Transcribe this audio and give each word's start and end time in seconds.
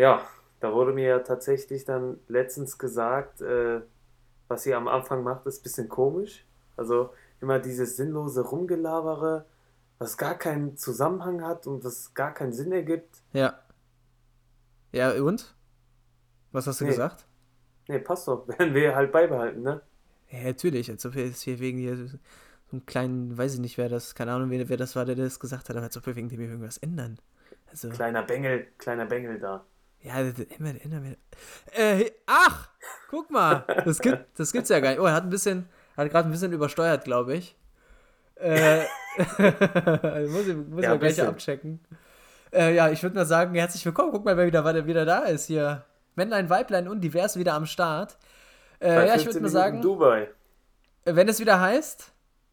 Ja, 0.00 0.26
da 0.60 0.72
wurde 0.72 0.92
mir 0.92 1.06
ja 1.08 1.18
tatsächlich 1.18 1.84
dann 1.84 2.18
letztens 2.28 2.78
gesagt, 2.78 3.40
äh, 3.42 3.82
was 4.48 4.64
ihr 4.66 4.76
am 4.76 4.88
Anfang 4.88 5.22
macht, 5.22 5.46
ist 5.46 5.60
ein 5.60 5.62
bisschen 5.62 5.88
komisch. 5.88 6.46
Also 6.76 7.12
immer 7.40 7.58
dieses 7.58 7.96
sinnlose 7.96 8.40
Rumgelabere, 8.42 9.44
was 9.98 10.16
gar 10.16 10.36
keinen 10.36 10.76
Zusammenhang 10.76 11.42
hat 11.44 11.66
und 11.66 11.84
das 11.84 12.14
gar 12.14 12.32
keinen 12.32 12.52
Sinn 12.54 12.72
ergibt. 12.72 13.22
Ja. 13.32 13.58
Ja, 14.92 15.12
und? 15.22 15.54
Was 16.52 16.66
hast 16.66 16.80
du 16.80 16.84
Nee. 16.84 16.90
gesagt? 16.90 17.26
Nee, 17.88 17.98
passt 17.98 18.26
doch. 18.28 18.48
Werden 18.58 18.74
wir 18.74 18.94
halt 18.94 19.12
beibehalten, 19.12 19.62
ne? 19.62 19.82
Ja, 20.30 20.44
natürlich. 20.44 20.90
Als 20.90 21.04
ob 21.06 21.14
wir 21.14 21.26
jetzt 21.26 21.42
hier 21.42 21.58
wegen 21.60 21.78
hier 21.78 21.96
so 21.96 22.16
einem 22.72 22.86
kleinen, 22.86 23.36
weiß 23.36 23.54
ich 23.54 23.60
nicht, 23.60 23.78
wer 23.78 23.88
das, 23.88 24.14
keine 24.14 24.32
Ahnung, 24.32 24.50
wer, 24.50 24.68
wer 24.68 24.76
das 24.78 24.96
war, 24.96 25.04
der 25.04 25.16
das 25.16 25.40
gesagt 25.40 25.68
hat, 25.68 25.76
aber 25.76 25.86
als 25.86 25.96
ob 25.96 26.06
wir 26.06 26.16
wegen 26.16 26.28
dem 26.28 26.40
hier 26.40 26.48
irgendwas 26.48 26.78
ändern. 26.78 27.18
Also, 27.68 27.90
Kleiner 27.90 28.22
Bengel, 28.22 28.66
kleiner 28.78 29.06
Bengel 29.06 29.38
da. 29.38 29.64
Ja, 30.02 30.20
immer, 30.58 30.74
immer. 30.82 31.02
Äh, 31.72 32.10
ach, 32.26 32.68
guck 33.10 33.30
mal, 33.30 33.64
das, 33.84 33.98
gibt, 34.00 34.38
das 34.38 34.52
gibt's 34.52 34.68
ja 34.70 34.80
gar 34.80 34.90
nicht. 34.90 35.00
Oh, 35.00 35.04
er 35.06 35.14
hat 35.14 35.24
ein 35.24 35.30
bisschen, 35.30 35.68
hat 35.96 36.10
gerade 36.10 36.28
ein 36.28 36.32
bisschen 36.32 36.52
übersteuert, 36.52 37.04
glaube 37.04 37.34
ich. 37.36 37.56
Äh, 38.36 38.84
muss 40.28 40.46
ich, 40.46 40.56
muss 40.56 40.82
Ja, 40.82 40.94
ich 40.94 41.00
gleich 41.00 41.00
bisschen. 41.00 41.26
abchecken. 41.28 41.80
Äh, 42.52 42.74
ja, 42.74 42.88
ich 42.90 43.02
würde 43.02 43.14
mal 43.16 43.26
sagen, 43.26 43.54
herzlich 43.54 43.84
willkommen. 43.84 44.10
Guck 44.12 44.24
mal, 44.24 44.36
wer 44.36 44.46
wieder, 44.46 44.64
wer 44.64 44.86
wieder 44.86 45.04
da 45.04 45.20
ist 45.20 45.46
hier. 45.46 45.84
Männlein, 46.16 46.50
Weiblein 46.50 46.88
und 46.88 47.00
divers 47.02 47.36
wieder 47.38 47.54
am 47.54 47.66
Start. 47.66 48.18
Äh, 48.80 49.06
ja, 49.06 49.14
ich 49.14 49.22
15 49.22 49.26
würde 49.34 49.40
mal 49.42 49.48
sagen, 49.50 49.82
Dubai. 49.82 50.28
äh, 51.04 51.14
wenn 51.14 51.28
es 51.28 51.38
wieder 51.38 51.60
heißt, 51.60 52.10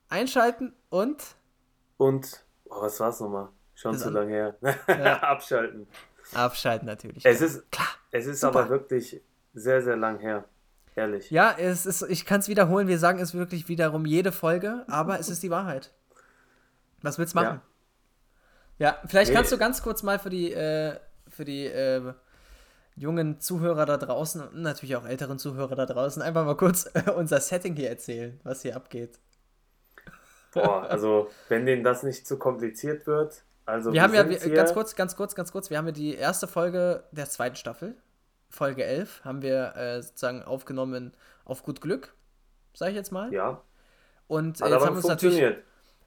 einschalten 0.10 0.74
und 0.90 1.24
Und, 1.98 2.46
oh, 2.66 2.82
was 2.82 3.00
war's 3.00 3.20
nochmal? 3.22 3.48
Schon 3.74 3.98
zu 3.98 4.08
an- 4.10 4.14
lange 4.14 4.32
her. 4.34 4.56
Ja. 4.88 5.18
Abschalten. 5.24 5.88
Abschalten 6.34 6.86
natürlich. 6.88 7.26
Es 7.26 7.42
ist, 7.42 7.72
Klar. 7.72 7.88
es 8.12 8.26
ist 8.26 8.42
Super. 8.42 8.60
aber 8.62 8.70
wirklich 8.70 9.22
sehr, 9.54 9.82
sehr 9.82 9.96
lang 9.98 10.20
her. 10.20 10.46
Ehrlich. 10.96 11.30
Ja, 11.30 11.56
es 11.58 11.86
ist, 11.86 12.02
ich 12.10 12.26
kann 12.26 12.40
es 12.40 12.48
wiederholen, 12.48 12.88
wir 12.88 12.98
sagen 12.98 13.20
es 13.20 13.36
wirklich 13.36 13.68
wiederum 13.70 14.06
jede 14.08 14.32
Folge, 14.32 14.84
aber 14.88 15.20
es 15.20 15.30
ist 15.30 15.44
die 15.44 15.52
Wahrheit. 15.52 15.92
Was 17.04 17.20
willst 17.20 17.36
du 17.36 17.40
machen? 17.42 17.62
Ja, 18.80 18.98
vielleicht 19.06 19.30
Nee. 19.30 19.36
kannst 19.36 19.52
du 19.52 19.58
ganz 19.60 19.84
kurz 19.84 20.02
mal 20.02 20.18
für 20.18 20.32
die, 20.32 20.52
äh, 20.54 21.00
für 21.30 21.46
die 21.46 21.66
äh, 21.68 22.14
jungen 22.96 23.40
Zuhörer 23.40 23.86
da 23.86 23.98
draußen 23.98 24.42
und 24.42 24.62
natürlich 24.64 24.96
auch 24.96 25.06
älteren 25.06 25.38
Zuhörer 25.38 25.76
da 25.76 25.86
draußen 25.86 26.22
einfach 26.24 26.46
mal 26.46 26.58
kurz 26.58 26.90
äh, 26.96 27.12
unser 27.12 27.40
Setting 27.42 27.76
hier 27.76 27.90
erzählen, 27.90 28.40
was 28.44 28.64
hier 28.64 28.76
abgeht. 28.76 29.20
Boah, 30.54 30.90
also, 30.90 31.30
wenn 31.50 31.68
denen 31.68 31.84
das 31.84 32.02
nicht 32.02 32.26
zu 32.26 32.40
kompliziert 32.40 33.06
wird. 33.06 33.44
Also, 33.68 33.92
Wir 33.92 34.02
haben 34.02 34.14
ja, 34.14 34.28
wir, 34.30 34.40
ganz 34.54 34.74
kurz, 34.74 34.96
ganz 34.96 35.18
kurz, 35.18 35.36
ganz 35.36 35.52
kurz, 35.52 35.70
wir 35.70 35.78
haben 35.78 35.88
ja 35.88 35.92
die 35.92 36.16
erste 36.16 36.48
Folge 36.48 37.04
der 37.12 37.30
zweiten 37.30 37.58
Staffel, 37.58 37.98
Folge 38.50 38.86
11, 38.86 39.26
haben 39.26 39.42
wir 39.42 39.76
äh, 39.76 40.02
sozusagen 40.02 40.42
aufgenommen 40.42 41.12
auf 41.44 41.64
gut 41.64 41.82
Glück, 41.82 42.16
sage 42.74 42.92
ich 42.92 42.96
jetzt 42.96 43.12
mal. 43.12 43.32
Ja, 43.34 43.62
Und 44.28 44.62
äh, 44.62 44.64
hat 44.64 44.72
jetzt 44.72 44.86
haben 44.86 44.94
wir 44.94 44.98
uns 44.98 45.08
natürlich. 45.08 45.58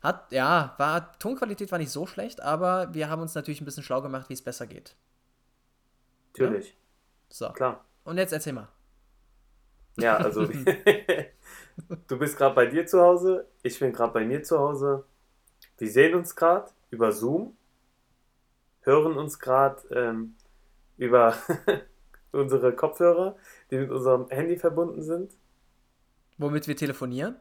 Hat, 0.02 0.32
ja, 0.32 0.74
war, 0.78 1.12
Tonqualität 1.18 1.70
war 1.70 1.78
nicht 1.78 1.90
so 1.90 2.06
schlecht, 2.06 2.40
aber 2.40 2.94
wir 2.94 3.10
haben 3.10 3.20
uns 3.20 3.34
natürlich 3.34 3.60
ein 3.60 3.66
bisschen 3.66 3.82
schlau 3.82 4.00
gemacht, 4.00 4.30
wie 4.30 4.34
es 4.34 4.40
besser 4.40 4.66
geht. 4.66 4.96
Natürlich, 6.32 6.78
So. 7.28 7.50
klar. 7.50 7.84
Und 8.04 8.16
jetzt 8.16 8.32
erzähl 8.32 8.54
mal. 8.54 8.68
Ja, 9.98 10.16
also, 10.16 10.46
du 12.08 12.18
bist 12.18 12.38
gerade 12.38 12.54
bei 12.54 12.64
dir 12.64 12.86
zu 12.86 13.02
Hause, 13.02 13.48
ich 13.62 13.78
bin 13.78 13.92
gerade 13.92 14.14
bei 14.14 14.24
mir 14.24 14.42
zu 14.42 14.58
Hause. 14.58 15.04
Wir 15.76 15.90
sehen 15.90 16.14
uns 16.14 16.34
gerade 16.34 16.70
über 16.90 17.12
Zoom, 17.12 17.56
hören 18.82 19.16
uns 19.16 19.38
gerade 19.38 19.82
ähm, 19.94 20.34
über 20.96 21.34
unsere 22.32 22.74
Kopfhörer, 22.74 23.36
die 23.70 23.78
mit 23.78 23.90
unserem 23.90 24.28
Handy 24.28 24.56
verbunden 24.56 25.02
sind. 25.02 25.32
Womit 26.38 26.68
wir 26.68 26.76
telefonieren? 26.76 27.36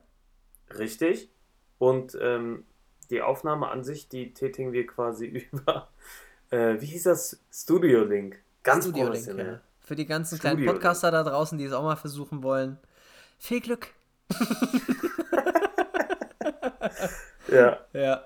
Richtig. 0.77 1.31
Und 1.77 2.17
ähm, 2.21 2.65
die 3.09 3.21
Aufnahme 3.21 3.69
an 3.69 3.83
sich, 3.83 4.09
die 4.09 4.33
tätigen 4.33 4.71
wir 4.71 4.85
quasi 4.85 5.25
über, 5.51 5.89
äh, 6.51 6.79
wie 6.79 6.85
hieß 6.85 7.03
das? 7.03 7.41
Studio 7.51 8.03
Link. 8.03 8.41
Ganz 8.63 8.85
Studio 8.85 9.09
Link, 9.09 9.27
ja. 9.27 9.61
Für 9.79 9.95
die 9.95 10.05
ganzen 10.05 10.37
kleinen 10.37 10.57
Studio 10.57 10.73
Podcaster 10.73 11.09
da 11.09 11.23
draußen, 11.23 11.57
die 11.57 11.65
es 11.65 11.73
auch 11.73 11.83
mal 11.83 11.95
versuchen 11.95 12.43
wollen. 12.43 12.77
Viel 13.39 13.61
Glück. 13.61 13.87
Ja. 17.51 17.79
Ja. 17.93 18.23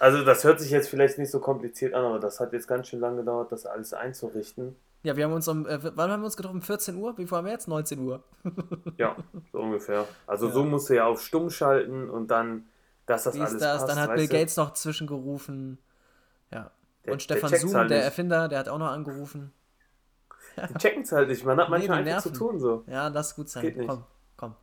Also 0.00 0.24
das 0.24 0.44
hört 0.44 0.60
sich 0.60 0.70
jetzt 0.70 0.88
vielleicht 0.88 1.18
nicht 1.18 1.30
so 1.30 1.40
kompliziert 1.40 1.94
an, 1.94 2.04
aber 2.04 2.18
das 2.20 2.38
hat 2.40 2.52
jetzt 2.52 2.68
ganz 2.68 2.88
schön 2.88 3.00
lange 3.00 3.16
gedauert, 3.18 3.50
das 3.52 3.66
alles 3.66 3.92
einzurichten. 3.92 4.76
Ja, 5.02 5.16
wir 5.16 5.24
haben 5.24 5.32
uns 5.32 5.46
um, 5.48 5.66
äh, 5.66 5.78
wann 5.96 6.10
haben 6.10 6.20
wir 6.22 6.26
uns 6.26 6.36
getroffen? 6.36 6.60
14 6.62 6.96
Uhr? 6.96 7.16
Wie 7.18 7.26
viel 7.26 7.36
haben 7.36 7.44
wir 7.46 7.52
jetzt? 7.52 7.68
19 7.68 7.98
Uhr. 8.00 8.22
Ja, 8.96 9.16
so 9.52 9.58
ungefähr. 9.60 10.04
Also 10.26 10.46
Ja. 10.48 10.52
so 10.52 10.64
musst 10.64 10.88
du 10.90 10.94
ja 10.94 11.06
auf 11.06 11.20
stumm 11.22 11.50
schalten 11.50 12.10
und 12.10 12.28
dann, 12.28 12.66
dass 13.06 13.24
das 13.24 13.34
Dies, 13.34 13.42
alles 13.42 13.60
das, 13.60 13.78
passt. 13.82 13.88
dann 13.90 14.00
hat 14.00 14.14
Bill 14.14 14.26
du? 14.26 14.32
Gates 14.32 14.56
noch 14.56 14.72
zwischengerufen. 14.74 15.78
Ja. 16.50 16.70
Der- 17.04 17.12
Und 17.12 17.22
Stefan 17.22 17.54
Zoom, 17.54 17.74
halt 17.74 17.90
der. 17.90 18.02
Erfinder, 18.04 18.48
der 18.48 18.58
hat 18.58 18.68
auch 18.68 18.78
noch 18.78 18.90
angerufen. 18.90 19.52
Die 20.56 20.74
checken 20.74 21.02
es 21.02 21.12
halt 21.12 21.28
nicht, 21.28 21.44
man 21.44 21.56
hat 21.58 21.68
Nee, 21.68 21.70
manchmal 21.88 21.98
einfach 22.06 22.22
zu 22.22 22.32
tun 22.32 22.58
so. 22.58 22.82
Ja, 22.88 23.06
lass 23.08 23.36
gut 23.36 23.48
sein. 23.48 23.62
Geht 23.62 23.76
nicht. 23.76 23.88
Komm, 23.88 24.04
komm. 24.36 24.56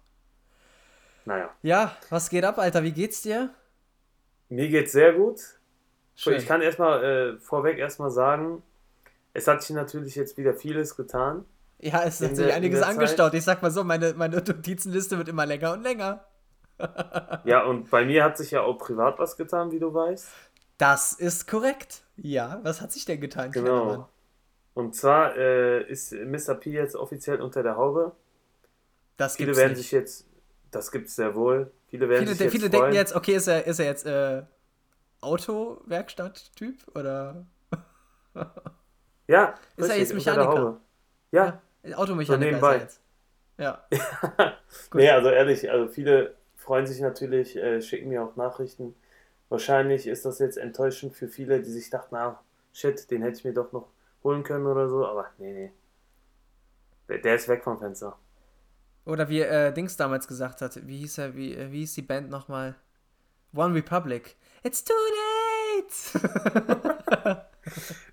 Naja, 1.24 1.50
Ja, 1.64 1.96
was 2.10 2.30
geht 2.30 2.44
ab, 2.44 2.58
Alter? 2.60 2.84
Wie 2.84 2.92
geht's 2.92 3.22
dir? 3.22 3.50
Mir 4.50 4.70
geht's 4.70 4.92
sehr 4.92 5.14
gut. 5.14 5.40
Schön. 6.16 6.36
Ich 6.38 6.46
kann 6.48 6.62
erstmal 6.62 7.04
äh, 7.04 7.38
vorweg 7.40 7.78
erstmal 7.78 8.10
sagen, 8.12 8.64
es 9.34 9.48
hat 9.48 9.62
sich 9.64 9.76
natürlich 9.76 10.16
jetzt 10.16 10.38
wieder 10.38 10.54
vieles 10.54 10.96
getan. 10.96 11.46
Ja, 11.80 12.04
es 12.04 12.16
ist 12.16 12.22
in 12.22 12.28
natürlich 12.28 12.48
der- 12.48 12.58
in 12.58 12.64
einiges 12.64 12.82
angestaut. 12.82 13.34
Ich 13.34 13.44
sag 13.44 13.62
mal 13.62 13.72
so, 13.72 13.84
meine, 13.84 14.14
meine 14.14 14.38
Notizenliste 14.38 15.18
wird 15.18 15.28
immer 15.28 15.46
länger 15.46 15.74
und 15.74 15.84
länger. 15.84 16.26
Ja, 17.46 17.64
und 17.64 17.90
bei 17.90 18.04
mir 18.06 18.24
hat 18.24 18.38
sich 18.38 18.52
ja 18.52 18.62
auch 18.62 18.78
privat 18.78 19.18
was 19.20 19.38
getan, 19.38 19.72
wie 19.72 19.80
du 19.80 19.94
weißt. 19.94 20.28
Das 20.78 21.14
ist 21.14 21.48
korrekt. 21.48 22.04
Ja, 22.18 22.60
was 22.64 22.82
hat 22.82 22.92
sich 22.92 23.06
denn 23.06 23.22
getan? 23.22 23.52
Genau. 23.52 24.10
Und 24.74 24.94
zwar 24.94 25.38
äh, 25.38 25.84
ist 25.90 26.12
Mr. 26.12 26.56
P 26.56 26.72
jetzt 26.72 26.96
offiziell 26.98 27.40
unter 27.42 27.64
der 27.64 27.78
Haube. 27.78 28.12
Das 29.16 29.38
Viele 29.38 29.56
werden 29.56 29.70
nicht. 29.72 29.84
sich 29.84 29.92
jetzt, 29.92 30.28
das 30.76 30.92
gibt's 30.92 31.16
sehr 31.16 31.36
wohl. 31.36 31.72
Viele 31.88 32.10
werden 32.10 32.28
viele 32.28 32.36
sich 32.36 32.40
jetzt 32.40 32.52
viele 32.52 32.70
freuen. 32.70 32.72
denken 32.72 32.94
jetzt, 32.94 33.16
okay, 33.16 33.36
ist 33.36 33.48
er, 33.48 33.66
ist 33.66 33.80
er 33.80 33.86
jetzt 33.86 34.06
äh, 34.06 34.44
Autowerkstatt-Typ 35.22 36.96
oder 36.96 37.46
ja, 39.28 39.56
Ist 39.78 39.90
er 39.90 39.96
richtig, 39.96 39.98
jetzt 39.98 40.14
unter 40.14 40.34
der 40.36 40.46
Mechaniker? 40.46 40.48
Haube. 40.48 40.82
Ja, 41.32 41.62
Automechaniker 41.96 42.26
So 42.26 42.38
nebenbei. 42.38 42.76
ist 42.76 42.82
er 42.82 42.82
jetzt? 42.82 43.02
Ja. 43.58 43.88
Gut. 44.90 45.02
nee, 45.02 45.10
also 45.10 45.30
ehrlich, 45.30 45.70
also 45.72 45.88
viele 45.88 46.36
freuen 46.56 46.86
sich 46.88 47.00
natürlich, 47.00 47.56
äh, 47.56 47.82
schicken 47.82 48.10
mir 48.10 48.24
auch 48.24 48.36
Nachrichten. 48.36 48.96
Wahrscheinlich 49.50 50.08
ist 50.08 50.26
das 50.26 50.40
jetzt 50.40 50.58
enttäuschend 50.58 51.16
für 51.16 51.28
viele, 51.30 51.62
die 51.62 51.72
sich 51.72 51.90
dachten, 51.90 52.16
ah, 52.16 52.44
shit, 52.74 53.10
den 53.12 53.22
hätte 53.22 53.38
ich 53.38 53.46
mir 53.46 53.54
doch 53.54 53.72
noch 53.72 53.90
holen 54.24 54.44
können 54.44 54.66
oder 54.68 54.90
so, 54.90 55.06
aber 55.06 55.28
nee, 55.38 55.54
nee. 55.54 55.72
Der, 57.08 57.20
der 57.20 57.36
ist 57.36 57.48
weg 57.48 57.64
vom 57.64 57.80
Fenster. 57.80 58.18
Oder 59.06 59.30
wie 59.30 59.42
äh, 59.42 59.72
Dings 59.72 59.98
damals 59.98 60.28
gesagt 60.28 60.62
hat, 60.62 60.86
wie 60.88 60.98
hieß 60.98 61.20
er, 61.20 61.36
wie, 61.36 61.56
äh, 61.56 61.72
wie 61.72 61.80
hieß 61.80 61.94
die 61.94 62.02
Band 62.02 62.30
nochmal? 62.30 62.76
One 63.54 63.74
Republic. 63.74 64.36
It's 64.64 64.84
too 64.84 64.94
late! 64.94 65.16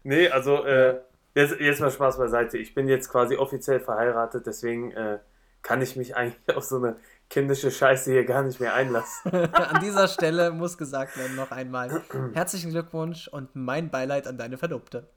Nee, 0.02 0.28
also 0.28 0.64
äh, 0.64 1.00
jetzt, 1.34 1.58
jetzt 1.60 1.80
mal 1.80 1.90
Spaß 1.90 2.18
beiseite. 2.18 2.58
Ich 2.58 2.74
bin 2.74 2.88
jetzt 2.88 3.10
quasi 3.10 3.36
offiziell 3.36 3.80
verheiratet, 3.80 4.46
deswegen 4.46 4.92
äh, 4.92 5.18
kann 5.62 5.82
ich 5.82 5.96
mich 5.96 6.16
eigentlich 6.16 6.56
auf 6.56 6.64
so 6.64 6.76
eine 6.76 6.96
kindische 7.30 7.70
Scheiße 7.70 8.10
hier 8.10 8.24
gar 8.24 8.42
nicht 8.42 8.60
mehr 8.60 8.74
einlassen. 8.74 9.32
an 9.52 9.80
dieser 9.80 10.08
Stelle 10.08 10.50
muss 10.50 10.76
gesagt 10.76 11.16
werden 11.16 11.36
noch 11.36 11.50
einmal 11.50 12.02
herzlichen 12.34 12.70
Glückwunsch 12.70 13.28
und 13.28 13.54
mein 13.54 13.90
Beileid 13.90 14.26
an 14.26 14.38
deine 14.38 14.58
Verlobte. 14.58 15.08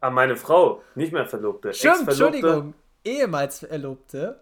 An 0.00 0.14
meine 0.14 0.36
Frau, 0.36 0.82
nicht 0.94 1.12
mehr 1.12 1.26
Verlobte. 1.26 1.72
Stimmt, 1.72 2.08
Entschuldigung. 2.08 2.74
Ehemals 3.04 3.60
Verlobte, 3.60 4.40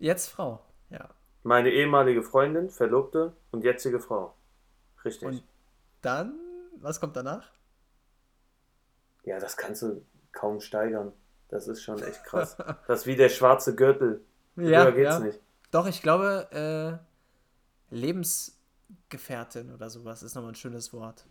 jetzt 0.00 0.28
Frau. 0.28 0.64
Ja. 0.90 1.08
Meine 1.44 1.70
ehemalige 1.70 2.22
Freundin, 2.22 2.68
Verlobte 2.68 3.32
und 3.52 3.64
jetzige 3.64 4.00
Frau. 4.00 4.34
Richtig. 5.04 5.28
Und 5.28 5.42
dann, 6.02 6.34
was 6.80 7.00
kommt 7.00 7.16
danach? 7.16 7.50
ja, 9.24 9.38
das 9.38 9.56
kannst 9.56 9.82
du 9.82 10.02
kaum 10.32 10.60
steigern. 10.60 11.12
Das 11.48 11.68
ist 11.68 11.82
schon 11.82 12.02
echt 12.02 12.24
krass. 12.24 12.56
Das 12.86 13.00
ist 13.00 13.06
wie 13.06 13.16
der 13.16 13.28
schwarze 13.28 13.74
Gürtel. 13.74 14.24
Höher 14.56 14.92
geht's 14.92 15.18
nicht. 15.18 15.40
Doch, 15.70 15.86
ich 15.86 16.02
glaube, 16.02 17.00
äh, 17.90 17.94
Lebensgefährtin 17.94 19.72
oder 19.72 19.90
sowas 19.90 20.22
ist 20.22 20.34
nochmal 20.34 20.52
ein 20.52 20.56
schönes 20.56 20.92
Wort. 20.92 21.26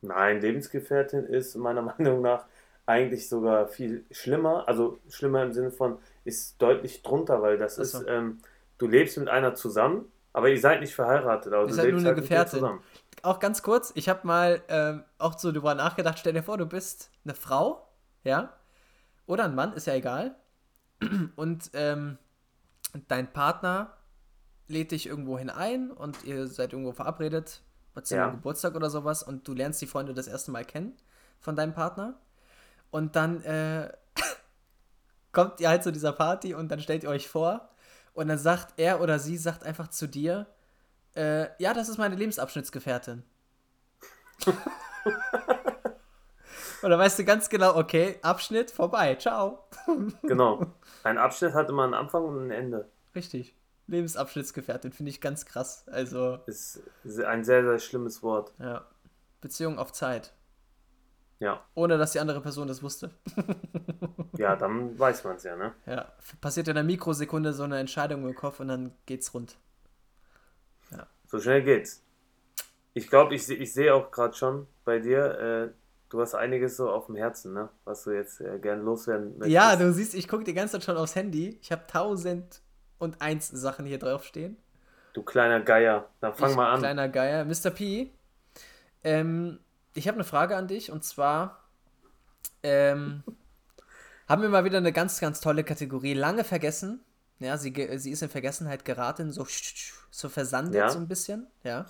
Nein, 0.00 0.40
Lebensgefährtin 0.40 1.24
ist 1.24 1.54
meiner 1.56 1.82
Meinung 1.98 2.22
nach 2.22 2.46
eigentlich 2.86 3.28
sogar 3.28 3.66
viel 3.68 4.04
schlimmer. 4.10 4.68
Also 4.68 4.98
schlimmer 5.08 5.42
im 5.42 5.52
Sinne 5.52 5.70
von, 5.70 5.98
ist 6.24 6.60
deutlich 6.60 7.02
drunter, 7.02 7.42
weil 7.42 7.58
das 7.58 7.78
Ach 7.78 7.84
so. 7.84 7.98
ist, 8.00 8.06
ähm, 8.08 8.38
du 8.78 8.86
lebst 8.86 9.18
mit 9.18 9.28
einer 9.28 9.54
zusammen, 9.54 10.10
aber 10.32 10.48
ihr 10.50 10.60
seid 10.60 10.80
nicht 10.80 10.94
verheiratet. 10.94 11.52
Aber 11.52 11.66
Ihr 11.66 11.68
du 11.68 11.74
seid 11.74 11.86
lebst 11.86 12.02
nur 12.04 12.12
eine 12.12 12.16
halt 12.16 12.18
ihr 12.18 12.22
Gefährtin. 12.22 12.50
zusammen. 12.50 12.82
auch 13.22 13.38
ganz 13.40 13.62
kurz, 13.62 13.92
ich 13.94 14.08
habe 14.08 14.26
mal 14.26 14.62
ähm, 14.68 15.04
auch 15.18 15.38
so 15.38 15.50
darüber 15.52 15.74
nachgedacht, 15.74 16.18
stell 16.18 16.32
dir 16.32 16.42
vor, 16.42 16.58
du 16.58 16.66
bist 16.66 17.10
eine 17.24 17.34
Frau, 17.34 17.88
ja, 18.24 18.52
oder 19.26 19.44
ein 19.44 19.54
Mann, 19.54 19.72
ist 19.74 19.86
ja 19.86 19.94
egal. 19.94 20.36
Und 21.36 21.70
ähm, 21.74 22.18
dein 23.08 23.32
Partner 23.32 23.96
lädt 24.68 24.92
dich 24.92 25.06
irgendwo 25.06 25.38
hin 25.38 25.50
ein 25.50 25.90
und 25.90 26.24
ihr 26.24 26.46
seid 26.46 26.72
irgendwo 26.72 26.92
verabredet, 26.92 27.62
zu 28.02 28.14
ja. 28.16 28.30
Geburtstag 28.30 28.74
oder 28.74 28.88
sowas 28.90 29.22
und 29.22 29.46
du 29.46 29.52
lernst 29.52 29.80
die 29.82 29.86
Freunde 29.86 30.14
das 30.14 30.26
erste 30.26 30.50
Mal 30.50 30.64
kennen 30.64 30.96
von 31.40 31.54
deinem 31.54 31.74
Partner. 31.74 32.18
Und 32.94 33.16
dann 33.16 33.42
äh, 33.42 33.90
kommt 35.32 35.58
ihr 35.58 35.68
halt 35.68 35.82
zu 35.82 35.90
dieser 35.90 36.12
Party 36.12 36.54
und 36.54 36.68
dann 36.68 36.78
stellt 36.78 37.02
ihr 37.02 37.08
euch 37.08 37.28
vor 37.28 37.68
und 38.12 38.28
dann 38.28 38.38
sagt 38.38 38.74
er 38.76 39.00
oder 39.00 39.18
sie 39.18 39.36
sagt 39.36 39.64
einfach 39.64 39.88
zu 39.88 40.06
dir, 40.06 40.46
äh, 41.16 41.48
ja, 41.60 41.74
das 41.74 41.88
ist 41.88 41.98
meine 41.98 42.14
Lebensabschnittsgefährtin. 42.14 43.24
und 44.46 44.54
dann 46.82 47.00
weißt 47.00 47.18
du 47.18 47.24
ganz 47.24 47.48
genau, 47.48 47.74
okay, 47.74 48.20
Abschnitt 48.22 48.70
vorbei, 48.70 49.16
ciao. 49.16 49.66
genau. 50.22 50.64
Ein 51.02 51.18
Abschnitt 51.18 51.52
hat 51.52 51.68
immer 51.70 51.82
einen 51.82 51.94
Anfang 51.94 52.24
und 52.24 52.46
ein 52.46 52.52
Ende. 52.52 52.88
Richtig. 53.16 53.56
Lebensabschnittsgefährtin 53.88 54.92
finde 54.92 55.10
ich 55.10 55.20
ganz 55.20 55.46
krass. 55.46 55.82
Also. 55.88 56.38
Ist 56.46 56.80
ein 57.26 57.42
sehr, 57.42 57.64
sehr 57.64 57.80
schlimmes 57.80 58.22
Wort. 58.22 58.54
Ja. 58.60 58.86
Beziehung 59.40 59.80
auf 59.80 59.90
Zeit. 59.90 60.32
Ja. 61.44 61.62
Ohne 61.74 61.98
dass 61.98 62.12
die 62.12 62.20
andere 62.20 62.40
Person 62.40 62.68
das 62.68 62.82
wusste. 62.82 63.10
ja, 64.38 64.56
dann 64.56 64.98
weiß 64.98 65.24
man 65.24 65.36
es 65.36 65.42
ja, 65.42 65.56
ne? 65.56 65.74
Ja. 65.84 66.10
Passiert 66.40 66.68
in 66.68 66.76
einer 66.78 66.86
Mikrosekunde 66.86 67.52
so 67.52 67.64
eine 67.64 67.78
Entscheidung 67.78 68.26
im 68.26 68.34
Kopf 68.34 68.60
und 68.60 68.68
dann 68.68 68.92
geht's 69.04 69.34
rund. 69.34 69.58
Ja. 70.90 71.06
So 71.26 71.38
schnell 71.38 71.62
geht's. 71.62 72.02
Ich 72.94 73.10
glaube, 73.10 73.34
ich, 73.34 73.50
ich 73.50 73.74
sehe 73.74 73.94
auch 73.94 74.10
gerade 74.10 74.34
schon 74.34 74.66
bei 74.86 75.00
dir, 75.00 75.38
äh, 75.38 75.68
du 76.08 76.22
hast 76.22 76.34
einiges 76.34 76.78
so 76.78 76.90
auf 76.90 77.06
dem 77.06 77.16
Herzen, 77.16 77.52
ne? 77.52 77.68
Was 77.84 78.04
du 78.04 78.12
jetzt 78.12 78.40
äh, 78.40 78.58
gern 78.58 78.82
loswerden 78.82 79.32
möchtest. 79.32 79.50
Ja, 79.50 79.76
du 79.76 79.92
siehst, 79.92 80.14
ich 80.14 80.28
gucke 80.28 80.44
die 80.44 80.54
ganze 80.54 80.78
Zeit 80.78 80.84
schon 80.84 80.96
aufs 80.96 81.14
Handy. 81.14 81.58
Ich 81.60 81.70
habe 81.70 81.82
tausend 81.86 82.62
und 82.98 83.20
eins 83.20 83.48
Sachen 83.48 83.84
hier 83.84 83.98
draufstehen. 83.98 84.56
Du 85.12 85.22
kleiner 85.22 85.60
Geier, 85.60 86.08
dann 86.20 86.34
fang 86.34 86.50
ich, 86.50 86.56
mal 86.56 86.72
an. 86.72 86.78
Kleiner 86.78 87.08
Geier. 87.08 87.44
Mr. 87.44 87.70
P, 87.70 88.10
ähm, 89.02 89.58
ich 89.94 90.08
habe 90.08 90.16
eine 90.16 90.24
Frage 90.24 90.56
an 90.56 90.68
dich 90.68 90.90
und 90.90 91.04
zwar 91.04 91.64
ähm, 92.62 93.22
haben 94.28 94.42
wir 94.42 94.48
mal 94.48 94.64
wieder 94.64 94.78
eine 94.78 94.92
ganz, 94.92 95.20
ganz 95.20 95.40
tolle 95.40 95.64
Kategorie. 95.64 96.14
Lange 96.14 96.44
vergessen. 96.44 97.00
Ja, 97.40 97.58
sie, 97.58 97.72
sie 97.98 98.10
ist 98.10 98.22
in 98.22 98.28
Vergessenheit 98.28 98.84
geraten, 98.84 99.32
so, 99.32 99.46
so 100.10 100.28
versandet 100.28 100.74
ja. 100.76 100.88
so 100.88 100.98
ein 100.98 101.08
bisschen. 101.08 101.46
Ja. 101.62 101.86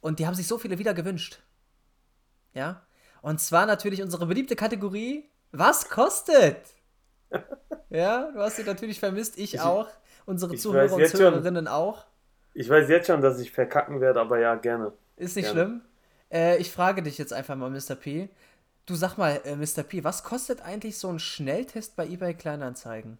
Und 0.00 0.18
die 0.18 0.26
haben 0.26 0.34
sich 0.34 0.46
so 0.46 0.58
viele 0.58 0.78
wieder 0.78 0.94
gewünscht. 0.94 1.40
Ja. 2.54 2.82
Und 3.22 3.40
zwar 3.40 3.66
natürlich 3.66 4.02
unsere 4.02 4.26
beliebte 4.26 4.54
Kategorie: 4.54 5.28
Was 5.50 5.88
kostet? 5.88 6.58
ja, 7.90 8.30
du 8.30 8.38
hast 8.38 8.56
sie 8.56 8.64
natürlich 8.64 9.00
vermisst, 9.00 9.38
ich, 9.38 9.54
ich 9.54 9.60
auch. 9.60 9.88
Unsere 10.26 10.54
ich 10.54 10.60
Zuhörer 10.60 10.92
und 10.92 11.06
Zuhörerinnen 11.08 11.66
schon, 11.66 11.74
auch. 11.74 12.06
Ich 12.52 12.68
weiß 12.68 12.88
jetzt 12.88 13.06
schon, 13.06 13.20
dass 13.20 13.40
ich 13.40 13.50
verkacken 13.50 14.00
werde, 14.00 14.20
aber 14.20 14.38
ja, 14.38 14.54
gerne. 14.56 14.92
Ist 15.16 15.36
nicht 15.36 15.46
gerne. 15.46 15.60
schlimm. 15.60 15.82
Äh, 16.30 16.58
ich 16.58 16.70
frage 16.70 17.02
dich 17.02 17.18
jetzt 17.18 17.32
einfach 17.32 17.56
mal, 17.56 17.70
Mr. 17.70 17.94
P. 17.94 18.28
Du 18.86 18.94
sag 18.94 19.16
mal, 19.16 19.40
äh, 19.44 19.56
Mr. 19.56 19.82
P, 19.82 20.04
was 20.04 20.22
kostet 20.22 20.62
eigentlich 20.62 20.98
so 20.98 21.08
ein 21.08 21.18
Schnelltest 21.18 21.96
bei 21.96 22.06
eBay 22.06 22.34
Kleinanzeigen? 22.34 23.18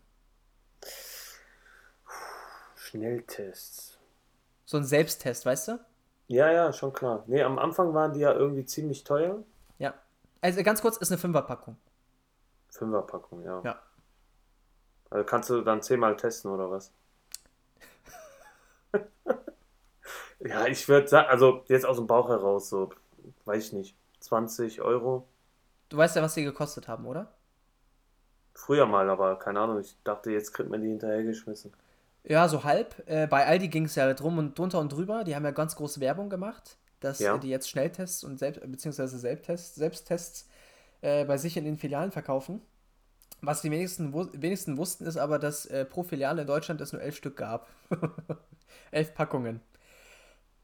Schnelltests. 2.77 3.99
So 4.65 4.77
ein 4.77 4.85
Selbsttest, 4.85 5.45
weißt 5.47 5.69
du? 5.69 5.81
Ja, 6.29 6.51
ja, 6.51 6.73
schon 6.73 6.93
klar. 6.93 7.25
Nee, 7.27 7.43
am 7.43 7.59
Anfang 7.59 7.95
waren 7.95 8.13
die 8.13 8.21
ja 8.21 8.33
irgendwie 8.33 8.65
ziemlich 8.65 9.05
teuer. 9.05 9.43
Ja. 9.79 9.95
Also 10.41 10.63
ganz 10.63 10.83
kurz, 10.83 10.97
ist 10.97 11.11
eine 11.11 11.19
Fünferpackung. 11.19 11.77
Fünferpackung, 12.71 13.43
ja. 13.43 13.61
Ja. 13.65 13.83
Also 15.11 15.25
kannst 15.25 15.51
du 15.51 15.63
dann 15.63 15.83
zehnmal 15.83 16.17
testen 16.17 16.51
oder 16.51 16.71
was? 16.71 16.93
Ja, 20.49 20.67
ich 20.67 20.89
würde 20.89 21.09
sagen, 21.09 21.29
also 21.29 21.65
jetzt 21.69 21.87
aus 21.87 21.97
dem 21.97 22.07
Bauch 22.07 22.29
heraus, 22.29 22.69
so, 22.69 22.91
weiß 23.45 23.67
ich 23.67 23.73
nicht, 23.73 23.97
20 24.21 24.81
Euro. 24.83 25.29
Du 25.89 25.97
weißt 25.97 26.17
ja, 26.17 26.23
was 26.23 26.35
die 26.35 26.45
gekostet 26.45 26.89
haben, 26.89 27.07
oder? 27.07 27.33
Früher 28.55 28.87
mal, 28.87 29.09
aber 29.11 29.39
keine 29.39 29.61
Ahnung, 29.61 29.81
ich 29.81 29.97
dachte, 30.03 30.31
jetzt 30.31 30.53
kriegt 30.53 30.71
man 30.71 30.81
die 30.81 30.89
hinterhergeschmissen. 30.89 31.73
Ja, 32.25 32.49
so 32.49 32.65
halb. 32.65 33.03
Äh, 33.07 33.27
bei 33.27 33.47
Aldi 33.47 33.69
ging 33.69 33.85
es 33.85 33.95
ja 33.95 34.13
drum 34.15 34.39
und 34.39 34.59
drunter 34.59 34.81
und 34.81 34.93
drüber. 34.93 35.23
Die 35.23 35.37
haben 35.37 35.45
ja 35.45 35.53
ganz 35.53 35.77
große 35.77 36.01
Werbung 36.01 36.29
gemacht, 36.29 36.77
dass 37.01 37.21
ja. 37.21 37.39
die 37.39 37.49
jetzt 37.49 37.71
Schnelltests 37.71 38.25
und 38.25 38.39
selbst, 38.39 38.61
beziehungsweise 38.63 39.19
Selbsttests, 39.19 39.77
Selbsttests 39.77 40.49
äh, 41.03 41.25
bei 41.25 41.37
sich 41.37 41.57
in 41.57 41.65
den 41.65 41.77
Filialen 41.77 42.11
verkaufen. 42.11 42.63
Was 43.43 43.61
die 43.61 43.71
wenigsten, 43.71 44.13
wenigsten 44.13 44.77
wussten, 44.77 45.07
ist 45.07 45.19
aber, 45.19 45.39
dass 45.39 45.67
äh, 45.67 45.85
pro 45.85 46.03
Filiale 46.03 46.41
in 46.41 46.47
Deutschland 46.47 46.81
es 46.81 46.93
nur 46.93 47.03
elf 47.03 47.17
Stück 47.17 47.37
gab. 47.37 47.69
elf 48.91 49.15
Packungen. 49.15 49.61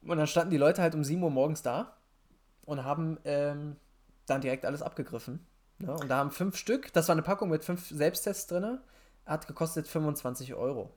Und 0.05 0.17
dann 0.17 0.27
standen 0.27 0.51
die 0.51 0.57
Leute 0.57 0.81
halt 0.81 0.95
um 0.95 1.03
7 1.03 1.21
Uhr 1.23 1.31
morgens 1.31 1.61
da 1.61 1.95
und 2.65 2.83
haben 2.83 3.17
ähm, 3.25 3.77
dann 4.25 4.41
direkt 4.41 4.65
alles 4.65 4.81
abgegriffen. 4.81 5.45
Ne? 5.79 5.93
Und 5.93 6.09
da 6.09 6.17
haben 6.17 6.31
fünf 6.31 6.57
Stück, 6.57 6.91
das 6.93 7.07
war 7.07 7.13
eine 7.13 7.21
Packung 7.21 7.49
mit 7.49 7.63
fünf 7.63 7.87
Selbsttests 7.87 8.47
drin, 8.47 8.79
hat 9.25 9.47
gekostet 9.47 9.87
25 9.87 10.53
Euro. 10.53 10.91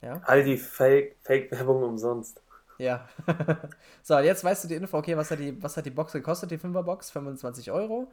Ja? 0.00 0.20
All 0.24 0.42
die 0.44 0.56
Fake-Werbung 0.56 1.80
Fake 1.80 1.88
umsonst. 1.88 2.42
Ja. 2.78 3.08
so, 4.02 4.18
jetzt 4.18 4.42
weißt 4.42 4.64
du 4.64 4.68
die 4.68 4.74
Info, 4.74 4.98
okay, 4.98 5.16
was 5.16 5.30
hat 5.30 5.38
die, 5.38 5.62
was 5.62 5.76
hat 5.76 5.86
die 5.86 5.90
Box 5.90 6.12
gekostet, 6.12 6.50
die 6.50 6.58
5er 6.58 6.82
Box? 6.82 7.10
25 7.10 7.70
Euro. 7.70 8.10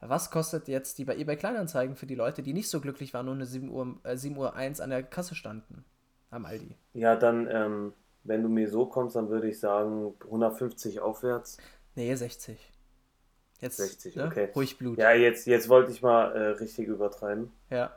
Was 0.00 0.30
kostet 0.30 0.68
jetzt 0.68 0.98
die 0.98 1.04
bei 1.04 1.16
eBay 1.16 1.36
Kleinanzeigen 1.36 1.94
für 1.96 2.06
die 2.06 2.16
Leute, 2.16 2.42
die 2.42 2.52
nicht 2.52 2.68
so 2.68 2.80
glücklich 2.80 3.14
waren 3.14 3.28
und 3.28 3.36
eine 3.36 3.46
7 3.46 3.70
Uhr, 3.70 3.98
äh, 4.02 4.16
7 4.16 4.36
Uhr 4.36 4.54
1 4.54 4.80
an 4.80 4.90
der 4.90 5.02
Kasse 5.02 5.34
standen? 5.34 5.84
Am 6.30 6.44
Aldi. 6.44 6.76
Ja, 6.94 7.14
dann, 7.14 7.46
ähm, 7.50 7.92
wenn 8.24 8.42
du 8.42 8.48
mir 8.48 8.68
so 8.68 8.86
kommst, 8.86 9.16
dann 9.16 9.28
würde 9.28 9.48
ich 9.48 9.58
sagen 9.58 10.14
150 10.24 11.00
aufwärts. 11.00 11.58
Nee, 11.94 12.14
60. 12.14 12.72
Jetzt 13.60 13.76
60, 13.76 14.16
ne? 14.16 14.26
okay. 14.26 14.48
Ruhig 14.56 14.76
Blut. 14.76 14.98
Ja, 14.98 15.12
jetzt, 15.12 15.46
jetzt 15.46 15.68
wollte 15.68 15.92
ich 15.92 16.02
mal 16.02 16.32
äh, 16.32 16.48
richtig 16.58 16.88
übertreiben. 16.88 17.52
Ja, 17.70 17.94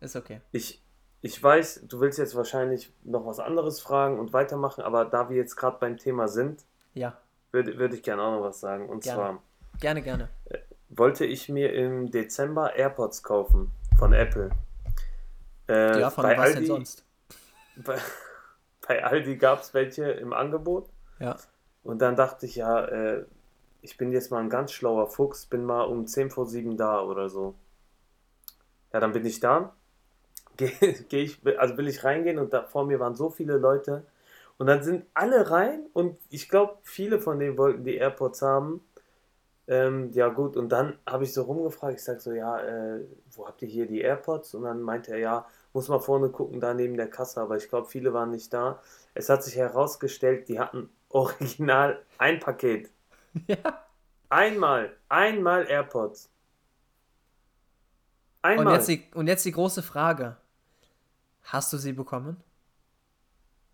ist 0.00 0.14
okay. 0.14 0.40
Ich, 0.52 0.84
ich 1.20 1.42
weiß, 1.42 1.86
du 1.88 2.00
willst 2.00 2.18
jetzt 2.18 2.36
wahrscheinlich 2.36 2.92
noch 3.02 3.26
was 3.26 3.40
anderes 3.40 3.80
fragen 3.80 4.20
und 4.20 4.32
weitermachen, 4.32 4.82
aber 4.82 5.04
da 5.04 5.28
wir 5.28 5.36
jetzt 5.36 5.56
gerade 5.56 5.78
beim 5.80 5.96
Thema 5.96 6.28
sind, 6.28 6.64
ja. 6.92 7.18
würde 7.50 7.76
würd 7.76 7.94
ich 7.94 8.02
gerne 8.04 8.22
auch 8.22 8.36
noch 8.36 8.42
was 8.42 8.60
sagen. 8.60 8.88
Und 8.88 9.02
gerne. 9.02 9.18
zwar. 9.18 9.42
Gerne, 9.80 10.02
gerne. 10.02 10.28
Äh, 10.44 10.58
wollte 10.90 11.24
ich 11.24 11.48
mir 11.48 11.72
im 11.72 12.12
Dezember 12.12 12.76
AirPods 12.76 13.24
kaufen 13.24 13.72
von 13.98 14.12
Apple. 14.12 14.50
Äh, 15.68 16.00
ja, 16.00 16.10
von 16.10 16.24
was 16.24 16.38
Aldi, 16.38 16.54
denn 16.54 16.66
sonst? 16.66 17.04
Bei, 17.84 17.98
bei 18.86 19.04
Aldi 19.04 19.36
gab 19.36 19.60
es 19.60 19.74
welche 19.74 20.04
im 20.04 20.32
Angebot. 20.32 20.88
Ja. 21.18 21.36
Und 21.82 22.00
dann 22.00 22.16
dachte 22.16 22.46
ich, 22.46 22.56
ja, 22.56 22.84
äh, 22.84 23.24
ich 23.82 23.96
bin 23.96 24.10
jetzt 24.12 24.30
mal 24.30 24.40
ein 24.40 24.48
ganz 24.48 24.72
schlauer 24.72 25.08
Fuchs, 25.08 25.46
bin 25.46 25.64
mal 25.64 25.82
um 25.82 26.06
10 26.06 26.30
vor 26.30 26.46
7 26.46 26.76
da 26.76 27.02
oder 27.02 27.28
so. 27.28 27.54
Ja, 28.92 29.00
dann 29.00 29.12
bin 29.12 29.26
ich 29.26 29.40
da. 29.40 29.74
Gehe 30.56 30.70
geh 31.08 31.22
ich, 31.22 31.40
also 31.58 31.76
will 31.76 31.88
ich 31.88 32.04
reingehen 32.04 32.38
und 32.38 32.52
da 32.52 32.62
vor 32.62 32.86
mir 32.86 33.00
waren 33.00 33.14
so 33.14 33.28
viele 33.28 33.58
Leute. 33.58 34.04
Und 34.56 34.68
dann 34.68 34.82
sind 34.82 35.04
alle 35.14 35.50
rein 35.50 35.86
und 35.92 36.16
ich 36.30 36.48
glaube, 36.48 36.78
viele 36.82 37.18
von 37.18 37.40
denen 37.40 37.58
wollten 37.58 37.84
die 37.84 37.96
AirPods 37.96 38.40
haben. 38.42 38.80
Ähm, 39.66 40.10
ja 40.12 40.28
gut, 40.28 40.56
und 40.56 40.68
dann 40.70 40.98
habe 41.06 41.24
ich 41.24 41.32
so 41.32 41.42
rumgefragt, 41.42 41.94
ich 41.94 42.04
sage 42.04 42.20
so, 42.20 42.32
ja, 42.32 42.60
äh, 42.60 43.00
wo 43.32 43.46
habt 43.46 43.62
ihr 43.62 43.68
hier 43.68 43.86
die 43.86 44.00
AirPods? 44.00 44.54
Und 44.54 44.62
dann 44.62 44.80
meinte 44.82 45.12
er, 45.12 45.18
ja, 45.18 45.46
muss 45.74 45.88
mal 45.88 45.98
vorne 45.98 46.30
gucken, 46.30 46.60
da 46.60 46.72
neben 46.72 46.96
der 46.96 47.10
Kasse, 47.10 47.40
aber 47.40 47.56
ich 47.56 47.68
glaube, 47.68 47.88
viele 47.88 48.14
waren 48.14 48.30
nicht 48.30 48.52
da. 48.54 48.80
Es 49.12 49.28
hat 49.28 49.42
sich 49.44 49.56
herausgestellt, 49.56 50.48
die 50.48 50.58
hatten 50.58 50.88
original 51.10 52.02
ein 52.18 52.40
Paket. 52.40 52.90
Ja. 53.48 53.84
Einmal, 54.28 54.96
einmal 55.08 55.66
AirPods. 55.66 56.30
Einmal. 58.42 58.66
Und 58.66 58.72
jetzt, 58.74 58.88
die, 58.88 59.04
und 59.12 59.26
jetzt 59.26 59.44
die 59.44 59.50
große 59.50 59.82
Frage. 59.82 60.36
Hast 61.42 61.72
du 61.72 61.78
sie 61.78 61.92
bekommen? 61.92 62.36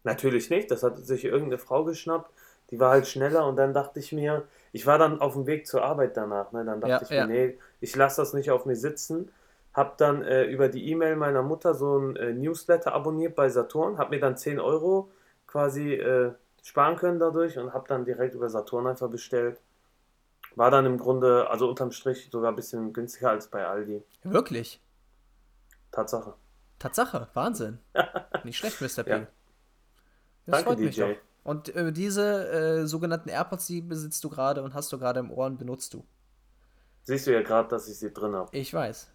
Natürlich 0.03 0.49
nicht, 0.49 0.71
das 0.71 0.83
hat 0.83 0.97
sich 0.97 1.25
irgendeine 1.25 1.59
Frau 1.59 1.85
geschnappt, 1.85 2.33
die 2.71 2.81
war 2.81 2.93
halt 2.93 3.07
schneller 3.07 3.47
und 3.47 3.57
dann 3.57 3.75
dachte 3.75 4.01
ich 4.01 4.13
mir, 4.13 4.49
ich 4.73 4.87
war 4.87 4.99
dann 4.99 5.21
auf 5.21 5.35
dem 5.35 5.47
Weg 5.47 5.67
zur 5.67 5.83
Arbeit 5.83 6.17
danach, 6.17 6.53
ne? 6.53 6.65
dann 6.65 6.81
dachte 6.81 6.91
ja, 6.91 7.03
ich 7.03 7.11
mir, 7.11 7.17
ja. 7.17 7.27
nee, 7.27 7.59
ich 7.81 7.95
lasse 7.97 8.23
das 8.23 8.33
nicht 8.33 8.51
auf 8.51 8.65
mir 8.65 8.77
sitzen. 8.77 9.31
Hab 9.73 9.99
dann 9.99 10.23
äh, 10.23 10.45
über 10.45 10.69
die 10.69 10.91
E-Mail 10.91 11.17
meiner 11.17 11.43
Mutter 11.43 11.75
so 11.75 11.99
ein 11.99 12.17
äh, 12.17 12.33
Newsletter 12.33 12.93
abonniert 12.93 13.37
bei 13.37 13.49
Saturn, 13.49 13.99
hab 13.99 14.11
mir 14.11 14.19
dann 14.19 14.37
10 14.37 14.59
Euro 14.59 15.11
quasi 15.47 15.95
äh, 15.95 16.33
sparen 16.63 16.97
können 16.97 17.19
dadurch 17.19 17.59
und 17.59 17.73
hab 17.73 17.89
dann 17.89 18.05
direkt 18.05 18.35
über 18.35 18.49
Saturn 18.49 18.87
einfach 18.87 19.09
bestellt. 19.09 19.61
War 20.57 20.71
dann 20.71 20.87
im 20.87 20.99
Grunde, 20.99 21.49
also 21.49 21.69
unterm 21.69 21.93
Strich, 21.93 22.29
sogar 22.31 22.51
ein 22.51 22.57
bisschen 22.57 22.93
günstiger 22.93 23.31
als 23.31 23.49
bei 23.49 23.65
Aldi. 23.67 24.03
Wirklich? 24.25 24.81
Tatsache. 25.93 26.35
Tatsache, 26.79 27.29
Wahnsinn. 27.35 27.79
Nicht 28.45 28.59
schlecht, 28.59 28.81
Mr. 28.81 29.05
P. 29.05 29.11
Ja. 29.11 29.27
Das 30.47 30.65
Danke, 30.65 30.65
freut 30.65 30.79
DJ. 30.79 30.85
mich 30.85 30.97
doch. 30.97 31.31
Und 31.43 31.75
äh, 31.75 31.93
diese 31.93 32.49
äh, 32.51 32.87
sogenannten 32.87 33.29
AirPods, 33.29 33.67
die 33.67 33.81
besitzt 33.81 34.23
du 34.25 34.29
gerade 34.29 34.63
und 34.63 34.75
hast 34.75 34.93
du 34.93 34.99
gerade 34.99 35.21
im 35.21 35.31
Ohr 35.31 35.47
und 35.47 35.59
benutzt 35.59 35.95
du. 35.95 36.05
Siehst 37.03 37.27
du 37.27 37.33
ja 37.33 37.43
gerade, 37.43 37.69
dass 37.69 37.89
ich 37.89 37.99
sie 37.99 38.13
drin 38.13 38.35
habe. 38.35 38.55
Ich 38.57 38.75
weiß. 38.75 39.11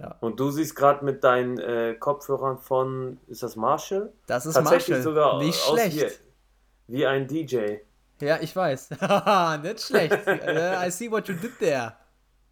Ja. 0.00 0.16
Und 0.20 0.38
du 0.38 0.50
siehst 0.50 0.76
gerade 0.76 1.04
mit 1.04 1.24
deinen 1.24 1.58
äh, 1.58 1.94
Kopfhörern 1.98 2.58
von, 2.58 3.18
ist 3.26 3.42
das 3.42 3.56
Marshall? 3.56 4.12
Das 4.26 4.46
ist 4.46 4.54
Tatsächlich 4.54 4.98
Marshall. 4.98 5.02
sogar 5.02 5.38
Nicht 5.38 5.58
schlecht. 5.60 6.20
Wie, 6.86 6.98
wie 6.98 7.06
ein 7.06 7.26
DJ. 7.26 7.76
Ja, 8.20 8.38
ich 8.40 8.54
weiß. 8.54 8.90
Haha, 9.00 9.56
Nicht 9.58 9.80
schlecht. 9.80 10.18
Äh, 10.26 10.86
I 10.86 10.90
see 10.90 11.10
what 11.10 11.26
you 11.28 11.34
did 11.34 11.58
there. 11.58 11.94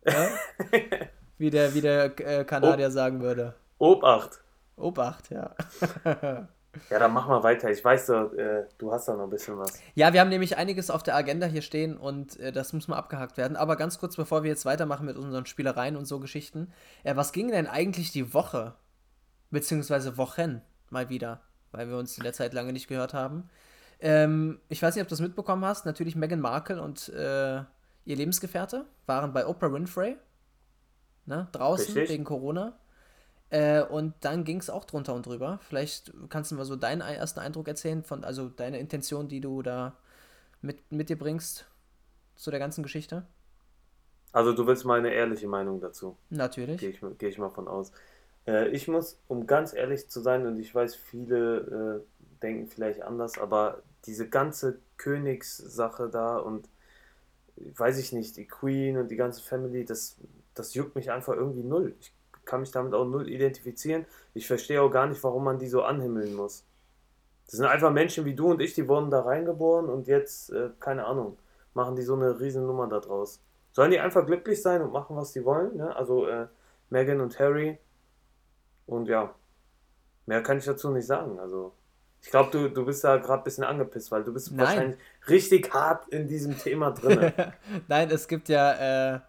Ja? 0.04 0.28
Wie 1.38 1.50
der, 1.50 1.74
wie 1.74 1.82
der 1.82 2.18
äh, 2.20 2.44
Kanadier 2.44 2.90
sagen 2.90 3.20
würde. 3.20 3.54
Obacht. 3.76 4.40
Obacht, 4.76 5.30
ja. 5.30 5.54
Ja, 6.90 6.98
dann 6.98 7.12
mach 7.12 7.28
mal 7.28 7.42
weiter. 7.42 7.70
Ich 7.70 7.84
weiß, 7.84 8.06
du, 8.06 8.12
äh, 8.36 8.66
du 8.78 8.92
hast 8.92 9.08
da 9.08 9.14
noch 9.14 9.24
ein 9.24 9.30
bisschen 9.30 9.58
was. 9.58 9.80
Ja, 9.94 10.12
wir 10.12 10.20
haben 10.20 10.28
nämlich 10.28 10.56
einiges 10.56 10.90
auf 10.90 11.02
der 11.02 11.16
Agenda 11.16 11.46
hier 11.46 11.62
stehen 11.62 11.96
und 11.96 12.38
äh, 12.40 12.52
das 12.52 12.72
muss 12.72 12.88
mal 12.88 12.96
abgehakt 12.96 13.36
werden. 13.36 13.56
Aber 13.56 13.76
ganz 13.76 13.98
kurz, 13.98 14.16
bevor 14.16 14.42
wir 14.42 14.50
jetzt 14.50 14.64
weitermachen 14.64 15.06
mit 15.06 15.16
unseren 15.16 15.46
Spielereien 15.46 15.96
und 15.96 16.06
so 16.06 16.20
Geschichten. 16.20 16.72
Äh, 17.04 17.16
was 17.16 17.32
ging 17.32 17.50
denn 17.50 17.66
eigentlich 17.66 18.12
die 18.12 18.34
Woche? 18.34 18.74
Beziehungsweise 19.50 20.16
Wochen 20.16 20.62
mal 20.90 21.08
wieder, 21.08 21.40
weil 21.70 21.88
wir 21.88 21.96
uns 21.96 22.16
in 22.18 22.24
der 22.24 22.32
Zeit 22.32 22.52
lange 22.52 22.72
nicht 22.72 22.88
gehört 22.88 23.14
haben. 23.14 23.48
Ähm, 24.00 24.60
ich 24.68 24.82
weiß 24.82 24.94
nicht, 24.94 25.02
ob 25.02 25.08
du 25.08 25.12
das 25.12 25.20
mitbekommen 25.20 25.64
hast. 25.64 25.86
Natürlich 25.86 26.16
Meghan 26.16 26.40
Markle 26.40 26.82
und 26.82 27.08
äh, 27.08 27.56
ihr 28.04 28.16
Lebensgefährte 28.16 28.84
waren 29.06 29.32
bei 29.32 29.46
Oprah 29.46 29.72
Winfrey. 29.72 30.16
Ne, 31.26 31.48
draußen 31.52 31.94
Richtig. 31.94 32.10
wegen 32.10 32.24
Corona. 32.24 32.78
Äh, 33.56 33.82
und 33.84 34.12
dann 34.20 34.44
ging 34.44 34.58
es 34.58 34.68
auch 34.68 34.84
drunter 34.84 35.14
und 35.14 35.24
drüber. 35.24 35.60
Vielleicht 35.66 36.12
kannst 36.28 36.50
du 36.50 36.56
mal 36.56 36.66
so 36.66 36.76
deinen 36.76 37.00
ersten 37.00 37.40
Eindruck 37.40 37.68
erzählen, 37.68 38.02
von, 38.02 38.22
also 38.22 38.50
deine 38.50 38.78
Intention, 38.78 39.28
die 39.28 39.40
du 39.40 39.62
da 39.62 39.96
mit, 40.60 40.92
mit 40.92 41.08
dir 41.08 41.16
bringst 41.16 41.64
zu 42.34 42.50
der 42.50 42.60
ganzen 42.60 42.82
Geschichte. 42.82 43.24
Also 44.32 44.52
du 44.52 44.66
willst 44.66 44.84
meine 44.84 45.10
ehrliche 45.10 45.48
Meinung 45.48 45.80
dazu. 45.80 46.18
Natürlich. 46.28 46.80
Gehe 46.80 46.90
ich, 46.90 47.00
geh 47.16 47.28
ich 47.28 47.38
mal 47.38 47.48
von 47.48 47.66
aus. 47.66 47.92
Äh, 48.46 48.68
ich 48.68 48.88
muss, 48.88 49.18
um 49.26 49.46
ganz 49.46 49.72
ehrlich 49.72 50.06
zu 50.10 50.20
sein, 50.20 50.46
und 50.46 50.58
ich 50.58 50.74
weiß, 50.74 50.94
viele 50.94 52.04
äh, 52.04 52.40
denken 52.42 52.66
vielleicht 52.66 53.00
anders, 53.00 53.38
aber 53.38 53.82
diese 54.04 54.28
ganze 54.28 54.80
Königssache 54.98 56.10
da 56.10 56.36
und 56.36 56.68
weiß 57.56 57.96
ich 57.96 58.12
nicht, 58.12 58.36
die 58.36 58.46
Queen 58.46 58.98
und 58.98 59.10
die 59.10 59.16
ganze 59.16 59.40
Family, 59.40 59.86
das, 59.86 60.18
das 60.52 60.74
juckt 60.74 60.94
mich 60.94 61.10
einfach 61.10 61.32
irgendwie 61.32 61.62
null. 61.62 61.94
Ich 61.98 62.12
kann 62.46 62.60
mich 62.60 62.70
damit 62.70 62.94
auch 62.94 63.04
null 63.04 63.28
identifizieren. 63.28 64.06
Ich 64.32 64.46
verstehe 64.46 64.80
auch 64.80 64.90
gar 64.90 65.06
nicht, 65.06 65.22
warum 65.22 65.44
man 65.44 65.58
die 65.58 65.68
so 65.68 65.82
anhimmeln 65.82 66.34
muss. 66.34 66.64
Das 67.46 67.56
sind 67.56 67.66
einfach 67.66 67.92
Menschen 67.92 68.24
wie 68.24 68.34
du 68.34 68.50
und 68.50 68.60
ich, 68.60 68.74
die 68.74 68.88
wurden 68.88 69.10
da 69.10 69.20
reingeboren 69.20 69.88
und 69.88 70.08
jetzt, 70.08 70.50
äh, 70.50 70.70
keine 70.80 71.04
Ahnung, 71.04 71.38
machen 71.74 71.94
die 71.94 72.02
so 72.02 72.14
eine 72.14 72.40
riesen 72.40 72.66
Nummer 72.66 72.88
da 72.88 72.98
draus. 73.00 73.40
Sollen 73.72 73.90
die 73.90 74.00
einfach 74.00 74.24
glücklich 74.24 74.62
sein 74.62 74.80
und 74.80 74.92
machen, 74.92 75.16
was 75.16 75.32
die 75.32 75.44
wollen? 75.44 75.76
Ne? 75.76 75.94
Also 75.94 76.26
äh, 76.26 76.46
Meghan 76.90 77.20
und 77.20 77.38
Harry. 77.38 77.78
Und 78.86 79.08
ja, 79.08 79.34
mehr 80.24 80.42
kann 80.42 80.58
ich 80.58 80.64
dazu 80.64 80.90
nicht 80.90 81.06
sagen. 81.06 81.38
Also 81.38 81.72
ich 82.22 82.30
glaube, 82.30 82.50
du, 82.50 82.68
du 82.68 82.84
bist 82.84 83.04
da 83.04 83.18
gerade 83.18 83.42
ein 83.42 83.44
bisschen 83.44 83.64
angepisst, 83.64 84.10
weil 84.10 84.24
du 84.24 84.32
bist 84.32 84.50
Nein. 84.50 84.66
wahrscheinlich 84.66 84.98
richtig 85.28 85.72
hart 85.72 86.08
in 86.08 86.26
diesem 86.26 86.58
Thema 86.58 86.90
drin. 86.90 87.32
Nein, 87.88 88.10
es 88.10 88.26
gibt 88.26 88.48
ja, 88.48 89.14
äh, 89.14 89.20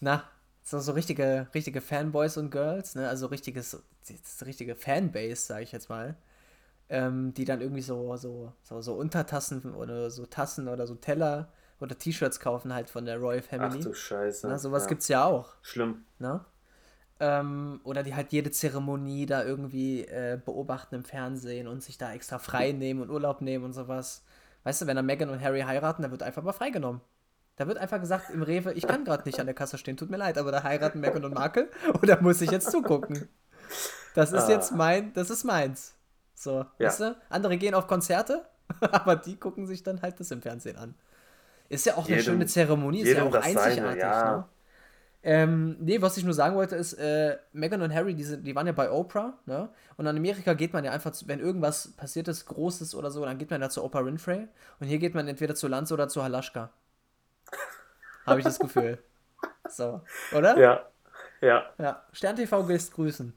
na, 0.00 0.24
so, 0.64 0.80
so 0.80 0.92
richtige, 0.92 1.46
richtige 1.54 1.82
Fanboys 1.82 2.38
und 2.38 2.50
Girls, 2.50 2.94
ne? 2.94 3.06
Also 3.08 3.26
richtiges, 3.26 3.82
richtige 4.44 4.74
Fanbase, 4.74 5.36
sage 5.36 5.62
ich 5.62 5.72
jetzt 5.72 5.90
mal. 5.90 6.16
Ähm, 6.88 7.32
die 7.34 7.44
dann 7.44 7.60
irgendwie 7.60 7.82
so, 7.82 8.16
so, 8.16 8.52
so, 8.62 8.80
so 8.80 8.94
Untertassen 8.94 9.74
oder 9.74 10.10
so 10.10 10.26
Tassen 10.26 10.68
oder 10.68 10.86
so 10.86 10.94
Teller 10.94 11.50
oder 11.80 11.96
T-Shirts 11.96 12.40
kaufen 12.40 12.74
halt 12.74 12.90
von 12.90 13.04
der 13.04 13.18
Royal 13.18 13.42
Ach 13.44 13.48
Family. 13.48 13.80
du 13.80 13.94
Scheiße. 13.94 14.48
Na, 14.48 14.58
sowas 14.58 14.84
ja. 14.84 14.88
gibt's 14.88 15.08
ja 15.08 15.24
auch. 15.24 15.54
Schlimm. 15.62 16.04
Ne? 16.18 16.44
Ähm, 17.20 17.80
oder 17.84 18.02
die 18.02 18.14
halt 18.14 18.32
jede 18.32 18.50
Zeremonie 18.50 19.26
da 19.26 19.44
irgendwie 19.44 20.02
äh, 20.02 20.38
beobachten 20.42 20.94
im 20.94 21.04
Fernsehen 21.04 21.68
und 21.68 21.82
sich 21.82 21.96
da 21.96 22.12
extra 22.12 22.38
frei 22.38 22.72
nehmen 22.72 23.00
und 23.02 23.10
Urlaub 23.10 23.40
nehmen 23.40 23.64
und 23.64 23.72
sowas. 23.72 24.24
Weißt 24.64 24.82
du, 24.82 24.86
wenn 24.86 24.96
dann 24.96 25.06
Meghan 25.06 25.30
und 25.30 25.40
Harry 25.40 25.60
heiraten, 25.60 26.02
dann 26.02 26.10
wird 26.10 26.22
einfach 26.22 26.42
mal 26.42 26.52
freigenommen. 26.52 27.00
Da 27.56 27.66
wird 27.68 27.78
einfach 27.78 28.00
gesagt 28.00 28.30
im 28.30 28.42
Rewe, 28.42 28.72
ich 28.72 28.86
kann 28.86 29.04
gerade 29.04 29.22
nicht 29.26 29.38
an 29.38 29.46
der 29.46 29.54
Kasse 29.54 29.78
stehen, 29.78 29.96
tut 29.96 30.10
mir 30.10 30.16
leid, 30.16 30.38
aber 30.38 30.50
da 30.50 30.62
heiraten 30.64 31.00
Meghan 31.00 31.24
und 31.24 31.34
Markle 31.34 31.68
und 32.00 32.08
da 32.08 32.20
muss 32.20 32.40
ich 32.40 32.50
jetzt 32.50 32.70
zugucken. 32.70 33.28
Das 34.14 34.32
ist 34.32 34.44
Ah. 34.44 34.50
jetzt 34.50 34.72
mein, 34.72 35.12
das 35.12 35.30
ist 35.30 35.44
meins. 35.44 35.94
So, 36.34 36.64
Ja. 36.78 36.88
weißt 36.88 37.00
du? 37.00 37.16
Andere 37.30 37.56
gehen 37.56 37.74
auf 37.74 37.86
Konzerte, 37.86 38.44
aber 38.80 39.16
die 39.16 39.36
gucken 39.36 39.66
sich 39.66 39.82
dann 39.84 40.02
halt 40.02 40.18
das 40.18 40.30
im 40.32 40.42
Fernsehen 40.42 40.76
an. 40.76 40.94
Ist 41.68 41.86
ja 41.86 41.94
auch 41.94 42.06
eine 42.06 42.16
Jedem- 42.16 42.24
schöne 42.24 42.46
Zeremonie, 42.46 43.02
ist 43.02 43.16
ja 43.16 43.22
auch 43.22 43.30
das 43.30 43.44
seine, 43.44 43.60
einzigartig, 43.62 44.00
ja. 44.02 44.36
ne? 44.36 44.44
Ähm, 45.26 45.76
nee, 45.80 46.02
was 46.02 46.18
ich 46.18 46.24
nur 46.24 46.34
sagen 46.34 46.54
wollte 46.54 46.76
ist, 46.76 46.92
äh, 46.94 47.38
Meghan 47.54 47.80
und 47.80 47.94
Harry, 47.94 48.14
die, 48.14 48.24
sind, 48.24 48.46
die 48.46 48.54
waren 48.54 48.66
ja 48.66 48.74
bei 48.74 48.90
Oprah, 48.90 49.32
ne? 49.46 49.70
Und 49.96 50.06
in 50.06 50.16
Amerika 50.18 50.52
geht 50.52 50.74
man 50.74 50.84
ja 50.84 50.90
einfach, 50.90 51.12
zu, 51.12 51.26
wenn 51.28 51.40
irgendwas 51.40 51.92
passiert 51.96 52.28
ist, 52.28 52.44
Großes 52.44 52.94
oder 52.94 53.10
so, 53.10 53.24
dann 53.24 53.38
geht 53.38 53.50
man 53.50 53.62
ja 53.62 53.70
zu 53.70 53.82
Oprah 53.82 54.04
Winfrey. 54.04 54.48
Und 54.80 54.86
hier 54.86 54.98
geht 54.98 55.14
man 55.14 55.26
entweder 55.26 55.54
zu 55.54 55.66
Lanz 55.66 55.90
oder 55.92 56.08
zu 56.08 56.22
Halaschka. 56.22 56.70
Habe 58.26 58.40
ich 58.40 58.44
das 58.44 58.58
Gefühl. 58.58 58.98
So, 59.68 60.00
oder? 60.34 60.56
Ja, 60.58 60.86
ja, 61.40 61.64
Ja. 61.78 62.02
Stern 62.12 62.36
TV 62.36 62.66
willst 62.68 62.92
grüßen. 62.94 63.34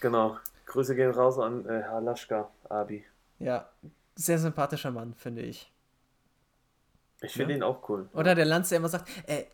genau. 0.00 0.36
Grüße 0.66 0.94
gehen 0.94 1.10
raus 1.10 1.36
an 1.38 1.66
äh, 1.66 1.82
Herr 1.82 2.00
Laschka, 2.00 2.48
Abi. 2.68 3.04
Ja. 3.40 3.68
Sehr 4.14 4.38
sympathischer 4.38 4.90
Mann, 4.92 5.14
finde 5.14 5.42
ich. 5.42 5.72
Ich 7.22 7.32
finde 7.32 7.52
Ja. 7.54 7.58
ihn 7.58 7.62
auch 7.64 7.88
cool. 7.88 8.08
Oder 8.12 8.34
der 8.36 8.44
Lanz, 8.44 8.68
der 8.68 8.78
immer 8.78 8.88
sagt, 8.88 9.08
äh, 9.28 9.44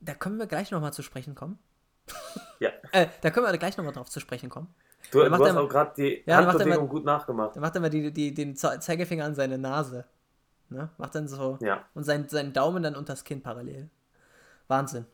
da 0.00 0.14
können 0.14 0.38
wir 0.38 0.46
gleich 0.46 0.70
nochmal 0.70 0.92
zu 0.92 1.02
sprechen 1.02 1.34
kommen. 1.34 1.58
Ja. 2.58 2.70
Äh, 2.92 3.06
da 3.22 3.30
können 3.30 3.46
wir 3.46 3.56
gleich 3.56 3.78
nochmal 3.78 3.94
drauf 3.94 4.10
zu 4.10 4.20
sprechen 4.20 4.50
kommen. 4.50 4.68
Du, 5.10 5.20
du 5.24 5.30
hast 5.30 5.48
immer- 5.48 5.60
auch 5.62 5.68
gerade 5.68 5.92
die 5.96 6.22
Ja, 6.26 6.44
Handbewegung 6.44 6.72
immer- 6.80 6.86
gut 6.86 7.04
nachgemacht. 7.06 7.54
Der 7.54 7.62
macht 7.62 7.74
immer 7.76 7.88
die, 7.88 8.12
die, 8.12 8.34
den 8.34 8.54
Ze- 8.54 8.78
Zeigefinger 8.80 9.24
an 9.24 9.34
seine 9.34 9.56
Nase. 9.56 10.04
Ne? 10.72 10.90
Macht 10.98 11.14
dann 11.14 11.28
so. 11.28 11.58
Ja. 11.60 11.84
Und 11.94 12.04
seinen, 12.04 12.28
seinen 12.28 12.52
Daumen 12.52 12.82
dann 12.82 12.96
unters 12.96 13.24
Kinn 13.24 13.42
parallel. 13.42 13.88
Wahnsinn. 14.68 15.06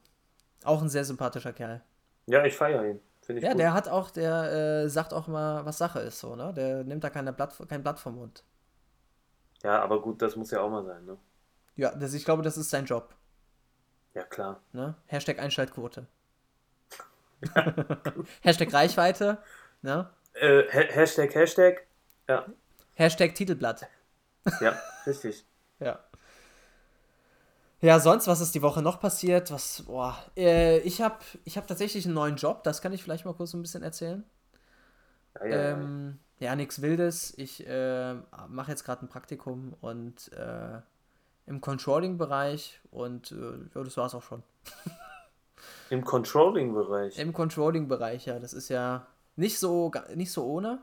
Auch 0.65 0.83
ein 0.83 0.89
sehr 0.89 1.05
sympathischer 1.05 1.53
Kerl. 1.53 1.83
Ja, 2.27 2.45
ich 2.45 2.57
feiere 2.57 2.85
ihn. 2.85 3.01
Finde 3.23 3.41
ich 3.41 3.45
Ja, 3.45 3.53
gut. 3.53 3.61
der 3.61 3.73
hat 3.75 3.89
auch, 3.89 4.11
der 4.11 4.53
äh, 4.85 4.89
sagt 4.89 5.13
auch 5.13 5.27
mal, 5.29 5.65
was 5.65 5.79
Sache 5.79 6.01
ist, 6.01 6.19
so, 6.21 6.35
ne? 6.37 6.53
Der 6.55 6.85
nimmt 6.85 7.05
da 7.05 7.11
keine 7.11 7.33
Blatt, 7.33 7.55
kein 7.69 7.83
Blatt 7.83 7.99
vom 7.99 8.15
Mund. 8.17 8.45
Ja, 9.63 9.81
aber 9.83 10.01
gut, 10.01 10.23
das 10.23 10.37
muss 10.37 10.51
ja 10.51 10.61
auch 10.61 10.71
mal 10.71 10.85
sein, 10.85 11.05
ne? 11.05 11.17
Ja, 11.77 11.95
das, 11.95 12.15
ich 12.15 12.25
glaube, 12.25 12.43
das 12.43 12.57
ist 12.57 12.71
sein 12.71 12.85
Job. 12.87 13.15
Ja, 14.15 14.23
klar. 14.25 14.61
Ne? 14.73 14.95
Hashtag 15.07 15.39
Einschaltquote. 15.41 16.07
Hashtag 18.43 18.73
Reichweite. 18.73 19.39
Ne? 19.83 20.09
Äh, 20.35 20.65
Ha- 20.73 20.93
Hashtag, 20.95 21.35
Hashtag. 21.35 21.87
Ja, 22.29 22.47
Hashtag 22.95 23.35
Titelblatt. 23.35 23.87
Ja, 24.61 24.79
richtig. 25.07 25.45
Ja. 25.81 26.01
Ja, 27.81 28.01
sonst, 28.01 28.27
was 28.27 28.41
ist 28.41 28.53
die 28.57 28.63
Woche 28.63 28.83
noch 28.83 28.99
passiert? 28.99 29.53
Was, 29.53 29.83
boah, 29.83 30.19
äh, 30.37 30.79
ich 30.79 31.01
habe 31.01 31.19
ich 31.45 31.57
hab 31.57 31.69
tatsächlich 31.69 32.05
einen 32.05 32.15
neuen 32.15 32.35
Job, 32.35 32.65
das 32.65 32.83
kann 32.83 32.93
ich 32.93 33.05
vielleicht 33.05 33.25
mal 33.25 33.35
kurz 33.35 33.53
so 33.53 33.59
ein 33.59 33.63
bisschen 33.63 33.85
erzählen. 33.85 34.25
Ja, 35.37 35.47
ja, 35.47 35.57
ja. 35.57 35.71
Ähm, 35.71 36.19
ja, 36.41 36.57
nichts 36.57 36.83
Wildes. 36.83 37.35
Ich 37.37 37.65
äh, 37.67 38.15
mache 38.49 38.73
jetzt 38.73 38.83
gerade 38.83 39.05
ein 39.05 39.09
Praktikum 39.09 39.77
und 39.81 40.33
äh, 40.33 40.81
im 41.47 41.61
Controlling-Bereich 41.61 42.81
und 42.91 43.33
äh, 43.33 43.59
ja, 43.75 43.85
das 43.85 43.97
war's 43.97 44.15
auch 44.15 44.23
schon. 44.23 44.43
Im 45.91 46.05
Controlling-Bereich. 46.05 47.19
Im 47.19 47.33
Controlling-Bereich, 47.33 48.27
ja, 48.27 48.39
das 48.39 48.53
ist 48.53 48.69
ja 48.69 49.07
nicht 49.37 49.59
so, 49.59 49.91
nicht 50.15 50.33
so 50.33 50.45
ohne. 50.45 50.83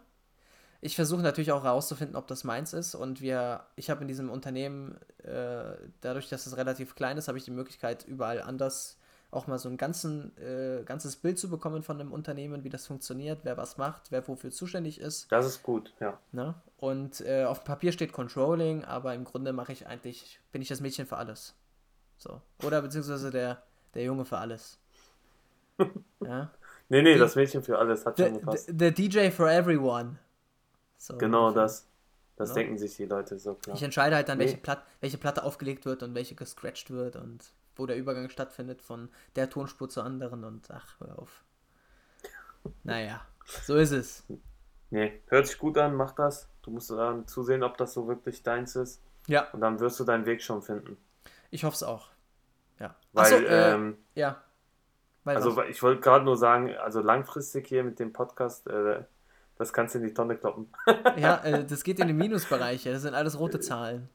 Ich 0.85 0.95
versuche 0.95 1.23
natürlich 1.23 1.51
auch 1.51 1.63
herauszufinden, 1.63 2.15
ob 2.15 2.27
das 2.27 2.43
meins 2.43 2.71
ist. 2.73 2.93
Und 2.93 3.19
wir, 3.19 3.65
ich 3.75 3.89
habe 3.89 4.01
in 4.03 4.07
diesem 4.07 4.29
Unternehmen, 4.29 4.97
äh, 5.23 5.73
dadurch, 6.01 6.29
dass 6.29 6.45
es 6.45 6.57
relativ 6.57 6.93
klein 6.93 7.17
ist, 7.17 7.27
habe 7.27 7.39
ich 7.39 7.43
die 7.43 7.49
Möglichkeit, 7.49 8.05
überall 8.05 8.39
anders 8.39 8.99
auch 9.31 9.47
mal 9.47 9.57
so 9.57 9.67
ein 9.67 9.77
ganzen, 9.77 10.37
äh, 10.37 10.83
ganzes 10.85 11.15
Bild 11.15 11.39
zu 11.39 11.49
bekommen 11.49 11.81
von 11.81 11.99
einem 11.99 12.11
Unternehmen, 12.11 12.63
wie 12.63 12.69
das 12.69 12.85
funktioniert, 12.85 13.39
wer 13.43 13.57
was 13.57 13.77
macht, 13.77 14.11
wer 14.11 14.27
wofür 14.27 14.51
zuständig 14.51 14.99
ist. 15.01 15.25
Das 15.31 15.47
ist 15.47 15.63
gut, 15.63 15.91
ja. 15.99 16.19
Ne? 16.31 16.53
Und 16.77 17.19
äh, 17.21 17.45
auf 17.45 17.61
dem 17.61 17.65
Papier 17.65 17.91
steht 17.91 18.13
Controlling, 18.13 18.85
aber 18.85 19.15
im 19.15 19.23
Grunde 19.23 19.53
mache 19.53 19.71
ich 19.71 19.87
eigentlich, 19.87 20.39
bin 20.51 20.61
ich 20.61 20.67
das 20.67 20.81
Mädchen 20.81 21.07
für 21.07 21.17
alles. 21.17 21.55
So. 22.17 22.41
Oder 22.63 22.83
beziehungsweise 22.83 23.31
der, 23.31 23.63
der 23.95 24.03
Junge 24.03 24.23
für 24.23 24.37
alles. 24.37 24.77
ja. 26.23 26.51
Nee, 26.89 27.01
nee, 27.01 27.13
Die- 27.13 27.19
das 27.19 27.35
Mädchen 27.35 27.63
für 27.63 27.79
alles 27.79 28.05
hat 28.05 28.19
schon 28.19 28.35
gepasst. 28.39 28.67
the 28.67 28.91
DJ 28.91 29.31
for 29.31 29.49
everyone. 29.49 30.19
So 30.97 31.17
Genau 31.17 31.47
ungefähr. 31.47 31.63
das. 31.63 31.87
Das 32.37 32.49
Ja. 32.49 32.55
denken 32.55 32.77
sich 32.77 32.95
die 32.97 33.05
Leute 33.05 33.39
so 33.39 33.53
klar. 33.55 33.75
Ich 33.75 33.83
entscheide 33.83 34.15
halt 34.15 34.27
dann, 34.27 34.39
welche, 34.39 34.55
Nee. 34.55 34.61
Platt, 34.61 34.83
welche 34.99 35.17
Platte 35.17 35.43
aufgelegt 35.43 35.85
wird 35.85 36.03
und 36.03 36.13
welche 36.15 36.35
gescratcht 36.35 36.89
wird 36.91 37.15
und 37.15 37.53
wo 37.77 37.85
der 37.85 37.95
Übergang 37.97 38.29
stattfindet 38.29 38.81
von 38.81 39.09
der 39.35 39.49
Tonspur 39.49 39.89
zur 39.89 40.03
anderen 40.03 40.43
und 40.43 40.69
ach, 40.71 40.99
hör 40.99 41.17
auf. 41.19 41.43
Naja, 42.83 43.21
so 43.63 43.75
ist 43.75 43.91
es. 43.91 44.23
Nee, 44.89 45.21
hört 45.27 45.47
sich 45.47 45.57
gut 45.57 45.77
an, 45.77 45.95
mach 45.95 46.11
das. 46.13 46.49
Du 46.61 46.71
musst 46.71 46.89
dann 46.89 47.27
zusehen, 47.27 47.63
ob 47.63 47.77
das 47.77 47.93
so 47.93 48.07
wirklich 48.07 48.43
deins 48.43 48.75
ist. 48.75 49.01
Ja. 49.27 49.49
Und 49.51 49.61
dann 49.61 49.79
wirst 49.79 49.99
du 49.99 50.03
deinen 50.03 50.25
Weg 50.25 50.41
schon 50.41 50.61
finden. 50.61 50.97
Ich 51.51 51.63
hoffe 51.63 51.75
es 51.75 51.83
auch. 51.83 52.09
Ja. 52.79 52.95
Weil, 53.13 53.23
Achso, 53.33 53.35
äh, 53.45 53.73
ähm, 53.73 53.97
ja. 54.15 54.41
Weil 55.23 55.37
also 55.37 55.55
was? 55.55 55.67
ich 55.69 55.81
wollte 55.81 56.01
gerade 56.01 56.25
nur 56.25 56.37
sagen, 56.37 56.75
also 56.75 57.01
langfristig 57.01 57.67
hier 57.67 57.83
mit 57.83 57.99
dem 57.99 58.13
Podcast, 58.13 58.67
äh, 58.67 59.03
das 59.57 59.71
kannst 59.73 59.95
du 59.95 59.99
in 59.99 60.05
die 60.05 60.13
Tonne 60.13 60.35
kloppen. 60.37 60.67
ja, 61.17 61.37
äh, 61.43 61.65
das 61.65 61.83
geht 61.83 61.99
in 61.99 62.07
die 62.07 62.13
Minusbereiche. 62.25 62.91
Das 62.91 63.01
sind 63.01 63.13
alles 63.13 63.39
rote 63.39 63.59
Zahlen. 63.59 64.09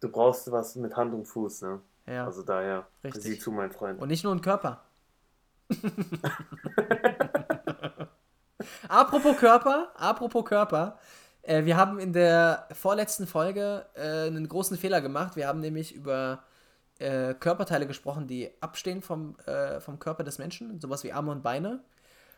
Du 0.00 0.10
brauchst 0.10 0.50
was 0.52 0.76
mit 0.76 0.96
Hand 0.96 1.14
und 1.14 1.24
Fuß, 1.26 1.62
ne? 1.62 1.80
Ja. 2.06 2.26
Also 2.26 2.42
daher, 2.42 2.86
Richtig. 3.02 3.22
sieh 3.22 3.38
zu, 3.38 3.50
mein 3.50 3.70
Freund. 3.72 4.00
Und 4.00 4.08
nicht 4.08 4.24
nur 4.24 4.34
ein 4.34 4.40
Körper. 4.40 4.82
apropos 8.88 9.36
Körper, 9.36 9.92
apropos 9.96 10.44
Körper. 10.44 10.98
Äh, 11.42 11.64
wir 11.64 11.76
haben 11.76 11.98
in 11.98 12.12
der 12.12 12.68
vorletzten 12.72 13.26
Folge 13.26 13.86
äh, 13.94 14.26
einen 14.26 14.46
großen 14.48 14.76
Fehler 14.76 15.00
gemacht. 15.00 15.34
Wir 15.34 15.48
haben 15.48 15.60
nämlich 15.60 15.94
über 15.94 16.44
äh, 16.98 17.34
Körperteile 17.34 17.86
gesprochen, 17.86 18.26
die 18.28 18.50
abstehen 18.60 19.02
vom, 19.02 19.36
äh, 19.46 19.80
vom 19.80 19.98
Körper 19.98 20.22
des 20.24 20.38
Menschen, 20.38 20.80
sowas 20.80 21.02
wie 21.04 21.12
Arme 21.12 21.32
und 21.32 21.42
Beine. 21.42 21.82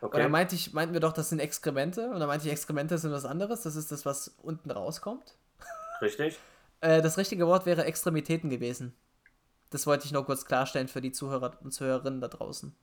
Und 0.01 0.07
Okay. 0.09 0.21
dann 0.21 0.31
meinte 0.31 0.55
ich, 0.55 0.73
meinten 0.73 0.93
wir 0.93 1.01
doch, 1.01 1.11
das 1.13 1.29
sind 1.29 1.39
Exkremente. 1.39 2.09
Und 2.09 2.19
dann 2.19 2.27
meinte 2.27 2.45
ich, 2.45 2.51
Exkremente 2.51 2.97
sind 2.97 3.11
was 3.11 3.25
anderes. 3.25 3.63
Das 3.63 3.75
ist 3.75 3.91
das, 3.91 4.05
was 4.05 4.35
unten 4.41 4.71
rauskommt. 4.71 5.35
Richtig? 6.01 6.37
Äh, 6.81 7.01
das 7.01 7.17
richtige 7.17 7.45
Wort 7.45 7.65
wäre 7.65 7.83
Extremitäten 7.83 8.49
gewesen. 8.49 8.95
Das 9.69 9.85
wollte 9.85 10.05
ich 10.05 10.13
noch 10.13 10.25
kurz 10.25 10.45
klarstellen 10.45 10.87
für 10.87 11.01
die 11.01 11.11
Zuhörer 11.11 11.57
und 11.61 11.71
Zuhörerinnen 11.73 12.21
da 12.21 12.29
draußen. 12.29 12.73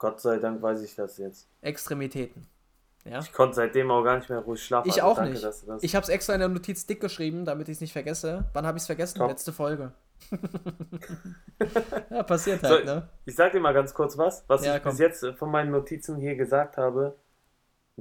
Gott 0.00 0.20
sei 0.20 0.38
Dank 0.38 0.60
weiß 0.62 0.82
ich 0.82 0.96
das 0.96 1.16
jetzt. 1.18 1.46
Extremitäten. 1.60 2.48
Ja. 3.04 3.20
Ich 3.20 3.32
konnte 3.32 3.54
seitdem 3.54 3.90
auch 3.92 4.02
gar 4.02 4.16
nicht 4.16 4.28
mehr 4.28 4.40
ruhig 4.40 4.64
schlafen. 4.64 4.88
Ich 4.88 5.00
also 5.00 5.12
auch 5.12 5.16
danke, 5.18 5.34
nicht. 5.34 5.84
Ich 5.84 5.94
habe 5.94 6.02
es 6.02 6.08
extra 6.08 6.34
in 6.34 6.40
der 6.40 6.48
Notiz 6.48 6.86
dick 6.86 7.00
geschrieben, 7.00 7.44
damit 7.44 7.68
ich 7.68 7.76
es 7.76 7.80
nicht 7.80 7.92
vergesse. 7.92 8.46
Wann 8.52 8.66
habe 8.66 8.78
ich 8.78 8.82
es 8.82 8.86
vergessen? 8.86 9.18
Top. 9.18 9.28
Letzte 9.28 9.52
Folge. 9.52 9.92
ja, 12.10 12.22
passiert 12.22 12.60
So, 12.62 12.68
halt, 12.68 12.84
ne? 12.84 13.08
Ich 13.24 13.34
sag 13.36 13.52
dir 13.52 13.60
mal 13.60 13.72
ganz 13.74 13.94
kurz 13.94 14.16
was, 14.18 14.44
was 14.48 14.64
Ja, 14.64 14.76
ich 14.76 14.82
komm. 14.82 14.92
bis 14.92 14.98
jetzt 15.00 15.24
von 15.38 15.50
meinen 15.50 15.70
Notizen 15.70 16.16
hier 16.16 16.36
gesagt 16.36 16.76
habe. 16.76 17.16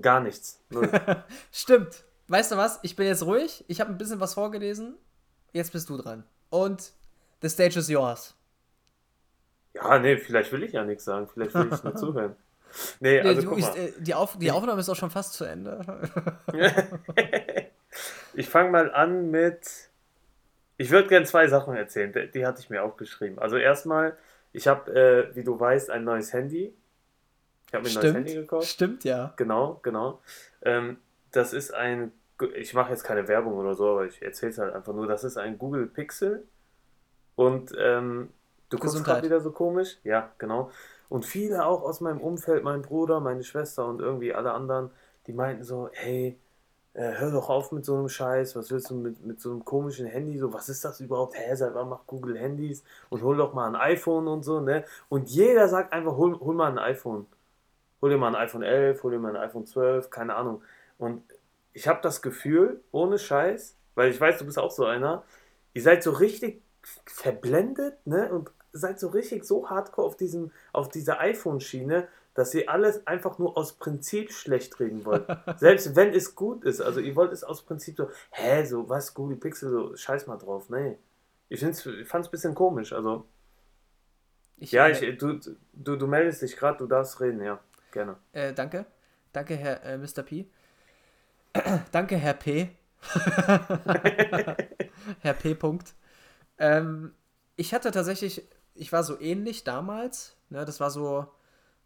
Gar 0.01 0.19
nichts. 0.21 0.61
Stimmt. 1.51 2.03
Weißt 2.27 2.51
du 2.51 2.57
was? 2.57 2.79
Ich 2.81 2.95
bin 2.95 3.05
jetzt 3.07 3.23
ruhig. 3.25 3.63
Ich 3.67 3.79
habe 3.81 3.91
ein 3.91 3.97
bisschen 3.97 4.19
was 4.19 4.33
vorgelesen. 4.33 4.95
Jetzt 5.53 5.71
bist 5.71 5.89
du 5.89 5.97
dran. 5.97 6.23
Und 6.49 6.91
the 7.41 7.49
stage 7.49 7.79
is 7.79 7.87
yours. 7.89 8.35
ja, 9.73 9.99
nee, 9.99 10.17
vielleicht 10.17 10.51
will 10.51 10.63
ich 10.63 10.73
ja 10.73 10.83
nichts 10.83 11.05
sagen. 11.05 11.27
Vielleicht 11.33 11.53
will 11.53 11.69
ich 11.71 11.83
nur 11.83 11.95
zuhören. 11.97 12.35
Nee, 12.99 13.21
also 13.21 13.41
du, 13.41 13.47
guck 13.49 13.59
ich, 13.59 13.65
mal. 13.65 13.77
äh, 13.77 13.93
die, 13.99 14.13
Auf, 14.13 14.37
die 14.37 14.51
Aufnahme 14.51 14.81
ist 14.81 14.89
auch 14.89 14.95
schon 14.97 15.11
fast 15.11 15.33
zu 15.33 15.45
Ende. 15.45 15.79
ich 18.33 18.49
fange 18.49 18.71
mal 18.71 18.91
an 18.93 19.31
mit. 19.31 19.89
Ich 20.77 20.91
würde 20.91 21.07
gerne 21.07 21.25
zwei 21.25 21.47
Sachen 21.47 21.75
erzählen. 21.75 22.11
Die, 22.11 22.31
die 22.31 22.45
hatte 22.45 22.59
ich 22.59 22.69
mir 22.69 22.83
aufgeschrieben. 22.83 23.39
Also 23.39 23.57
erstmal, 23.57 24.17
ich 24.51 24.67
habe, 24.67 24.91
äh, 24.93 25.35
wie 25.35 25.43
du 25.43 25.59
weißt, 25.59 25.89
ein 25.89 26.03
neues 26.03 26.33
Handy. 26.33 26.73
Ich 27.67 27.73
habe 27.73 27.83
mir 27.83 27.89
ein 27.89 27.95
neues 27.95 28.13
Handy 28.13 28.29
Stimmt. 28.29 28.47
gekauft. 28.47 28.67
Stimmt, 28.67 29.03
ja. 29.03 29.33
Genau, 29.37 29.79
genau. 29.83 30.21
Ähm, 30.61 30.97
das 31.31 31.53
ist 31.53 31.73
ein, 31.73 32.11
ich 32.55 32.73
mache 32.73 32.91
jetzt 32.91 33.03
keine 33.03 33.27
Werbung 33.27 33.53
oder 33.53 33.73
so, 33.75 33.89
aber 33.89 34.05
ich 34.05 34.21
erzähle 34.21 34.51
es 34.51 34.57
halt 34.57 34.73
einfach 34.73 34.93
nur. 34.93 35.07
Das 35.07 35.23
ist 35.23 35.37
ein 35.37 35.57
Google 35.57 35.87
Pixel. 35.87 36.45
Und 37.35 37.73
ähm, 37.77 38.29
du 38.69 38.77
guckst 38.77 39.03
gerade 39.03 39.25
wieder 39.25 39.41
so 39.41 39.51
komisch. 39.51 39.97
Ja, 40.03 40.31
genau. 40.37 40.71
Und 41.09 41.25
viele 41.25 41.65
auch 41.65 41.83
aus 41.83 42.01
meinem 42.01 42.19
Umfeld, 42.19 42.63
mein 42.63 42.81
Bruder, 42.81 43.19
meine 43.19 43.43
Schwester 43.43 43.85
und 43.87 43.99
irgendwie 44.01 44.33
alle 44.33 44.51
anderen, 44.53 44.89
die 45.27 45.33
meinten 45.33 45.63
so, 45.63 45.89
hey, 45.93 46.37
hör 46.95 47.31
doch 47.31 47.49
auf 47.49 47.71
mit 47.71 47.85
so 47.85 47.95
einem 47.95 48.09
Scheiß, 48.09 48.55
was 48.55 48.71
willst 48.71 48.89
du 48.89 48.95
mit, 48.95 49.25
mit 49.25 49.41
so 49.41 49.51
einem 49.51 49.65
komischen 49.65 50.05
Handy, 50.05 50.37
so, 50.37 50.53
was 50.53 50.69
ist 50.69 50.85
das 50.85 50.99
überhaupt? 51.01 51.35
Hä, 51.37 51.55
seit 51.55 51.73
wann 51.75 51.89
macht 51.89 52.07
Google 52.07 52.37
Handys? 52.37 52.83
Und 53.09 53.21
hol 53.21 53.37
doch 53.37 53.53
mal 53.53 53.67
ein 53.67 53.75
iPhone 53.75 54.27
und 54.27 54.43
so, 54.43 54.61
ne? 54.61 54.85
Und 55.09 55.29
jeder 55.29 55.67
sagt 55.67 55.91
einfach, 55.93 56.15
hol, 56.15 56.39
hol 56.39 56.55
mal 56.55 56.71
ein 56.71 56.79
iPhone. 56.79 57.27
Hol 58.01 58.09
dir 58.11 58.17
mal 58.17 58.29
ein 58.29 58.35
iPhone 58.35 58.63
11, 58.63 59.03
hol 59.03 59.11
dir 59.11 59.19
mal 59.19 59.35
ein 59.35 59.41
iPhone 59.43 59.65
12, 59.65 60.09
keine 60.09 60.35
Ahnung. 60.35 60.61
Und 60.97 61.23
ich 61.73 61.87
habe 61.87 61.99
das 62.01 62.21
Gefühl, 62.21 62.81
ohne 62.91 63.19
Scheiß, 63.19 63.75
weil 63.95 64.09
ich 64.11 64.19
weiß, 64.21 64.37
du 64.39 64.45
bist 64.45 64.59
auch 64.59 64.71
so 64.71 64.85
einer, 64.85 65.23
ihr 65.73 65.81
seid 65.81 66.03
so 66.03 66.11
richtig 66.11 66.61
verblendet, 67.05 67.97
ne? 68.05 68.31
Und 68.31 68.51
seid 68.71 68.99
so 68.99 69.07
richtig 69.09 69.45
so 69.45 69.69
hardcore 69.69 70.07
auf, 70.07 70.17
diesem, 70.17 70.51
auf 70.73 70.89
dieser 70.89 71.19
iPhone-Schiene, 71.19 72.07
dass 72.35 72.53
ihr 72.53 72.69
alles 72.69 73.07
einfach 73.07 73.39
nur 73.39 73.57
aus 73.57 73.73
Prinzip 73.73 74.31
schlecht 74.31 74.79
reden 74.79 75.05
wollt. 75.05 75.25
Selbst 75.57 75.95
wenn 75.95 76.13
es 76.13 76.35
gut 76.35 76.63
ist. 76.63 76.81
Also 76.81 76.99
ihr 76.99 77.15
wollt 77.15 77.31
es 77.31 77.43
aus 77.43 77.63
Prinzip 77.63 77.97
so, 77.97 78.09
hä, 78.31 78.63
so, 78.65 78.87
was, 78.87 79.13
Google 79.13 79.37
Pixel, 79.37 79.71
so, 79.71 79.95
scheiß 79.95 80.27
mal 80.27 80.37
drauf. 80.37 80.69
Nee. 80.69 80.97
Ich, 81.49 81.63
ich 81.63 82.07
fand 82.07 82.25
es 82.25 82.27
ein 82.27 82.31
bisschen 82.31 82.53
komisch. 82.53 82.91
Also, 82.93 83.25
Ich, 84.57 84.73
ja, 84.73 84.87
äh, 84.87 84.91
ich, 84.91 85.17
du, 85.17 85.39
du, 85.73 85.95
du 85.95 86.07
meldest 86.07 86.41
dich 86.41 86.57
gerade, 86.57 86.77
du 86.77 86.87
darfst 86.87 87.19
reden, 87.21 87.41
ja. 87.41 87.59
Gerne. 87.91 88.17
Äh, 88.33 88.53
danke. 88.53 88.85
Danke, 89.31 89.55
Herr 89.55 89.83
äh, 89.83 89.97
Mr. 89.97 90.23
P. 90.23 90.49
danke, 91.93 92.17
Herr 92.17 92.33
P. 92.33 92.69
Herr 95.21 95.33
P. 95.33 95.55
Punkt. 95.55 95.93
Ähm, 96.57 97.13
ich 97.55 97.73
hatte 97.73 97.91
tatsächlich, 97.91 98.45
ich 98.73 98.91
war 98.91 99.03
so 99.03 99.17
ähnlich 99.19 99.63
damals. 99.63 100.35
Ne, 100.49 100.65
das 100.65 100.81
war 100.81 100.91
so, 100.91 101.27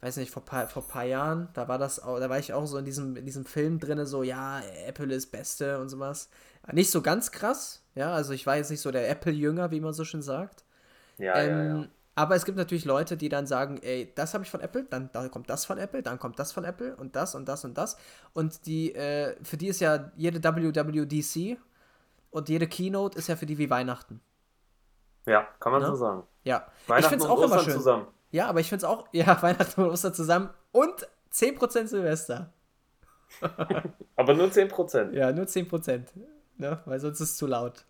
weiß 0.02 0.18
nicht, 0.18 0.32
vor 0.32 0.46
paar, 0.46 0.68
vor 0.68 0.88
paar 0.88 1.04
Jahren. 1.04 1.50
Da 1.54 1.68
war 1.68 1.78
das, 1.78 2.02
auch, 2.02 2.20
da 2.20 2.30
war 2.30 2.40
ich 2.40 2.54
auch 2.54 2.66
so 2.66 2.78
in 2.78 2.86
diesem, 2.86 3.16
in 3.16 3.26
diesem 3.26 3.46
Film 3.46 3.80
drinne, 3.80 4.06
so 4.06 4.24
ja, 4.24 4.62
Apple 4.86 5.14
ist 5.14 5.28
Beste 5.32 5.80
und 5.80 5.90
sowas. 5.90 6.30
Nicht 6.72 6.92
so 6.92 7.02
ganz 7.02 7.32
krass, 7.32 7.84
ja. 7.96 8.14
Also 8.14 8.34
ich 8.34 8.46
war 8.46 8.58
jetzt 8.58 8.70
nicht 8.70 8.82
so 8.82 8.92
der 8.92 9.10
Apple-Jünger, 9.10 9.72
wie 9.72 9.80
man 9.80 9.94
so 9.94 10.06
schön 10.06 10.22
sagt. 10.22 10.64
Ja, 11.18 11.36
ähm, 11.36 11.50
ja, 11.50 11.64
ja. 11.82 11.88
Aber 12.16 12.36
es 12.36 12.44
gibt 12.46 12.58
natürlich 12.58 12.86
Leute, 12.86 13.16
die 13.16 13.30
dann 13.30 13.48
sagen, 13.48 13.80
ey, 13.82 14.12
das 14.14 14.34
habe 14.34 14.44
ich 14.44 14.52
von 14.52 14.60
Apple, 14.60 14.84
dann 14.84 15.10
da 15.14 15.28
kommt 15.30 15.50
das 15.50 15.66
von 15.66 15.78
Apple, 15.78 16.04
dann 16.04 16.20
kommt 16.20 16.38
das 16.38 16.52
von 16.52 16.66
Apple 16.66 16.96
und 16.98 17.16
das 17.16 17.34
und 17.34 17.48
das 17.48 17.64
und 17.64 17.78
das. 17.78 17.98
Und 18.34 18.66
die, 18.66 18.94
äh, 18.94 19.36
für 19.42 19.56
die 19.56 19.68
ist 19.68 19.80
ja 19.80 20.12
jede 20.18 20.44
WWDC 20.44 21.58
und 22.30 22.50
jede 22.50 22.68
Keynote 22.68 23.18
ist 23.18 23.28
ja 23.28 23.36
für 23.36 23.46
die 23.46 23.58
wie 23.58 23.70
Weihnachten. 23.70 24.22
Ja, 25.26 25.48
kann 25.60 25.72
man 25.72 25.82
Ne? 25.82 25.88
so 25.88 25.96
sagen. 25.96 26.24
Ja. 26.44 26.68
ich 26.84 26.90
Weihnachten 26.90 27.10
finde 27.10 27.26
es 27.26 27.30
auch 27.32 27.42
immer 27.42 27.60
schön. 27.60 27.74
zusammen. 27.74 28.08
Ja, 28.32 28.48
aber 28.48 28.60
ich 28.60 28.70
finde 28.70 28.86
es 28.86 28.90
auch, 28.92 29.08
ja, 29.14 29.42
Weihnachten 29.42 29.82
und 29.82 29.90
Ostern 29.90 30.14
zusammen 30.14 30.50
und 30.72 31.08
10% 31.32 31.88
Silvester. 31.90 32.54
Aber 34.16 34.34
nur 34.34 34.52
10%. 34.52 35.14
Ja, 35.14 35.32
nur 35.32 35.46
10%. 35.46 36.10
Ne? 36.58 36.82
Weil 36.86 37.00
sonst 37.00 37.22
ist 37.22 37.32
es 37.32 37.38
zu 37.38 37.48
laut. 37.48 37.86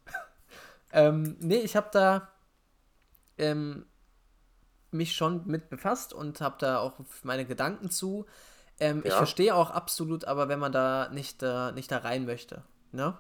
ähm, 0.93 1.38
nee, 1.39 1.58
ich 1.60 1.75
habe 1.75 1.88
da 1.91 2.30
ähm, 3.38 3.86
mich 4.91 5.15
schon 5.15 5.45
mit 5.47 5.69
befasst 5.69 6.13
und 6.13 6.41
habe 6.41 6.58
da 6.60 6.80
auch 6.80 6.99
meine 7.23 7.45
Gedanken 7.45 7.89
zu. 7.89 8.25
Ähm, 8.80 8.99
Ich 9.04 9.12
Ja. 9.12 9.17
verstehe 9.17 9.56
auch 9.56 9.71
absolut, 9.71 10.25
aber 10.25 10.49
wenn 10.49 10.60
man 10.60 10.71
da 10.71 11.10
nicht, 11.10 11.41
äh, 11.43 11.71
nicht 11.71 11.91
da 11.91 11.99
rein 11.99 12.25
möchte. 12.25 12.63
Ne? 12.91 13.17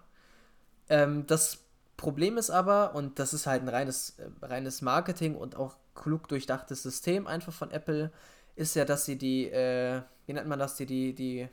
Ähm, 0.89 1.25
das 1.27 1.63
Problem 1.99 2.37
ist 2.37 2.49
aber, 2.49 2.95
und 2.95 3.19
das 3.19 3.33
ist 3.33 3.45
halt 3.45 3.61
ein 3.61 3.69
reines, 3.69 4.17
äh, 4.19 4.29
reines 4.41 4.81
Marketing 4.81 5.35
und 5.35 5.55
auch 5.55 5.75
klug 5.95 6.27
durchdachtes 6.27 6.81
System 6.81 7.27
einfach 7.27 7.53
von 7.53 7.71
Apple, 7.71 8.11
ist 8.55 8.75
ja, 8.75 8.85
dass 8.85 9.05
sie 9.05 9.17
die, 9.17 9.49
äh, 9.49 10.01
wie 10.25 10.33
nennt 10.33 10.47
man 10.47 10.59
das, 10.59 10.75
die, 10.75 10.85
die, 10.85 11.13
die, 11.13 11.47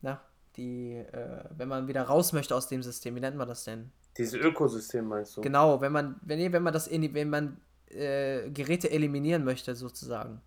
na, 0.00 0.20
die, 0.56 0.96
äh, 0.96 1.44
wenn 1.56 1.68
man 1.68 1.88
wieder 1.88 2.02
raus 2.02 2.32
möchte 2.32 2.54
aus 2.54 2.68
dem 2.68 2.82
System, 2.82 3.14
wie 3.16 3.20
nennt 3.20 3.36
man 3.36 3.48
das 3.48 3.64
denn? 3.64 3.90
Dieses 4.16 4.34
Ökosystem 4.34 5.06
meinst 5.06 5.36
du? 5.36 5.40
Genau, 5.40 5.80
wenn 5.80 5.92
man, 5.92 6.20
wenn, 6.22 6.52
wenn 6.52 6.62
man 6.62 6.72
das, 6.72 6.86
in, 6.86 7.14
wenn 7.14 7.30
man 7.30 7.60
äh, 7.86 8.50
Geräte 8.50 8.90
eliminieren 8.90 9.44
möchte, 9.44 9.74
sozusagen. 9.74 10.40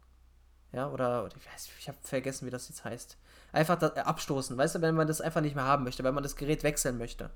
Ja, 0.73 0.89
oder, 0.89 1.25
oder 1.25 1.35
ich 1.35 1.47
weiß, 1.53 1.69
ich 1.79 1.87
habe 1.87 1.97
vergessen, 2.01 2.45
wie 2.45 2.51
das 2.51 2.69
jetzt 2.69 2.85
heißt. 2.85 3.17
Einfach 3.51 3.77
da, 3.77 3.93
äh, 3.95 3.99
abstoßen, 4.01 4.57
weißt 4.57 4.75
du, 4.75 4.81
wenn 4.81 4.95
man 4.95 5.07
das 5.07 5.21
einfach 5.21 5.41
nicht 5.41 5.55
mehr 5.55 5.65
haben 5.65 5.83
möchte, 5.83 6.03
wenn 6.03 6.13
man 6.13 6.23
das 6.23 6.35
Gerät 6.35 6.63
wechseln 6.63 6.97
möchte. 6.97 7.29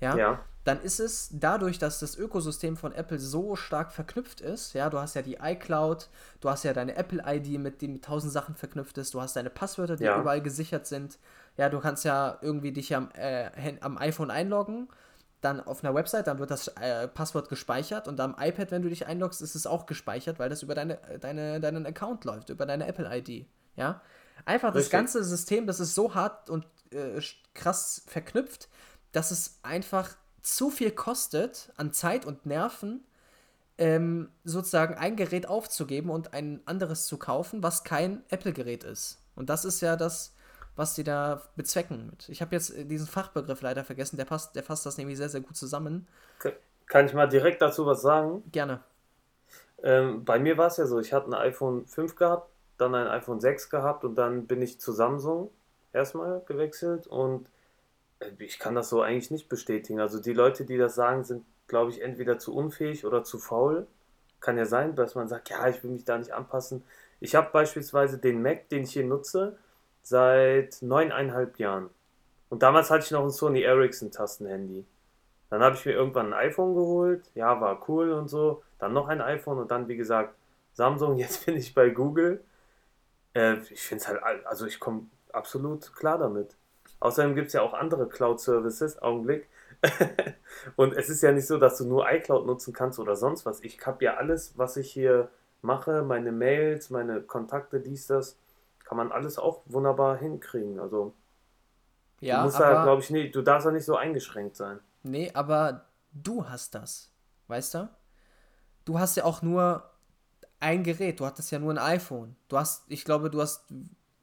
Ja, 0.00 0.16
Ja. 0.16 0.44
dann 0.64 0.80
ist 0.82 0.98
es 0.98 1.28
dadurch, 1.32 1.78
dass 1.78 1.98
das 2.00 2.16
Ökosystem 2.16 2.76
von 2.76 2.92
Apple 2.92 3.18
so 3.18 3.54
stark 3.56 3.92
verknüpft 3.92 4.40
ist, 4.40 4.72
ja, 4.74 4.90
du 4.90 4.98
hast 4.98 5.14
ja 5.14 5.22
die 5.22 5.38
iCloud, 5.40 6.08
du 6.40 6.50
hast 6.50 6.64
ja 6.64 6.72
deine 6.72 6.96
Apple-ID, 6.96 7.58
mit 7.60 7.80
die 7.80 7.88
mit 7.88 8.04
tausend 8.04 8.32
Sachen 8.32 8.54
verknüpft 8.54 8.96
ist, 8.98 9.14
du 9.14 9.20
hast 9.20 9.36
deine 9.36 9.50
Passwörter, 9.50 9.96
die 9.96 10.04
Ja. 10.04 10.20
überall 10.20 10.40
gesichert 10.42 10.86
sind, 10.86 11.18
ja, 11.56 11.68
du 11.68 11.80
kannst 11.80 12.04
ja 12.04 12.38
irgendwie 12.40 12.72
dich 12.72 12.94
am, 12.96 13.10
äh, 13.14 13.50
am 13.80 13.98
iPhone 13.98 14.30
einloggen, 14.30 14.88
dann 15.42 15.60
auf 15.60 15.84
einer 15.84 15.94
Website, 15.94 16.26
dann 16.26 16.38
wird 16.38 16.50
das 16.50 16.68
äh, 16.68 17.06
Passwort 17.08 17.50
gespeichert 17.50 18.08
und 18.08 18.18
am 18.18 18.34
iPad, 18.38 18.70
wenn 18.70 18.80
du 18.82 18.88
dich 18.88 19.06
einloggst, 19.06 19.42
ist 19.42 19.54
es 19.54 19.66
auch 19.66 19.84
gespeichert, 19.84 20.38
weil 20.38 20.48
das 20.48 20.62
über 20.62 20.74
deine, 20.74 20.98
deine, 21.20 21.60
deinen 21.60 21.84
Account 21.86 22.24
läuft, 22.24 22.48
über 22.48 22.64
deine 22.64 22.86
Apple-ID, 22.86 23.46
ja. 23.76 24.00
Einfach 24.46 24.68
das 24.70 24.76
Richtig. 24.84 24.92
ganze 24.92 25.22
System, 25.22 25.66
das 25.66 25.78
ist 25.80 25.94
so 25.94 26.14
hart 26.14 26.50
und 26.50 26.66
äh, 26.90 27.20
krass 27.54 28.02
verknüpft, 28.06 28.68
dass 29.14 29.30
es 29.30 29.58
einfach 29.62 30.16
zu 30.42 30.70
viel 30.70 30.90
kostet 30.90 31.72
an 31.76 31.92
Zeit 31.92 32.26
und 32.26 32.46
Nerven, 32.46 33.04
ähm, 33.78 34.28
sozusagen 34.44 34.94
ein 34.94 35.16
Gerät 35.16 35.48
aufzugeben 35.48 36.10
und 36.10 36.34
ein 36.34 36.60
anderes 36.66 37.06
zu 37.06 37.16
kaufen, 37.16 37.62
was 37.62 37.84
kein 37.84 38.22
Apple-Gerät 38.28 38.84
ist. 38.84 39.20
Und 39.34 39.50
das 39.50 39.64
ist 39.64 39.80
ja 39.80 39.96
das, 39.96 40.34
was 40.76 40.94
die 40.94 41.04
da 41.04 41.42
bezwecken 41.56 42.06
mit. 42.06 42.28
Ich 42.28 42.40
habe 42.40 42.54
jetzt 42.54 42.74
diesen 42.76 43.06
Fachbegriff 43.06 43.62
leider 43.62 43.84
vergessen, 43.84 44.16
der 44.16 44.24
passt, 44.24 44.54
der 44.54 44.62
fasst 44.62 44.84
das 44.86 44.98
nämlich 44.98 45.16
sehr, 45.16 45.28
sehr 45.28 45.40
gut 45.40 45.56
zusammen. 45.56 46.06
Kann 46.86 47.06
ich 47.06 47.14
mal 47.14 47.28
direkt 47.28 47.62
dazu 47.62 47.86
was 47.86 48.02
sagen? 48.02 48.42
Gerne. 48.52 48.80
Ähm, 49.82 50.24
bei 50.24 50.38
mir 50.38 50.58
war 50.58 50.66
es 50.66 50.76
ja 50.76 50.86
so, 50.86 50.98
ich 50.98 51.12
hatte 51.12 51.28
ein 51.28 51.34
iPhone 51.34 51.86
5 51.86 52.16
gehabt, 52.16 52.50
dann 52.78 52.94
ein 52.94 53.06
iPhone 53.06 53.40
6 53.40 53.70
gehabt 53.70 54.04
und 54.04 54.16
dann 54.16 54.46
bin 54.46 54.62
ich 54.62 54.80
zu 54.80 54.92
Samsung 54.92 55.50
erstmal 55.92 56.42
gewechselt 56.46 57.06
und 57.06 57.46
äh, 57.46 57.50
ich 58.38 58.58
kann 58.58 58.74
das 58.74 58.88
so 58.88 59.02
eigentlich 59.02 59.30
nicht 59.30 59.48
bestätigen. 59.48 60.00
Also 60.00 60.20
die 60.20 60.32
Leute, 60.32 60.64
die 60.64 60.78
das 60.78 60.94
sagen, 60.94 61.24
sind, 61.24 61.44
glaube 61.66 61.90
ich, 61.90 62.02
entweder 62.02 62.38
zu 62.38 62.54
unfähig 62.54 63.04
oder 63.04 63.24
zu 63.24 63.38
faul. 63.38 63.86
Kann 64.40 64.58
ja 64.58 64.66
sein, 64.66 64.94
dass 64.94 65.14
man 65.14 65.28
sagt, 65.28 65.50
ja, 65.50 65.68
ich 65.68 65.82
will 65.82 65.90
mich 65.90 66.04
da 66.04 66.18
nicht 66.18 66.32
anpassen. 66.32 66.84
Ich 67.20 67.34
habe 67.34 67.50
beispielsweise 67.52 68.18
den 68.18 68.42
Mac, 68.42 68.68
den 68.68 68.84
ich 68.84 68.92
hier 68.92 69.04
nutze, 69.04 69.56
seit 70.02 70.82
neuneinhalb 70.82 71.58
Jahren. 71.58 71.90
Und 72.50 72.62
damals 72.62 72.90
hatte 72.90 73.04
ich 73.04 73.10
noch 73.10 73.24
ein 73.24 73.30
Sony 73.30 73.62
Ericsson 73.62 74.10
Tastenhandy. 74.10 74.84
Dann 75.50 75.62
habe 75.62 75.76
ich 75.76 75.86
mir 75.86 75.92
irgendwann 75.92 76.32
ein 76.32 76.48
iPhone 76.50 76.74
geholt. 76.74 77.30
Ja, 77.34 77.60
war 77.60 77.88
cool 77.88 78.12
und 78.12 78.28
so. 78.28 78.62
Dann 78.78 78.92
noch 78.92 79.08
ein 79.08 79.20
iPhone 79.20 79.58
und 79.58 79.70
dann, 79.70 79.88
wie 79.88 79.96
gesagt, 79.96 80.34
Samsung. 80.72 81.16
Jetzt 81.18 81.46
bin 81.46 81.56
ich 81.56 81.74
bei 81.74 81.90
Google. 81.90 82.42
Äh, 83.34 83.58
ich 83.70 83.82
finde 83.82 84.02
es 84.02 84.08
halt, 84.08 84.22
also 84.46 84.66
ich 84.66 84.78
komme 84.78 85.06
absolut 85.32 85.94
klar 85.94 86.18
damit. 86.18 86.56
Außerdem 87.04 87.34
gibt 87.34 87.48
es 87.48 87.52
ja 87.52 87.60
auch 87.60 87.74
andere 87.74 88.08
Cloud-Services, 88.08 89.02
Augenblick. 89.02 89.46
und 90.76 90.94
es 90.94 91.10
ist 91.10 91.22
ja 91.22 91.32
nicht 91.32 91.46
so, 91.46 91.58
dass 91.58 91.76
du 91.76 91.84
nur 91.84 92.10
iCloud 92.10 92.46
nutzen 92.46 92.72
kannst 92.72 92.98
oder 92.98 93.14
sonst 93.14 93.44
was. 93.44 93.62
Ich 93.62 93.84
habe 93.84 94.02
ja 94.02 94.14
alles, 94.14 94.56
was 94.56 94.78
ich 94.78 94.90
hier 94.90 95.28
mache, 95.60 96.00
meine 96.00 96.32
Mails, 96.32 96.88
meine 96.88 97.20
Kontakte, 97.20 97.80
dies, 97.80 98.06
das, 98.06 98.38
kann 98.84 98.96
man 98.96 99.12
alles 99.12 99.36
auch 99.36 99.60
wunderbar 99.66 100.16
hinkriegen. 100.16 100.80
Also 100.80 101.12
ja, 102.20 102.38
du 102.38 102.44
musst 102.44 102.56
aber, 102.56 102.72
da, 102.72 102.82
glaube 102.84 103.02
ich, 103.02 103.10
nicht, 103.10 103.34
du 103.34 103.42
darfst 103.42 103.66
da 103.66 103.70
nicht 103.70 103.84
so 103.84 103.96
eingeschränkt 103.96 104.56
sein. 104.56 104.80
Nee, 105.02 105.30
aber 105.34 105.84
du 106.10 106.48
hast 106.48 106.74
das. 106.74 107.10
Weißt 107.48 107.74
du? 107.74 107.90
Du 108.86 108.98
hast 108.98 109.18
ja 109.18 109.24
auch 109.24 109.42
nur 109.42 109.90
ein 110.58 110.82
Gerät, 110.82 111.20
du 111.20 111.26
hattest 111.26 111.50
ja 111.50 111.58
nur 111.58 111.72
ein 111.72 111.78
iPhone. 111.78 112.34
Du 112.48 112.56
hast, 112.56 112.84
ich 112.88 113.04
glaube, 113.04 113.28
du 113.28 113.42
hast 113.42 113.66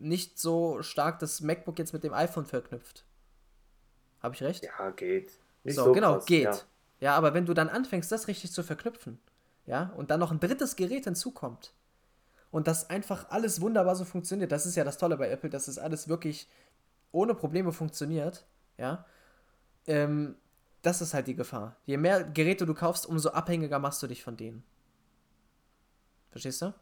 nicht 0.02 0.40
so 0.40 0.82
stark 0.82 1.20
das 1.20 1.42
MacBook 1.42 1.80
jetzt 1.80 1.94
mit 1.94 2.04
dem 2.04 2.14
iPhone 2.14 2.46
verknüpft. 2.46 3.06
Habe 4.22 4.36
ich 4.36 4.44
recht? 4.44 4.64
Ja, 4.64 4.90
geht. 4.92 5.34
Nicht 5.64 5.76
so, 5.76 5.86
so 5.86 5.92
genau, 5.94 6.16
krass, 6.16 6.26
geht. 6.26 6.44
Ja. 6.44 6.60
ja, 7.00 7.16
aber 7.16 7.34
wenn 7.34 7.46
du 7.46 7.54
dann 7.54 7.70
anfängst, 7.70 8.12
das 8.12 8.28
richtig 8.28 8.52
zu 8.52 8.64
verknüpfen, 8.64 9.20
ja, 9.66 9.94
und 9.96 10.12
dann 10.12 10.20
noch 10.20 10.32
ein 10.32 10.40
drittes 10.40 10.76
Gerät 10.76 11.06
hinzukommt 11.06 11.74
und 12.50 12.68
das 12.68 12.90
einfach 12.90 13.30
alles 13.30 13.62
wunderbar 13.62 13.96
so 13.96 14.06
funktioniert, 14.06 14.52
das 14.52 14.66
ist 14.66 14.76
ja 14.76 14.84
das 14.84 14.98
Tolle 14.98 15.18
bei 15.18 15.30
Apple, 15.30 15.50
dass 15.50 15.68
es 15.68 15.78
alles 15.78 16.08
wirklich 16.08 16.48
ohne 17.12 17.36
Probleme 17.36 17.72
funktioniert, 17.72 18.46
ja, 18.78 19.06
ähm, 19.88 20.36
das 20.82 21.02
ist 21.02 21.14
halt 21.14 21.28
die 21.28 21.36
Gefahr. 21.36 21.76
Je 21.86 21.98
mehr 21.98 22.24
Geräte 22.24 22.66
du 22.66 22.74
kaufst, 22.74 23.06
umso 23.06 23.30
abhängiger 23.30 23.78
machst 23.78 24.02
du 24.02 24.08
dich 24.08 24.24
von 24.24 24.38
denen. 24.38 24.64
Verstehst 26.32 26.62
du? 26.62 26.74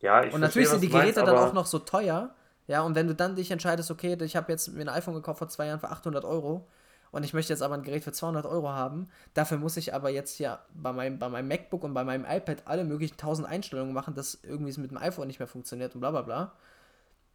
Ja, 0.00 0.22
ich 0.22 0.32
Und 0.32 0.40
natürlich 0.40 0.68
verstehe, 0.68 0.80
sind 0.80 0.80
die 0.82 0.88
Geräte 0.88 1.20
meinst, 1.20 1.32
dann 1.32 1.48
auch 1.48 1.52
noch 1.52 1.66
so 1.66 1.78
teuer. 1.78 2.34
Ja, 2.66 2.82
und 2.82 2.94
wenn 2.94 3.06
du 3.06 3.14
dann 3.14 3.34
dich 3.34 3.50
entscheidest, 3.50 3.90
okay, 3.90 4.16
ich 4.22 4.36
habe 4.36 4.52
jetzt 4.52 4.68
mir 4.68 4.82
ein 4.82 4.88
iPhone 4.88 5.14
gekauft 5.14 5.38
vor 5.38 5.48
zwei 5.48 5.66
Jahren 5.66 5.80
für 5.80 5.90
800 5.90 6.24
Euro 6.24 6.68
und 7.10 7.24
ich 7.24 7.32
möchte 7.32 7.52
jetzt 7.52 7.62
aber 7.62 7.74
ein 7.74 7.82
Gerät 7.82 8.04
für 8.04 8.12
200 8.12 8.44
Euro 8.44 8.68
haben, 8.68 9.08
dafür 9.32 9.56
muss 9.56 9.76
ich 9.78 9.94
aber 9.94 10.10
jetzt 10.10 10.38
ja 10.38 10.62
bei 10.74 10.92
meinem, 10.92 11.18
bei 11.18 11.28
meinem 11.30 11.48
MacBook 11.48 11.82
und 11.82 11.94
bei 11.94 12.04
meinem 12.04 12.26
iPad 12.28 12.62
alle 12.66 12.84
möglichen 12.84 13.14
1000 13.14 13.48
Einstellungen 13.48 13.94
machen, 13.94 14.14
dass 14.14 14.38
irgendwie 14.42 14.78
mit 14.78 14.90
dem 14.90 14.98
iPhone 14.98 15.26
nicht 15.26 15.38
mehr 15.38 15.48
funktioniert 15.48 15.94
und 15.94 16.00
bla 16.00 16.10
bla 16.10 16.22
bla. 16.22 16.52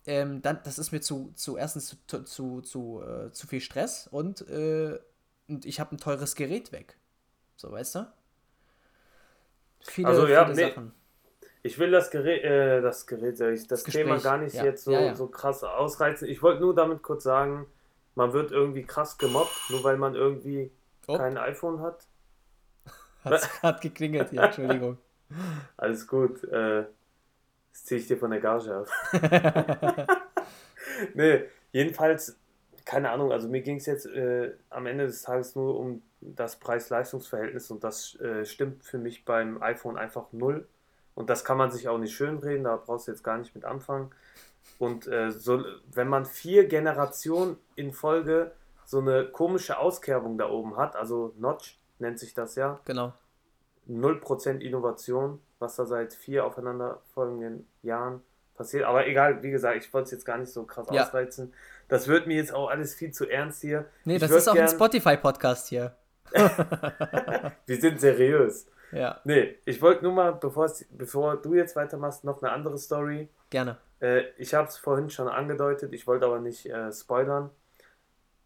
Ähm, 0.06 0.42
dann, 0.42 0.60
das 0.64 0.78
ist 0.78 0.92
mir 0.92 1.02
zu, 1.02 1.32
zu 1.36 1.58
erstens 1.58 1.98
zu, 2.08 2.24
zu, 2.24 2.62
zu, 2.62 3.02
äh, 3.02 3.32
zu 3.32 3.48
viel 3.48 3.62
Stress 3.62 4.08
und, 4.08 4.48
äh, 4.50 5.00
und 5.48 5.66
ich 5.66 5.80
habe 5.80 5.96
ein 5.96 5.98
teures 5.98 6.36
Gerät 6.36 6.72
weg. 6.72 6.98
So, 7.56 7.72
weißt 7.72 7.96
du? 7.96 8.14
Viele, 9.80 10.08
also, 10.10 10.28
ja, 10.28 10.46
viele 10.46 10.56
nee, 10.56 10.70
Sachen. 10.70 10.94
Ich 11.66 11.80
will 11.80 11.92
das 11.92 12.12
Gerät, 12.12 12.44
äh, 12.44 12.82
das 12.82 13.08
Gerät, 13.08 13.40
das, 13.40 13.68
das 13.68 13.84
Thema 13.84 14.20
gar 14.20 14.38
nicht 14.38 14.54
ja. 14.54 14.66
jetzt 14.66 14.84
so, 14.84 14.92
ja, 14.92 15.00
ja. 15.00 15.16
so 15.16 15.28
krass 15.28 15.64
ausreizen. 15.64 16.28
Ich 16.28 16.44
wollte 16.44 16.62
nur 16.62 16.76
damit 16.76 17.02
kurz 17.02 17.24
sagen, 17.24 17.68
man 18.16 18.34
wird 18.34 18.52
irgendwie 18.52 18.84
krass 18.84 19.18
gemobbt, 19.18 19.70
nur 19.70 19.84
weil 19.84 19.98
man 19.98 20.14
irgendwie 20.14 20.72
oh. 21.08 21.18
kein 21.18 21.38
iPhone 21.38 21.82
hat. 21.82 22.06
Hat 23.62 23.80
geklingelt 23.80 24.32
hier, 24.32 24.42
Entschuldigung. 24.42 24.98
Alles 25.78 26.06
gut, 26.06 26.44
äh, 26.44 26.84
das 27.72 27.86
ziehe 27.86 28.02
ich 28.02 28.08
dir 28.08 28.18
von 28.18 28.32
der 28.32 28.42
Gage 28.42 28.86
ab. 28.86 28.88
nee, 31.14 31.46
jedenfalls, 31.72 32.38
keine 32.84 33.10
Ahnung, 33.10 33.32
also 33.32 33.48
mir 33.48 33.62
ging 33.62 33.78
es 33.78 33.86
jetzt 33.86 34.06
äh, 34.06 34.52
am 34.70 34.86
Ende 34.86 35.08
des 35.08 35.22
Tages 35.22 35.56
nur 35.56 35.80
um 35.80 36.04
das 36.20 36.58
Preis-Leistungs-Verhältnis 36.58 37.72
und 37.72 37.86
das 37.86 38.20
äh, 38.20 38.46
stimmt 38.46 38.84
für 38.84 38.98
mich 38.98 39.24
beim 39.24 39.62
iPhone 39.62 39.98
einfach 39.98 40.34
null. 40.34 40.68
Und 41.16 41.30
das 41.30 41.46
kann 41.46 41.58
man 41.58 41.72
sich 41.72 41.88
auch 41.88 41.98
nicht 41.98 42.16
schönreden, 42.16 42.64
da 42.64 42.76
brauchst 42.76 43.08
du 43.08 43.12
jetzt 43.12 43.24
gar 43.24 43.38
nicht 43.38 43.54
mit 43.56 43.66
anfangen. 43.66 44.12
Und 44.80 45.08
äh, 45.08 45.32
so, 45.32 45.64
wenn 45.92 46.08
man 46.08 46.26
vier 46.26 46.68
Generationen 46.68 47.58
in 47.76 47.92
Folge 47.92 48.52
so 48.86 49.00
eine 49.00 49.26
komische 49.26 49.78
Auskerbung 49.78 50.38
da 50.38 50.50
oben 50.50 50.78
hat, 50.78 50.96
also 50.96 51.34
Notch 51.38 51.80
nennt 52.00 52.20
sich 52.20 52.34
das 52.34 52.56
ja. 52.56 52.80
Genau. 52.86 53.14
0% 53.90 54.60
Innovation, 54.60 55.40
was 55.60 55.76
da 55.76 55.86
seit 55.86 56.14
vier 56.14 56.46
aufeinanderfolgenden 56.46 57.68
Jahren 57.82 58.22
passiert. 58.56 58.86
Aber 58.86 59.08
egal, 59.08 59.44
wie 59.44 59.52
gesagt, 59.52 59.78
ich 59.78 59.94
wollte 59.94 60.06
es 60.06 60.12
jetzt 60.12 60.26
gar 60.26 60.38
nicht 60.38 60.52
so 60.52 60.64
krass 60.64 60.88
ja. 60.92 61.04
ausreizen. 61.04 61.54
Das 61.88 62.08
wird 62.08 62.28
mir 62.28 62.38
jetzt 62.38 62.54
auch 62.54 62.70
alles 62.70 62.96
viel 62.96 63.12
zu 63.12 63.30
ernst 63.30 63.62
hier. 63.62 63.86
Nee, 64.06 64.18
das 64.18 64.32
ist 64.32 64.48
auch 64.48 64.54
gern... 64.54 64.68
ein 64.68 64.74
Spotify-Podcast 64.74 65.68
hier. 65.68 65.96
Wir 66.32 67.80
sind 67.80 68.00
seriös. 68.00 68.68
Ja. 68.94 69.22
Nee, 69.24 69.58
ich 69.66 69.82
wollte 69.82 70.04
nur 70.04 70.14
mal, 70.14 70.34
bevor 70.34 71.38
du 71.38 71.54
jetzt 71.54 71.76
weitermachst, 71.76 72.24
noch 72.24 72.42
eine 72.42 72.52
andere 72.52 72.78
Story. 72.78 73.30
Gerne. 73.50 73.78
Äh, 74.00 74.24
ich 74.38 74.54
habe 74.54 74.68
es 74.68 74.78
vorhin 74.78 75.10
schon 75.10 75.28
angedeutet, 75.28 75.94
ich 75.94 76.08
wollte 76.08 76.26
aber 76.26 76.40
nicht 76.40 76.66
äh, 76.66 76.92
spoilern. 76.92 77.50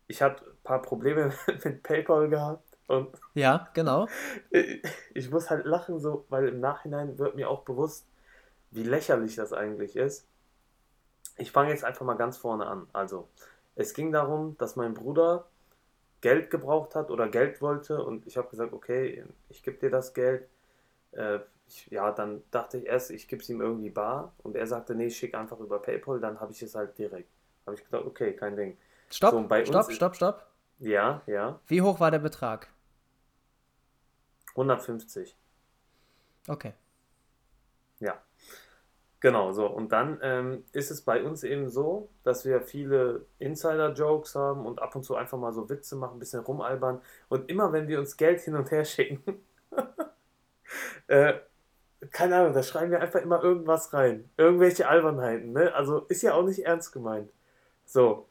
Ich 0.08 0.22
hatte 0.22 0.46
ein 0.46 0.64
paar 0.64 0.82
Probleme 0.82 1.34
mit 1.64 1.84
PayPal 1.84 2.30
gehabt. 2.30 2.78
Und 2.88 3.20
ja, 3.34 3.68
genau. 3.74 4.08
Ich 5.14 5.30
muss 5.32 5.50
halt 5.50 5.66
lachen, 5.66 6.00
so, 6.00 6.26
weil 6.30 6.48
im 6.48 6.60
Nachhinein 6.60 7.18
wird 7.18 7.36
mir 7.36 7.50
auch 7.50 7.64
bewusst, 7.64 8.08
wie 8.72 8.84
lächerlich 8.84 9.36
das 9.36 9.52
eigentlich 9.52 9.96
ist. 9.96 10.28
Ich 11.38 11.52
fange 11.52 11.72
jetzt 11.72 11.84
einfach 11.84 12.06
mal 12.06 12.16
ganz 12.16 12.38
vorne 12.38 12.66
an. 12.68 12.88
Also, 12.94 13.28
es 13.76 13.94
ging 13.94 14.12
darum, 14.12 14.58
dass 14.58 14.76
mein 14.76 14.94
Bruder 14.94 15.48
Geld 16.22 16.50
gebraucht 16.50 16.96
hat 16.96 17.12
oder 17.12 17.28
Geld 17.28 17.62
wollte 17.62 18.04
und 18.04 18.26
ich 18.26 18.38
habe 18.38 18.50
gesagt, 18.50 18.74
okay, 18.74 19.24
ich 19.50 19.64
gebe 19.64 19.78
dir 19.78 19.90
das 19.90 20.14
Geld. 20.14 20.48
Äh, 21.12 21.40
ich, 21.68 21.88
ja, 21.88 22.12
dann 22.12 22.44
dachte 22.52 22.78
ich 22.78 22.86
erst, 22.86 23.12
ich 23.12 23.28
gebe 23.28 23.42
es 23.42 23.50
ihm 23.50 23.62
irgendwie 23.62 23.90
bar 23.90 24.34
und 24.44 24.56
er 24.56 24.68
sagte, 24.68 24.96
nee, 24.96 25.10
schick 25.10 25.36
einfach 25.36 25.60
über 25.60 25.80
PayPal, 25.80 26.20
dann 26.20 26.40
habe 26.40 26.52
ich 26.52 26.62
es 26.62 26.76
halt 26.76 26.98
direkt. 26.98 27.30
Habe 27.66 27.76
ich 27.76 27.84
gesagt, 27.84 28.06
okay, 28.06 28.34
kein 28.34 28.56
Ding. 28.56 28.78
Stopp, 29.10 29.32
so, 29.32 29.66
stopp, 29.66 29.92
stopp, 29.92 30.16
stopp. 30.16 30.48
Ja, 30.80 31.22
ja. 31.28 31.60
Wie 31.68 31.82
hoch 31.82 32.00
war 32.00 32.12
der 32.12 32.20
Betrag? 32.20 32.70
150. 34.52 35.36
Okay. 36.48 36.74
Ja. 38.00 38.22
Genau, 39.20 39.52
so. 39.52 39.66
Und 39.68 39.92
dann 39.92 40.20
ähm, 40.22 40.64
ist 40.74 40.92
es 40.92 41.02
bei 41.02 41.24
uns 41.24 41.44
eben 41.44 41.70
so, 41.70 42.10
dass 42.24 42.46
wir 42.46 42.62
viele 42.62 43.26
Insider-Jokes 43.40 44.36
haben 44.36 44.66
und 44.66 44.82
ab 44.82 44.96
und 44.96 45.04
zu 45.04 45.16
einfach 45.16 45.40
mal 45.40 45.54
so 45.54 45.70
Witze 45.70 45.96
machen, 45.96 46.18
ein 46.18 46.20
bisschen 46.20 46.42
rumalbern. 46.42 47.02
Und 47.28 47.50
immer 47.50 47.74
wenn 47.74 47.88
wir 47.88 48.00
uns 48.00 48.18
Geld 48.18 48.42
hin 48.42 48.56
und 48.56 48.70
her 48.70 48.86
schicken, 48.86 49.24
äh, 51.08 51.34
keine 52.12 52.36
Ahnung, 52.38 52.54
da 52.54 52.62
schreiben 52.62 52.92
wir 52.92 53.02
einfach 53.02 53.22
immer 53.22 53.44
irgendwas 53.44 53.92
rein. 53.94 54.30
Irgendwelche 54.38 54.88
Albernheiten, 54.88 55.52
ne? 55.52 55.74
Also 55.74 56.02
ist 56.10 56.22
ja 56.22 56.34
auch 56.34 56.44
nicht 56.44 56.66
ernst 56.66 56.92
gemeint. 56.94 57.32
So. 57.86 58.28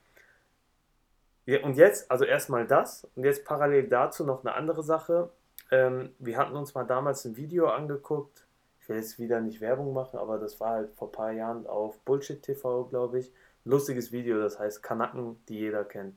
Ja, 1.46 1.62
und 1.64 1.76
jetzt, 1.76 2.10
also 2.10 2.24
erstmal 2.24 2.66
das 2.66 3.08
und 3.16 3.24
jetzt 3.24 3.44
parallel 3.44 3.88
dazu 3.88 4.24
noch 4.24 4.44
eine 4.44 4.54
andere 4.54 4.82
Sache. 4.82 5.30
Ähm, 5.70 6.14
wir 6.18 6.36
hatten 6.38 6.56
uns 6.56 6.74
mal 6.74 6.84
damals 6.84 7.24
ein 7.24 7.36
Video 7.36 7.68
angeguckt. 7.68 8.45
Ich 8.86 8.88
will 8.88 8.98
jetzt 8.98 9.18
wieder 9.18 9.40
nicht 9.40 9.60
Werbung 9.60 9.92
machen, 9.92 10.16
aber 10.16 10.38
das 10.38 10.60
war 10.60 10.70
halt 10.70 10.92
vor 10.92 11.08
ein 11.08 11.12
paar 11.12 11.32
Jahren 11.32 11.66
auf 11.66 11.98
Bullshit 12.04 12.40
TV, 12.40 12.84
glaube 12.84 13.18
ich. 13.18 13.32
Lustiges 13.64 14.12
Video, 14.12 14.38
das 14.38 14.60
heißt 14.60 14.80
Kanacken, 14.80 15.44
die 15.48 15.58
jeder 15.58 15.84
kennt. 15.84 16.14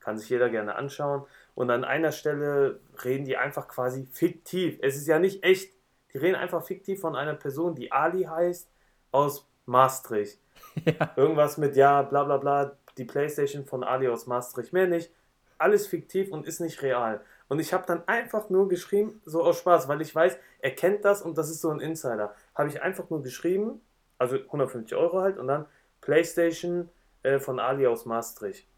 Kann 0.00 0.18
sich 0.18 0.28
jeder 0.28 0.50
gerne 0.50 0.74
anschauen. 0.74 1.24
Und 1.54 1.70
an 1.70 1.82
einer 1.82 2.12
Stelle 2.12 2.80
reden 3.04 3.24
die 3.24 3.38
einfach 3.38 3.68
quasi 3.68 4.06
fiktiv. 4.10 4.78
Es 4.82 4.96
ist 4.96 5.06
ja 5.06 5.18
nicht 5.18 5.42
echt 5.44 5.72
die 6.12 6.18
reden 6.18 6.36
einfach 6.36 6.64
fiktiv 6.64 7.00
von 7.00 7.16
einer 7.16 7.34
Person, 7.34 7.74
die 7.74 7.92
Ali 7.92 8.24
heißt, 8.24 8.70
aus 9.12 9.48
Maastricht. 9.66 10.38
Ja. 10.84 11.12
Irgendwas 11.16 11.56
mit, 11.56 11.74
ja, 11.74 12.02
bla 12.02 12.22
bla 12.22 12.36
bla, 12.36 12.76
die 12.98 13.04
Playstation 13.04 13.64
von 13.64 13.82
Ali 13.82 14.08
aus 14.08 14.26
Maastricht. 14.26 14.72
Mehr 14.72 14.86
nicht. 14.86 15.10
Alles 15.58 15.86
fiktiv 15.86 16.30
und 16.30 16.46
ist 16.46 16.60
nicht 16.60 16.82
real. 16.82 17.22
Und 17.50 17.58
ich 17.58 17.72
habe 17.72 17.84
dann 17.84 18.06
einfach 18.06 18.48
nur 18.48 18.68
geschrieben, 18.68 19.20
so 19.24 19.42
aus 19.42 19.58
Spaß, 19.58 19.88
weil 19.88 20.00
ich 20.02 20.14
weiß, 20.14 20.38
er 20.60 20.70
kennt 20.70 21.04
das 21.04 21.20
und 21.20 21.36
das 21.36 21.50
ist 21.50 21.60
so 21.60 21.70
ein 21.70 21.80
Insider. 21.80 22.32
Habe 22.54 22.68
ich 22.68 22.80
einfach 22.80 23.10
nur 23.10 23.24
geschrieben, 23.24 23.80
also 24.18 24.36
150 24.36 24.96
Euro 24.96 25.20
halt, 25.20 25.36
und 25.36 25.48
dann 25.48 25.66
PlayStation 26.00 26.88
äh, 27.24 27.40
von 27.40 27.58
Ali 27.58 27.88
aus 27.88 28.06
Maastricht. 28.06 28.68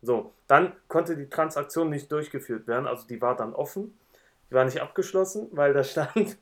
So, 0.00 0.32
dann 0.46 0.74
konnte 0.86 1.16
die 1.16 1.28
Transaktion 1.28 1.90
nicht 1.90 2.12
durchgeführt 2.12 2.68
werden, 2.68 2.86
also 2.86 3.04
die 3.04 3.20
war 3.20 3.34
dann 3.34 3.52
offen, 3.52 3.98
die 4.48 4.54
war 4.54 4.64
nicht 4.64 4.80
abgeschlossen, 4.80 5.48
weil 5.50 5.72
da 5.72 5.82
stand, 5.82 6.14
ich 6.16 6.36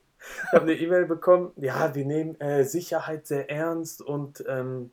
habe 0.52 0.64
eine 0.64 0.74
E-Mail 0.74 1.06
bekommen, 1.06 1.52
ja, 1.56 1.94
wir 1.94 2.04
nehmen 2.04 2.38
äh, 2.42 2.64
Sicherheit 2.64 3.26
sehr 3.26 3.50
ernst 3.50 4.02
und 4.02 4.44
ähm, 4.46 4.90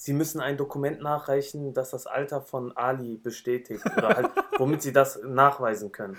Sie 0.00 0.12
müssen 0.12 0.40
ein 0.40 0.56
Dokument 0.56 1.02
nachreichen, 1.02 1.74
das 1.74 1.90
das 1.90 2.06
Alter 2.06 2.40
von 2.40 2.70
Ali 2.76 3.16
bestätigt 3.16 3.84
oder 3.96 4.10
halt, 4.10 4.30
womit 4.56 4.80
Sie 4.80 4.92
das 4.92 5.20
nachweisen 5.24 5.90
können. 5.90 6.16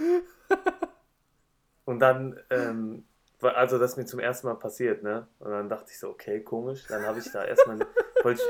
Und 1.85 1.99
dann, 1.99 2.37
ähm, 2.49 3.05
also 3.41 3.79
das 3.79 3.91
ist 3.91 3.97
mir 3.97 4.03
zum 4.03 4.19
ersten 4.19 4.47
Mal 4.47 4.55
passiert, 4.55 5.01
ne? 5.01 5.27
Und 5.39 5.51
dann 5.51 5.69
dachte 5.69 5.91
ich 5.91 5.97
so, 5.97 6.09
okay, 6.09 6.43
komisch. 6.43 6.87
Dann 6.89 7.05
habe 7.05 7.19
ich 7.19 7.31
da 7.31 7.45
erstmal, 7.45 7.79
wollte 8.21 8.41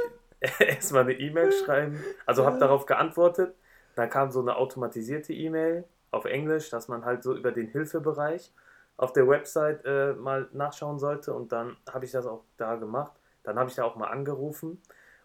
eine 0.96 1.14
E-Mail 1.14 1.52
schreiben, 1.52 2.04
also 2.26 2.44
habe 2.48 2.58
darauf 2.58 2.88
geantwortet. 2.88 3.56
Dann 3.94 4.10
kam 4.10 4.32
so 4.32 4.42
eine 4.42 4.56
automatisierte 4.56 5.32
E-Mail 5.32 5.84
auf 6.10 6.26
Englisch, 6.26 6.72
dass 6.72 6.88
man 6.88 7.06
halt 7.06 7.22
so 7.22 7.36
über 7.36 7.52
den 7.52 7.68
Hilfebereich 7.68 8.52
auf 8.98 9.14
der 9.14 9.28
Website 9.28 9.86
äh, 9.86 10.14
mal 10.14 10.50
nachschauen 10.54 10.98
sollte. 10.98 11.36
Und 11.36 11.52
dann 11.52 11.78
habe 11.88 12.06
ich 12.06 12.12
das 12.12 12.26
auch 12.26 12.46
da 12.58 12.78
gemacht. 12.78 13.12
Dann 13.44 13.60
habe 13.60 13.70
ich 13.70 13.76
da 13.76 13.84
auch 13.84 13.96
mal 13.96 14.08
angerufen 14.08 14.82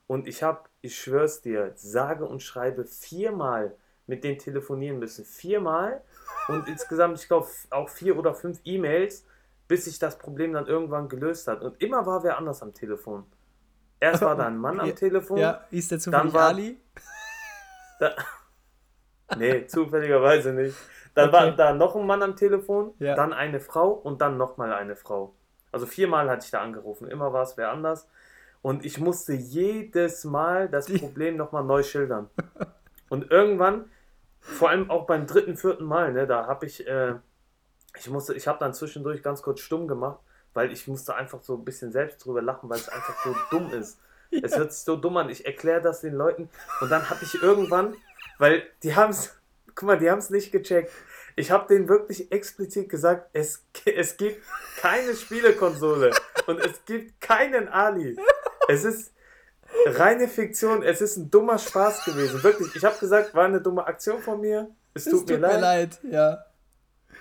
und 0.07 0.29
ich 0.29 0.43
habe, 0.43 0.69
ich 0.81 0.99
schwör's 0.99 1.41
dir, 1.41 1.73
sage 1.77 2.27
und 2.27 2.43
schreibe 2.43 2.85
viermal 2.85 3.77
mit 4.07 4.23
denen 4.23 4.39
telefonieren 4.39 4.99
müssen. 4.99 5.25
Viermal 5.25 6.03
und 6.49 6.69
insgesamt, 6.69 7.19
ich 7.19 7.27
glaube, 7.27 7.47
auch 7.71 7.89
vier 7.89 8.19
oder 8.19 8.35
fünf 8.35 8.61
E-Mails, 8.65 9.25
bis 9.67 9.87
sich 9.87 9.99
das 9.99 10.19
Problem 10.19 10.53
dann 10.53 10.67
irgendwann 10.67 11.09
gelöst 11.09 11.49
hat. 11.49 11.63
Und 11.63 11.81
immer 11.81 12.05
war 12.05 12.23
wer 12.23 12.37
anders 12.37 12.63
am 12.63 12.75
Telefon. 12.75 13.25
Erst 14.01 14.21
war 14.23 14.37
da 14.37 14.47
ein 14.47 14.59
Mann 14.59 14.79
am 14.81 14.95
Telefon. 14.95 15.39
Ja, 15.39 15.65
hieß 15.71 15.89
der 15.89 15.99
zufällig 15.99 16.33
dann 16.33 16.33
war, 16.35 16.49
Ali? 16.49 16.81
Da, 18.01 18.11
nee, 19.37 19.67
zufälligerweise 19.69 20.53
nicht. 20.53 20.77
Dann 21.15 21.29
okay. 21.29 21.39
war 21.39 21.51
da 21.53 21.73
noch 21.73 21.95
ein 21.95 22.05
Mann 22.05 22.23
am 22.25 22.35
Telefon, 22.35 22.93
ja. 22.99 23.15
dann 23.15 23.33
eine 23.33 23.61
Frau 23.61 23.91
und 23.93 24.21
dann 24.21 24.37
nochmal 24.37 24.73
eine 24.73 24.97
Frau. 24.97 25.33
Also 25.71 25.87
viermal 25.87 26.29
hatte 26.29 26.45
ich 26.45 26.51
da 26.51 26.61
angerufen. 26.61 27.09
Immer 27.09 27.33
war 27.33 27.45
es 27.45 27.57
wer 27.57 27.71
anders. 27.71 28.09
Und 28.65 28.87
ich 28.87 28.99
musste 28.99 29.35
jedes 29.35 30.25
Mal 30.25 30.71
das 30.71 30.87
Die. 30.87 30.97
Problem 30.97 31.37
nochmal 31.37 31.65
neu 31.65 31.83
schildern. 31.83 32.31
Und 33.11 33.31
irgendwann, 33.31 33.91
vor 34.41 34.71
allem 34.71 34.91
auch 34.91 35.07
beim 35.07 35.27
dritten, 35.27 35.59
vierten 35.59 35.85
Mal, 35.85 36.15
ne, 36.15 36.27
da 36.27 36.47
habe 36.47 36.65
ich, 36.65 36.87
äh, 36.87 37.17
ich 37.99 38.09
musste, 38.09 38.33
ich 38.33 38.49
habe 38.49 38.59
dann 38.59 38.73
zwischendurch 38.73 39.23
ganz 39.23 39.43
kurz 39.43 39.61
stumm 39.61 39.87
gemacht, 39.87 40.19
weil 40.55 40.73
ich 40.73 40.89
musste 40.89 41.15
einfach 41.15 41.43
so 41.43 41.59
ein 41.59 41.65
bisschen 41.67 41.93
selbst 41.93 42.25
drüber 42.25 42.41
lachen, 42.41 42.71
weil 42.71 42.79
es 42.79 42.89
einfach 42.89 43.15
so 43.23 43.37
dumm 43.51 43.71
ist. 43.71 43.99
Ja. 44.31 44.41
Es 44.43 44.57
hört 44.57 44.73
sich 44.73 44.83
so 44.83 44.97
dumm 44.97 45.19
an. 45.19 45.29
Ich 45.29 45.45
erkläre 45.45 45.83
das 45.83 46.01
den 46.01 46.15
Leuten 46.15 46.49
und 46.81 46.91
dann 46.91 47.11
habe 47.11 47.23
ich 47.23 47.35
irgendwann, 47.43 47.95
weil 48.39 48.63
die 48.83 48.97
haben 48.97 49.11
es, 49.11 49.39
guck 49.75 49.89
mal, 49.89 49.99
die 49.99 50.11
haben 50.11 50.21
es 50.21 50.31
nicht 50.31 50.53
gecheckt. 50.53 50.91
Ich 51.37 51.51
habe 51.51 51.67
denen 51.69 51.87
wirklich 51.87 52.33
explizit 52.33 52.89
gesagt, 52.89 53.29
es, 53.35 53.67
es 53.85 54.17
gibt 54.17 54.43
keine 54.81 55.15
Spielekonsole 55.15 56.13
und 56.47 56.61
es 56.61 56.83
gibt 56.87 57.21
keinen 57.21 57.69
Ali. 57.69 58.17
Es 58.69 58.85
ist 58.85 59.13
reine 59.87 60.29
Fiktion. 60.29 60.83
Es 60.83 61.01
ist 61.01 61.17
ein 61.17 61.31
dummer 61.31 61.59
Spaß 61.59 62.05
gewesen. 62.05 62.43
Wirklich. 62.43 62.75
Ich 62.77 62.85
habe 62.85 62.99
gesagt, 62.99 63.35
war 63.35 63.45
eine 63.45 63.61
dumme 63.61 63.87
Aktion 63.87 64.21
von 64.21 64.41
mir. 64.41 64.69
Es 64.95 65.05
tut, 65.05 65.13
es 65.13 65.21
tut 65.21 65.29
mir, 65.31 65.39
leid. 65.39 65.55
mir 65.55 65.61
leid. 65.61 65.99
Ja. 66.11 66.45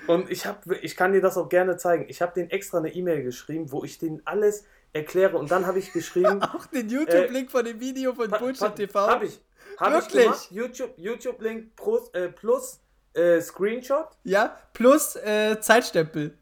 Und 0.07 0.29
ich 0.29 0.45
habe, 0.45 0.75
ich 0.77 0.95
kann 0.95 1.13
dir 1.13 1.21
das 1.21 1.37
auch 1.37 1.49
gerne 1.49 1.77
zeigen. 1.77 2.05
Ich 2.09 2.21
habe 2.21 2.33
den 2.33 2.49
extra 2.49 2.77
eine 2.77 2.93
E-Mail 2.93 3.23
geschrieben, 3.23 3.71
wo 3.71 3.83
ich 3.83 3.99
denen 3.99 4.21
alles 4.25 4.65
erkläre. 4.91 5.37
Und 5.37 5.51
dann 5.51 5.65
habe 5.65 5.79
ich 5.79 5.93
geschrieben. 5.93 6.41
auch 6.41 6.65
den 6.67 6.89
YouTube-Link 6.89 7.47
äh, 7.47 7.51
von 7.51 7.65
dem 7.65 7.79
Video 7.79 8.13
von 8.13 8.29
Bullshit 8.29 8.75
TV. 8.75 8.99
Habe 8.99 9.25
ich. 9.25 9.41
Hab 9.77 9.93
Wirklich? 9.93 10.15
Ich 10.15 10.23
gemacht. 10.23 10.47
YouTube, 10.51 10.93
YouTube-Link 10.97 11.75
plus, 11.75 12.09
äh, 12.13 12.29
plus 12.29 12.79
äh, 13.13 13.41
Screenshot. 13.41 14.09
Ja, 14.23 14.57
plus 14.73 15.15
äh, 15.15 15.59
Zeitstempel. 15.59 16.37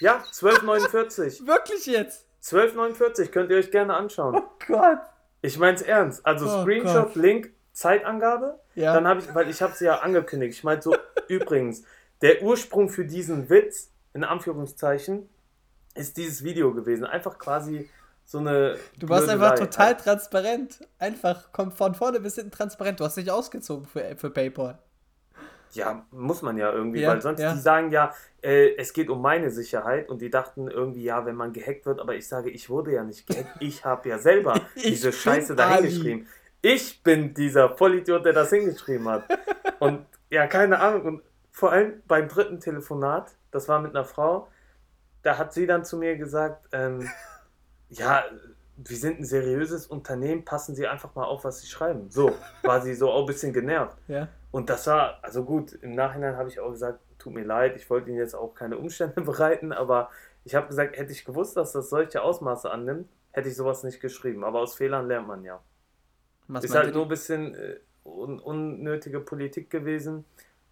Ja, 0.00 0.18
1249. 0.18 1.40
Wirklich 1.46 1.86
jetzt? 1.86 2.27
12,49 2.42 3.28
könnt 3.28 3.50
ihr 3.50 3.58
euch 3.58 3.70
gerne 3.70 3.94
anschauen. 3.94 4.36
Oh 4.36 4.50
Gott. 4.66 4.98
Ich 5.42 5.58
mein's 5.58 5.82
ernst. 5.82 6.24
Also 6.26 6.46
oh 6.46 6.62
Screenshot, 6.62 7.06
Gott. 7.06 7.16
Link, 7.16 7.50
Zeitangabe. 7.72 8.58
Ja. 8.74 8.94
Dann 8.94 9.06
habe 9.06 9.20
ich, 9.20 9.34
weil 9.34 9.48
ich 9.48 9.62
habe 9.62 9.72
es 9.72 9.80
ja 9.80 9.98
angekündigt. 10.00 10.54
Ich 10.54 10.64
meinte 10.64 10.82
so, 10.82 10.96
übrigens, 11.28 11.82
der 12.22 12.42
Ursprung 12.42 12.88
für 12.88 13.04
diesen 13.04 13.48
Witz, 13.50 13.90
in 14.14 14.24
Anführungszeichen, 14.24 15.28
ist 15.94 16.16
dieses 16.16 16.42
Video 16.44 16.72
gewesen. 16.74 17.04
Einfach 17.04 17.38
quasi 17.38 17.88
so 18.24 18.38
eine. 18.38 18.76
Du 18.98 19.08
warst 19.08 19.28
einfach 19.28 19.54
total 19.54 19.96
transparent. 19.96 20.86
Einfach 20.98 21.52
kommt 21.52 21.74
von 21.74 21.94
vorne 21.94 22.20
bis 22.20 22.34
hinten 22.34 22.50
transparent. 22.50 23.00
Du 23.00 23.04
hast 23.04 23.16
dich 23.16 23.30
ausgezogen 23.30 23.86
für, 23.86 24.16
für 24.16 24.30
PayPal. 24.30 24.78
Ja, 25.74 26.06
muss 26.10 26.42
man 26.42 26.56
ja 26.56 26.72
irgendwie, 26.72 27.00
ja, 27.00 27.10
weil 27.10 27.22
sonst 27.22 27.40
ja. 27.40 27.52
die 27.52 27.60
sagen 27.60 27.90
ja, 27.90 28.12
äh, 28.42 28.76
es 28.76 28.92
geht 28.92 29.10
um 29.10 29.20
meine 29.20 29.50
Sicherheit 29.50 30.08
und 30.08 30.20
die 30.22 30.30
dachten 30.30 30.68
irgendwie, 30.68 31.02
ja, 31.02 31.26
wenn 31.26 31.34
man 31.34 31.52
gehackt 31.52 31.86
wird, 31.86 32.00
aber 32.00 32.14
ich 32.14 32.28
sage, 32.28 32.50
ich 32.50 32.70
wurde 32.70 32.92
ja 32.92 33.04
nicht 33.04 33.26
gehackt, 33.26 33.56
ich 33.60 33.84
habe 33.84 34.08
ja 34.08 34.18
selber 34.18 34.60
diese 34.76 35.12
Scheiße 35.12 35.54
da 35.54 35.76
hingeschrieben. 35.76 36.26
Ich 36.60 37.02
bin 37.02 37.34
dieser 37.34 37.76
Vollidiot, 37.76 38.24
der 38.24 38.32
das 38.32 38.50
hingeschrieben 38.50 39.08
hat. 39.08 39.24
Und 39.78 40.06
ja, 40.30 40.46
keine 40.46 40.80
Ahnung. 40.80 41.02
Und 41.02 41.22
vor 41.52 41.72
allem 41.72 42.02
beim 42.06 42.28
dritten 42.28 42.60
Telefonat, 42.60 43.32
das 43.50 43.68
war 43.68 43.80
mit 43.80 43.94
einer 43.94 44.04
Frau, 44.04 44.48
da 45.22 45.38
hat 45.38 45.52
sie 45.52 45.66
dann 45.66 45.84
zu 45.84 45.96
mir 45.96 46.16
gesagt, 46.16 46.68
ähm, 46.72 47.08
ja, 47.90 48.24
wir 48.76 48.96
sind 48.96 49.20
ein 49.20 49.24
seriöses 49.24 49.86
Unternehmen, 49.86 50.44
passen 50.44 50.74
Sie 50.76 50.86
einfach 50.86 51.14
mal 51.14 51.24
auf, 51.24 51.44
was 51.44 51.60
Sie 51.60 51.66
schreiben. 51.66 52.10
So, 52.10 52.32
war 52.62 52.80
sie 52.80 52.94
so 52.94 53.10
auch 53.10 53.22
ein 53.22 53.26
bisschen 53.26 53.52
genervt. 53.52 53.98
Ja. 54.06 54.28
Und 54.50 54.70
das 54.70 54.86
war, 54.86 55.18
also 55.22 55.44
gut, 55.44 55.72
im 55.82 55.94
Nachhinein 55.94 56.36
habe 56.36 56.48
ich 56.48 56.60
auch 56.60 56.70
gesagt, 56.70 57.00
tut 57.18 57.34
mir 57.34 57.44
leid, 57.44 57.76
ich 57.76 57.88
wollte 57.90 58.08
Ihnen 58.08 58.18
jetzt 58.18 58.34
auch 58.34 58.54
keine 58.54 58.78
Umstände 58.78 59.20
bereiten, 59.22 59.72
aber 59.72 60.10
ich 60.44 60.54
habe 60.54 60.68
gesagt, 60.68 60.96
hätte 60.96 61.12
ich 61.12 61.24
gewusst, 61.24 61.56
dass 61.56 61.72
das 61.72 61.90
solche 61.90 62.22
Ausmaße 62.22 62.70
annimmt, 62.70 63.08
hätte 63.32 63.48
ich 63.48 63.56
sowas 63.56 63.84
nicht 63.84 64.00
geschrieben. 64.00 64.44
Aber 64.44 64.60
aus 64.60 64.74
Fehlern 64.74 65.06
lernt 65.06 65.28
man 65.28 65.44
ja. 65.44 65.60
Was 66.46 66.64
ist 66.64 66.74
halt 66.74 66.94
nur 66.94 67.02
ein 67.04 67.08
bisschen 67.08 67.54
äh, 67.54 67.76
un 68.04 68.40
unnötige 68.40 69.20
Politik 69.20 69.68
gewesen, 69.68 70.24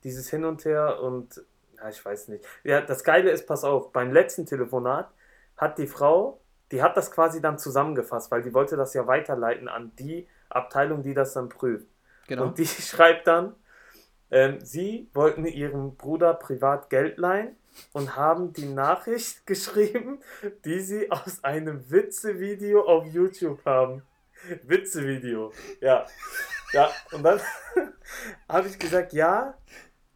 dieses 0.04 0.30
Hin 0.30 0.44
und 0.46 0.64
Her 0.64 1.00
und 1.02 1.44
ja, 1.76 1.90
ich 1.90 2.02
weiß 2.02 2.28
nicht. 2.28 2.44
Ja, 2.64 2.80
das 2.80 3.04
Geile 3.04 3.30
ist, 3.30 3.46
pass 3.46 3.62
auf, 3.62 3.92
beim 3.92 4.10
letzten 4.10 4.46
Telefonat 4.46 5.10
hat 5.58 5.76
die 5.76 5.86
Frau 5.86 6.40
die 6.72 6.82
hat 6.82 6.96
das 6.96 7.10
quasi 7.10 7.40
dann 7.40 7.58
zusammengefasst, 7.58 8.30
weil 8.30 8.42
die 8.42 8.52
wollte 8.52 8.76
das 8.76 8.94
ja 8.94 9.06
weiterleiten 9.06 9.68
an 9.68 9.92
die 9.98 10.26
Abteilung, 10.48 11.02
die 11.02 11.14
das 11.14 11.34
dann 11.34 11.48
prüft. 11.48 11.86
Genau. 12.26 12.44
Und 12.44 12.58
die 12.58 12.66
schreibt 12.66 13.26
dann, 13.26 13.54
ähm, 14.30 14.58
sie 14.60 15.08
wollten 15.14 15.46
ihrem 15.46 15.96
Bruder 15.96 16.34
privat 16.34 16.90
Geld 16.90 17.18
leihen 17.18 17.56
und 17.92 18.16
haben 18.16 18.52
die 18.52 18.66
Nachricht 18.66 19.46
geschrieben, 19.46 20.20
die 20.64 20.80
sie 20.80 21.10
aus 21.10 21.44
einem 21.44 21.90
Witzevideo 21.90 22.82
auf 22.82 23.06
YouTube 23.06 23.64
haben. 23.64 24.02
Witzevideo, 24.62 25.52
ja. 25.80 26.06
Ja, 26.72 26.90
und 27.12 27.22
dann 27.22 27.40
habe 28.48 28.68
ich 28.68 28.78
gesagt, 28.78 29.12
ja, 29.12 29.54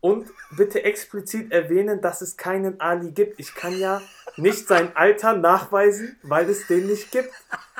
und 0.01 0.31
bitte 0.57 0.83
explizit 0.83 1.53
erwähnen, 1.53 2.01
dass 2.01 2.23
es 2.23 2.37
keinen 2.37 2.81
Ali 2.81 3.13
gibt. 3.13 3.39
Ich 3.39 3.55
kann 3.55 3.79
ja 3.79 4.01
nicht 4.37 4.67
sein 4.67 4.97
Alter 4.97 5.37
nachweisen, 5.37 6.17
weil 6.23 6.49
es 6.49 6.67
den 6.67 6.87
nicht 6.87 7.13
gibt. 7.13 7.31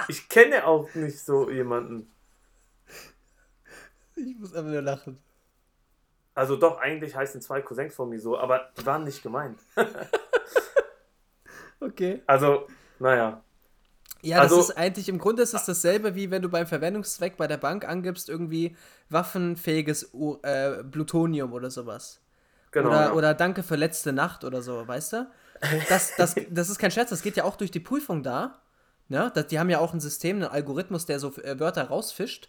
Ich 0.09 0.29
kenne 0.29 0.67
auch 0.67 0.95
nicht 0.95 1.19
so 1.19 1.51
jemanden. 1.51 2.11
Ich 4.17 4.37
muss 4.39 4.55
einfach 4.55 4.71
nur 4.71 4.83
lachen. 4.83 5.19
Also 6.35 6.57
doch, 6.57 6.79
eigentlich 6.79 7.17
heißen 7.17 7.41
zwei 7.41 7.61
Cousins 7.61 7.95
von 7.95 8.09
mir 8.09 8.21
so, 8.21 8.39
aber 8.39 8.71
die 8.79 8.87
waren 8.87 9.05
nicht 9.05 9.23
gemeint. 9.23 9.59
okay. 11.81 12.23
Also, 12.27 12.67
naja. 12.99 13.43
Ja, 14.23 14.41
also, 14.41 14.57
das 14.57 14.71
ist 14.71 14.77
eigentlich, 14.77 15.09
im 15.09 15.19
Grunde 15.19 15.43
ist 15.43 15.55
es 15.55 15.65
dasselbe, 15.65 16.15
wie 16.15 16.31
wenn 16.31 16.43
du 16.43 16.49
beim 16.49 16.67
Verwendungszweck 16.67 17.37
bei 17.37 17.47
der 17.47 17.57
Bank 17.57 17.89
angibst, 17.89 18.29
irgendwie 18.29 18.77
waffenfähiges 19.09 20.15
äh, 20.43 20.85
Plutonium 20.85 21.53
oder 21.53 21.71
sowas. 21.71 22.21
Genau. 22.71 22.89
Oder, 22.89 23.01
ja. 23.01 23.13
oder 23.13 23.35
Danke 23.35 23.63
für 23.63 23.77
letzte 23.77 24.13
Nacht 24.13 24.45
oder 24.45 24.63
so, 24.63 24.87
weißt 24.87 25.15
du? 25.15 25.31
Das, 25.89 26.15
das, 26.17 26.37
das 26.51 26.69
ist 26.69 26.79
kein 26.79 26.91
Scherz, 26.91 27.11
das 27.11 27.23
geht 27.23 27.37
ja 27.37 27.45
auch 27.45 27.57
durch 27.57 27.71
die 27.71 27.81
Prüfung 27.81 28.23
da. 28.23 28.61
Ne? 29.09 29.33
die 29.51 29.59
haben 29.59 29.71
ja 29.71 29.81
auch 29.81 29.93
ein 29.93 29.99
System, 29.99 30.37
einen 30.37 30.45
Algorithmus, 30.45 31.05
der 31.05 31.19
so 31.19 31.35
äh, 31.43 31.59
Wörter 31.59 31.89
rausfischt 31.89 32.49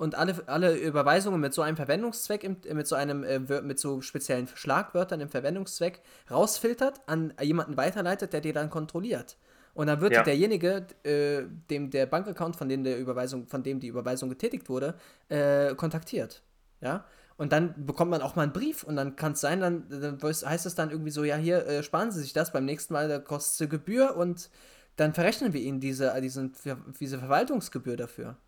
und 0.00 0.14
alle, 0.14 0.42
alle 0.46 0.76
Überweisungen 0.76 1.40
mit 1.40 1.52
so 1.52 1.60
einem 1.60 1.76
Verwendungszweck, 1.76 2.42
im, 2.42 2.56
mit 2.72 2.86
so 2.86 2.96
einem 2.96 3.22
äh, 3.22 3.38
mit 3.38 3.78
so 3.78 4.00
speziellen 4.00 4.48
Schlagwörtern 4.48 5.20
im 5.20 5.28
Verwendungszweck 5.28 6.00
rausfiltert, 6.30 7.02
an 7.06 7.34
jemanden 7.42 7.76
weiterleitet, 7.76 8.32
der 8.32 8.40
dir 8.40 8.54
dann 8.54 8.70
kontrolliert. 8.70 9.36
Und 9.74 9.88
dann 9.88 10.00
wird 10.00 10.14
ja. 10.14 10.22
derjenige, 10.22 10.86
äh, 11.04 11.42
dem 11.68 11.90
der 11.90 12.06
Bankaccount, 12.06 12.56
von 12.56 12.70
dem 12.70 12.82
der 12.82 12.98
Überweisung, 12.98 13.46
von 13.46 13.62
dem 13.62 13.78
die 13.78 13.88
Überweisung 13.88 14.30
getätigt 14.30 14.70
wurde, 14.70 14.94
äh, 15.28 15.74
kontaktiert. 15.74 16.42
Ja. 16.80 17.04
Und 17.36 17.52
dann 17.52 17.84
bekommt 17.84 18.10
man 18.10 18.22
auch 18.22 18.36
mal 18.36 18.44
einen 18.44 18.54
Brief 18.54 18.84
und 18.84 18.96
dann 18.96 19.16
kann 19.16 19.32
es 19.32 19.42
sein, 19.42 19.60
dann, 19.60 19.86
dann, 19.90 20.18
heißt 20.22 20.64
es 20.64 20.74
dann 20.74 20.90
irgendwie 20.90 21.10
so, 21.10 21.24
ja, 21.24 21.36
hier 21.36 21.66
äh, 21.66 21.82
sparen 21.82 22.10
Sie 22.10 22.20
sich 22.22 22.32
das, 22.32 22.52
beim 22.52 22.64
nächsten 22.64 22.94
Mal 22.94 23.08
da 23.08 23.18
kostet 23.18 23.68
es 23.68 23.70
Gebühr 23.70 24.16
und 24.16 24.48
dann 24.96 25.12
verrechnen 25.12 25.52
wir 25.52 25.60
Ihnen 25.60 25.78
diese, 25.78 26.18
diesen, 26.22 26.54
diese 26.98 27.18
Verwaltungsgebühr 27.18 27.98
dafür. 27.98 28.38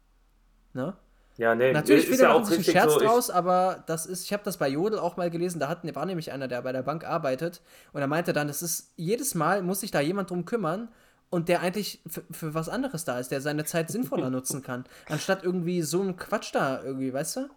Ne? 0.73 0.97
Ja, 1.37 1.55
nee, 1.55 1.73
Natürlich, 1.73 2.09
ist 2.09 2.21
ja 2.21 2.33
auch 2.33 2.45
sich 2.45 2.59
einen 2.59 2.65
richtig 2.65 2.73
Scherz 2.73 2.93
so. 2.95 2.99
Draus, 2.99 3.31
aber 3.31 3.85
das 3.87 4.05
ist, 4.07 4.25
ich 4.25 4.33
habe 4.33 4.43
das 4.45 4.59
bei 4.59 4.69
Jodel 4.69 4.99
auch 4.99 5.17
mal 5.17 5.31
gelesen, 5.31 5.59
da 5.61 5.69
hatten, 5.69 5.95
war 5.95 6.05
nämlich 6.07 6.31
einer, 6.33 6.49
der 6.49 6.63
bei 6.63 6.73
der 6.73 6.83
Bank 6.83 7.05
arbeitet 7.05 7.63
und 7.93 8.01
er 8.03 8.07
meinte 8.09 8.33
dann, 8.35 8.49
das 8.49 8.63
ist, 8.63 8.93
jedes 8.97 9.35
Mal 9.35 9.63
muss 9.63 9.81
sich 9.81 9.91
da 9.91 10.01
jemand 10.01 10.31
drum 10.31 10.45
kümmern 10.45 10.89
und 11.31 11.49
der 11.49 11.61
eigentlich 11.63 12.03
für, 12.07 12.25
für 12.31 12.55
was 12.55 12.69
anderes 12.69 13.05
da 13.07 13.19
ist, 13.19 13.31
der 13.33 13.41
seine 13.41 13.65
Zeit 13.65 13.91
sinnvoller 13.91 14.29
nutzen 14.31 14.63
kann, 14.63 14.85
anstatt 15.09 15.45
irgendwie 15.45 15.83
so 15.83 16.03
einen 16.03 16.17
Quatsch 16.17 16.55
da 16.55 16.83
irgendwie, 16.83 17.13
weißt 17.15 17.37
du? 17.37 17.49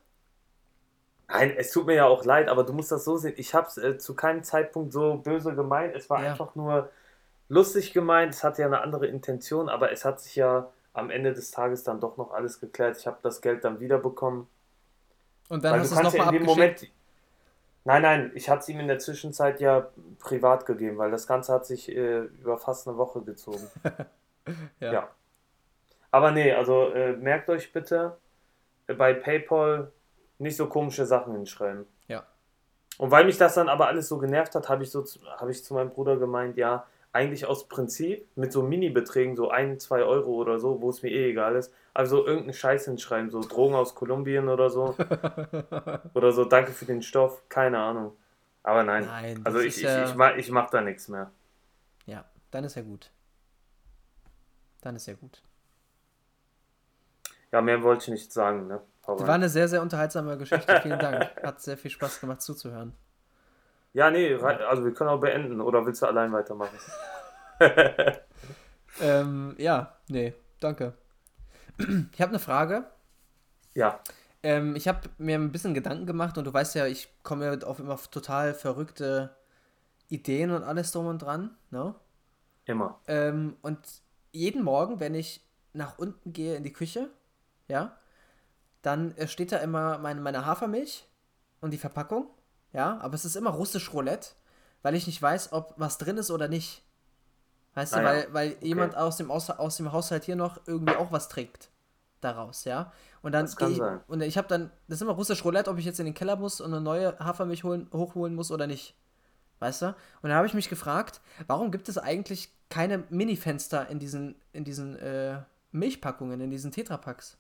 nein, 1.28 1.54
es 1.58 1.72
tut 1.72 1.86
mir 1.88 1.96
ja 1.96 2.06
auch 2.06 2.24
leid, 2.26 2.50
aber 2.50 2.64
du 2.64 2.74
musst 2.74 2.92
das 2.92 3.04
so 3.06 3.18
sehen. 3.18 3.34
Ich 3.38 3.54
habe 3.54 3.68
es 3.68 3.78
äh, 3.78 3.98
zu 3.98 4.16
keinem 4.16 4.44
Zeitpunkt 4.44 4.94
so 4.94 5.18
böse 5.18 5.56
gemeint. 5.56 5.96
Es 5.96 6.10
war 6.10 6.22
Ja. 6.22 6.24
einfach 6.24 6.56
nur 6.56 6.90
lustig 7.50 7.94
gemeint. 7.94 8.34
Es 8.36 8.44
hatte 8.46 8.62
ja 8.64 8.68
eine 8.70 8.82
andere 8.82 9.08
Intention, 9.08 9.70
aber 9.70 9.92
es 9.94 10.06
hat 10.06 10.22
sich 10.22 10.36
ja 10.38 10.72
am 10.96 11.10
Ende 11.10 11.34
des 11.34 11.52
Tages 11.52 11.84
dann 11.84 12.00
doch 12.00 12.18
noch 12.18 12.32
alles 12.32 12.60
geklärt. 12.60 12.98
Ich 12.98 13.06
habe 13.06 13.18
das 13.22 13.42
Geld 13.42 13.64
dann 13.64 13.80
wiederbekommen. 13.80 14.48
Und 15.50 15.64
dann 15.64 15.74
Weil 15.74 15.80
hast 15.82 15.92
du 15.92 15.96
es 15.96 16.02
ja 16.02 16.04
nochmal 16.04 16.28
in 16.28 16.42
dem 16.42 16.50
abgeschickt. 16.50 16.82
Moment. 16.82 16.92
Nein, 17.84 18.02
nein, 18.02 18.32
ich 18.34 18.50
hatte 18.50 18.62
es 18.62 18.70
ihm 18.70 18.80
in 18.80 18.88
der 18.88 18.98
Zwischenzeit 18.98 19.60
ja 19.60 19.88
privat 20.20 20.66
gegeben, 20.66 20.98
weil 20.98 21.12
das 21.12 21.28
Ganze 21.28 21.54
hat 21.54 21.68
sich 21.68 21.90
äh, 21.90 22.22
über 22.22 22.58
fast 22.58 22.88
eine 22.88 22.98
Woche 22.98 23.22
gezogen. 23.22 23.70
Ja. 24.80 24.94
Ja. 24.94 25.10
Aber 26.12 26.30
nee, 26.30 26.54
also 26.54 26.92
äh, 26.92 27.14
merkt 27.14 27.50
euch 27.50 27.74
bitte, 27.74 28.16
äh, 28.86 28.94
bei 28.94 29.16
PayPal 29.16 29.92
nicht 30.38 30.56
so 30.56 30.68
komische 30.70 31.04
Sachen 31.04 31.34
hinschreiben. 31.34 31.88
Ja. 32.08 32.28
Und 33.00 33.10
weil 33.10 33.26
mich 33.26 33.40
das 33.40 33.56
dann 33.56 33.70
aber 33.70 33.88
alles 33.88 34.08
so 34.08 34.20
genervt 34.20 34.54
hat, 34.54 34.70
habe 34.70 34.84
ich 34.84 34.92
so 34.92 35.04
habe 35.38 35.50
ich 35.50 35.64
zu 35.64 35.74
meinem 35.74 35.90
Bruder 35.90 36.18
gemeint, 36.18 36.58
ja, 36.58 36.86
eigentlich 37.16 37.46
aus 37.46 37.68
Prinzip 37.70 38.28
mit 38.36 38.52
so 38.52 38.62
Mini-Beträgen, 38.62 39.38
so 39.38 39.50
ein, 39.50 39.80
zwei 39.80 40.04
Euro 40.04 40.32
oder 40.34 40.60
so, 40.60 40.82
wo 40.82 40.90
es 40.90 41.02
mir 41.02 41.10
eh 41.12 41.30
egal 41.32 41.56
ist, 41.56 41.74
also 41.94 42.26
irgendeinen 42.26 42.54
Scheiß 42.54 42.86
hinschreiben, 42.86 43.32
so 43.32 43.40
Drogen 43.40 43.74
aus 43.74 43.96
Kolumbien 43.96 44.50
oder 44.50 44.70
so. 44.70 44.96
oder 46.14 46.32
so, 46.34 46.44
danke 46.44 46.74
für 46.74 46.86
den 46.86 47.02
Stoff, 47.02 47.42
keine 47.48 47.80
Ahnung. 47.80 48.12
Aber 48.64 48.84
nein, 48.84 49.06
Nein, 49.06 49.42
also 49.46 49.60
ich, 49.60 49.68
ist 49.68 49.78
ich, 49.78 49.84
ja- 49.84 50.04
ich, 50.10 50.16
mach, 50.16 50.36
ich 50.36 50.52
mach 50.52 50.70
da 50.70 50.82
nichts 50.82 51.08
mehr. 51.08 51.32
Ja, 52.06 52.26
dann 52.52 52.66
ist 52.66 52.76
ja 52.76 52.82
gut. 52.82 53.10
Dann 54.82 54.98
ist 54.98 55.06
ja 55.06 55.14
gut. 55.14 55.42
Ja, 57.52 57.62
mehr 57.62 57.82
wollte 57.82 58.04
ich 58.04 58.10
nicht 58.10 58.34
sagen, 58.34 58.68
ne? 58.68 58.82
Hau 59.08 59.20
war 59.20 59.36
eine 59.36 59.48
sehr, 59.50 59.70
sehr 59.70 59.82
unterhaltsame 59.82 60.38
Geschichte. 60.38 60.82
Vielen 60.82 61.00
Dank. 61.00 61.30
Hat 61.42 61.62
sehr 61.62 61.78
viel 61.78 61.92
Spaß 61.92 62.20
gemacht 62.20 62.42
zuzuhören. 62.42 62.94
Ja, 63.96 64.12
nee, 64.12 64.36
also 64.36 64.84
wir 64.84 64.94
können 64.94 65.10
auch 65.10 65.22
beenden. 65.22 65.62
Oder 65.62 65.86
willst 65.86 66.02
du 66.02 66.06
allein 66.06 66.32
weitermachen? 66.32 66.78
Ähm, 69.02 69.56
ja, 69.58 69.98
nee, 70.08 70.34
danke. 70.62 70.94
Ich 71.78 72.22
habe 72.22 72.30
eine 72.30 72.40
Frage. 72.40 72.86
Ja, 73.74 74.00
Ähm, 74.42 74.76
ich 74.78 74.88
habe 74.88 75.10
mir 75.18 75.36
ein 75.38 75.52
bisschen 75.52 75.74
Gedanken 75.74 76.06
gemacht 76.06 76.38
und 76.38 76.46
du 76.46 76.54
weißt 76.54 76.76
ja, 76.76 76.86
ich 76.86 77.10
komme 77.24 77.46
ja 77.46 77.68
auf 77.68 77.80
immer 77.80 77.98
total 78.10 78.54
verrückte 78.54 79.36
Ideen 80.08 80.52
und 80.52 80.64
alles 80.64 80.94
drum 80.94 81.08
und 81.08 81.20
dran. 81.20 81.58
Ne? 81.72 81.94
immer. 82.66 83.02
Ähm, 83.08 83.58
und 83.62 83.80
jeden 84.32 84.64
Morgen, 84.64 85.02
wenn 85.02 85.14
ich 85.14 85.46
nach 85.74 85.98
unten 85.98 86.32
gehe 86.32 86.56
in 86.56 86.64
die 86.64 86.72
Küche, 86.72 87.10
ja, 87.68 87.98
dann 88.82 89.12
äh, 89.18 89.28
steht 89.28 89.52
da 89.52 89.58
immer 89.58 89.98
meine, 89.98 90.22
meine 90.22 90.46
Hafermilch 90.46 91.06
und 91.60 91.72
die 91.72 91.78
Verpackung, 91.78 92.30
ja, 92.76 93.00
aber 93.02 93.16
es 93.16 93.26
ist 93.26 93.36
immer 93.36 93.52
russisch 93.52 93.94
Roulette, 93.94 94.30
weil 94.82 94.96
ich 94.96 95.08
nicht 95.08 95.22
weiß, 95.22 95.54
ob 95.54 95.74
was 95.78 95.98
drin 95.98 96.18
ist 96.18 96.32
oder 96.32 96.48
nicht. 96.48 96.84
Weißt 97.74 97.96
du, 97.96 98.00
Ah 98.00 98.02
ja, 98.02 98.08
weil, 98.10 98.34
weil 98.34 98.58
jemand 98.62 98.96
aus 98.96 99.18
dem, 99.18 99.32
aus, 99.32 99.50
aus 99.50 99.78
dem 99.78 99.92
Haushalt 99.92 100.26
hier 100.26 100.36
noch 100.36 100.60
irgendwie 100.68 100.96
auch 100.96 101.12
was 101.12 101.28
trinkt 101.30 101.70
daraus, 102.22 102.66
ja. 102.66 102.92
Und 103.22 103.32
dann 103.34 103.46
Das 103.46 103.56
kann 103.56 103.72
ich, 103.72 103.78
sein. 103.78 104.02
und 104.08 104.22
ich 104.22 104.38
habe 104.38 104.48
dann, 104.48 104.72
das 104.88 104.98
ist 104.98 105.02
immer 105.02 105.14
russisch 105.14 105.44
Roulette, 105.46 105.70
ob 105.70 105.78
ich 105.78 105.86
jetzt 105.86 106.00
in 106.00 106.06
den 106.06 106.14
Keller 106.14 106.36
muss 106.36 106.62
und 106.62 106.74
eine 106.74 106.82
neue 106.82 107.18
Hafermilch 107.20 107.64
holen, 107.64 107.88
hochholen 107.94 108.36
muss 108.36 108.52
oder 108.52 108.68
nicht. 108.68 108.96
Weißt 109.60 109.84
du? 109.84 109.96
Und 110.22 110.30
da 110.30 110.36
habe 110.36 110.48
ich 110.48 110.54
mich 110.54 110.70
gefragt, 110.70 111.22
warum 111.48 111.72
gibt 111.72 111.88
es 111.90 111.98
eigentlich 111.98 112.50
keine 112.70 113.04
Mini-Fenster 113.10 113.90
in 113.90 114.00
diesen, 114.00 114.36
in 114.54 114.64
diesen 114.64 114.98
äh, 114.98 115.42
Milchpackungen, 115.72 116.42
in 116.42 116.50
diesen 116.52 116.72
Tetrapacks? 116.72 117.38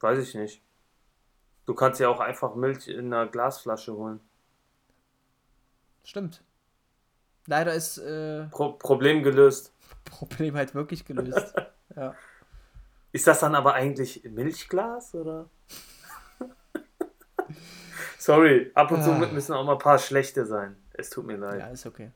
Weiß 0.00 0.18
ich 0.18 0.34
nicht. 0.34 0.62
Du 1.66 1.74
kannst 1.74 2.00
ja 2.00 2.08
auch 2.08 2.20
einfach 2.20 2.54
Milch 2.54 2.88
in 2.88 3.12
einer 3.12 3.26
Glasflasche 3.26 3.92
holen. 3.94 4.20
Stimmt. 6.04 6.42
Leider 7.46 7.74
ist 7.74 7.98
äh, 7.98 8.46
Pro 8.50 8.72
Problem 8.72 9.22
gelöst. 9.22 9.72
Problem 10.04 10.56
halt 10.56 10.74
wirklich 10.74 11.04
gelöst. 11.04 11.54
ja. 11.96 12.14
Ist 13.12 13.26
das 13.26 13.40
dann 13.40 13.54
aber 13.54 13.74
eigentlich 13.74 14.22
Milchglas 14.24 15.14
oder? 15.14 15.48
Sorry, 18.18 18.70
ab 18.74 18.90
und 18.90 19.02
zu 19.02 19.10
Ah. 19.12 19.18
müssen 19.32 19.52
auch 19.52 19.64
mal 19.64 19.72
ein 19.72 19.78
paar 19.78 19.98
schlechte 19.98 20.46
sein. 20.46 20.76
Es 20.92 21.10
tut 21.10 21.26
mir 21.26 21.36
leid. 21.36 21.60
ja, 21.60 21.66
ist 21.68 21.86
okay. 21.86 22.10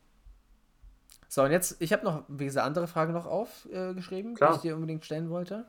So, 1.28 1.42
und 1.44 1.52
jetzt, 1.52 1.80
ich 1.80 1.92
habe 1.92 2.04
noch, 2.04 2.24
wie 2.28 2.44
gesagt, 2.46 2.66
andere 2.66 2.88
Frage 2.88 3.12
noch 3.12 3.26
aufgeschrieben, 3.26 4.36
äh, 4.36 4.48
die 4.48 4.54
ich 4.56 4.60
dir 4.62 4.74
unbedingt 4.74 5.04
stellen 5.04 5.30
wollte. 5.30 5.64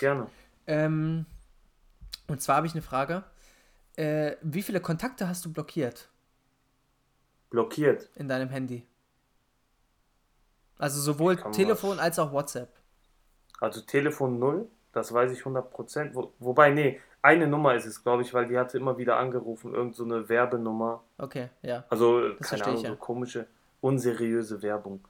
Gerne. 0.00 0.26
Ähm, 0.66 1.26
und 2.28 2.40
zwar 2.42 2.56
habe 2.56 2.66
ich 2.66 2.72
eine 2.74 2.82
Frage. 2.82 3.24
Äh, 3.96 4.36
wie 4.42 4.62
viele 4.62 4.80
Kontakte 4.80 5.26
hast 5.28 5.44
du 5.44 5.52
blockiert 5.52 6.08
Blockiert. 7.50 8.10
in 8.14 8.28
deinem 8.28 8.48
Handy? 8.50 8.86
Also 10.78 11.00
sowohl 11.00 11.36
Telefon 11.52 11.92
was- 11.96 11.98
als 12.00 12.18
auch 12.18 12.32
WhatsApp. 12.32 12.68
Also 13.60 13.80
Telefon 13.80 14.38
0, 14.38 14.68
das 14.92 15.12
weiß 15.12 15.32
ich 15.32 15.42
100%. 15.44 16.14
Wo, 16.14 16.32
wobei, 16.38 16.70
nee, 16.70 17.00
eine 17.22 17.46
Nummer 17.46 17.74
ist 17.74 17.86
es, 17.86 18.02
glaube 18.02 18.22
ich, 18.22 18.34
weil 18.34 18.46
die 18.46 18.58
hatte 18.58 18.76
immer 18.76 18.98
wieder 18.98 19.16
angerufen, 19.16 19.72
irgend 19.74 19.94
so 19.96 20.04
eine 20.04 20.28
Werbenummer. 20.28 21.02
Okay, 21.16 21.48
ja. 21.62 21.84
Also, 21.88 22.34
Das 22.34 22.50
keine 22.50 22.64
Ahnung, 22.64 22.76
ich, 22.76 22.82
ja. 22.82 22.90
so 22.90 22.96
komische, 22.96 23.46
unseriöse 23.80 24.60
Werbung. 24.60 25.00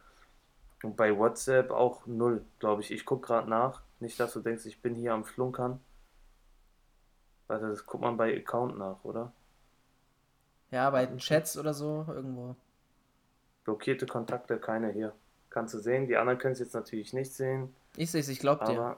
Und 0.84 0.96
bei 0.96 1.16
WhatsApp 1.18 1.72
auch 1.72 2.06
null, 2.06 2.44
glaube 2.60 2.82
ich. 2.82 2.92
Ich 2.92 3.04
gucke 3.04 3.26
gerade 3.26 3.50
nach. 3.50 3.82
Nicht, 3.98 4.20
dass 4.20 4.32
du 4.34 4.40
denkst, 4.40 4.66
ich 4.66 4.80
bin 4.80 4.94
hier 4.94 5.14
am 5.14 5.24
Flunkern. 5.24 5.80
Warte, 7.48 7.68
das 7.68 7.86
guckt 7.86 8.02
man 8.02 8.16
bei 8.16 8.36
Account 8.36 8.78
nach, 8.78 9.04
oder? 9.04 9.32
Ja, 10.70 10.90
bei 10.90 11.06
Chats 11.16 11.56
oder 11.56 11.72
so 11.74 12.04
irgendwo. 12.08 12.56
Blockierte 13.64 14.06
Kontakte, 14.06 14.58
keine 14.58 14.90
hier. 14.92 15.12
Kannst 15.50 15.74
du 15.74 15.78
sehen. 15.78 16.06
Die 16.06 16.16
anderen 16.16 16.38
können 16.38 16.52
es 16.52 16.58
jetzt 16.58 16.74
natürlich 16.74 17.12
nicht 17.12 17.32
sehen. 17.32 17.74
Ich 17.96 18.10
sehe 18.10 18.20
es, 18.20 18.28
ich 18.28 18.40
glaube 18.40 18.64
dir. 18.64 18.96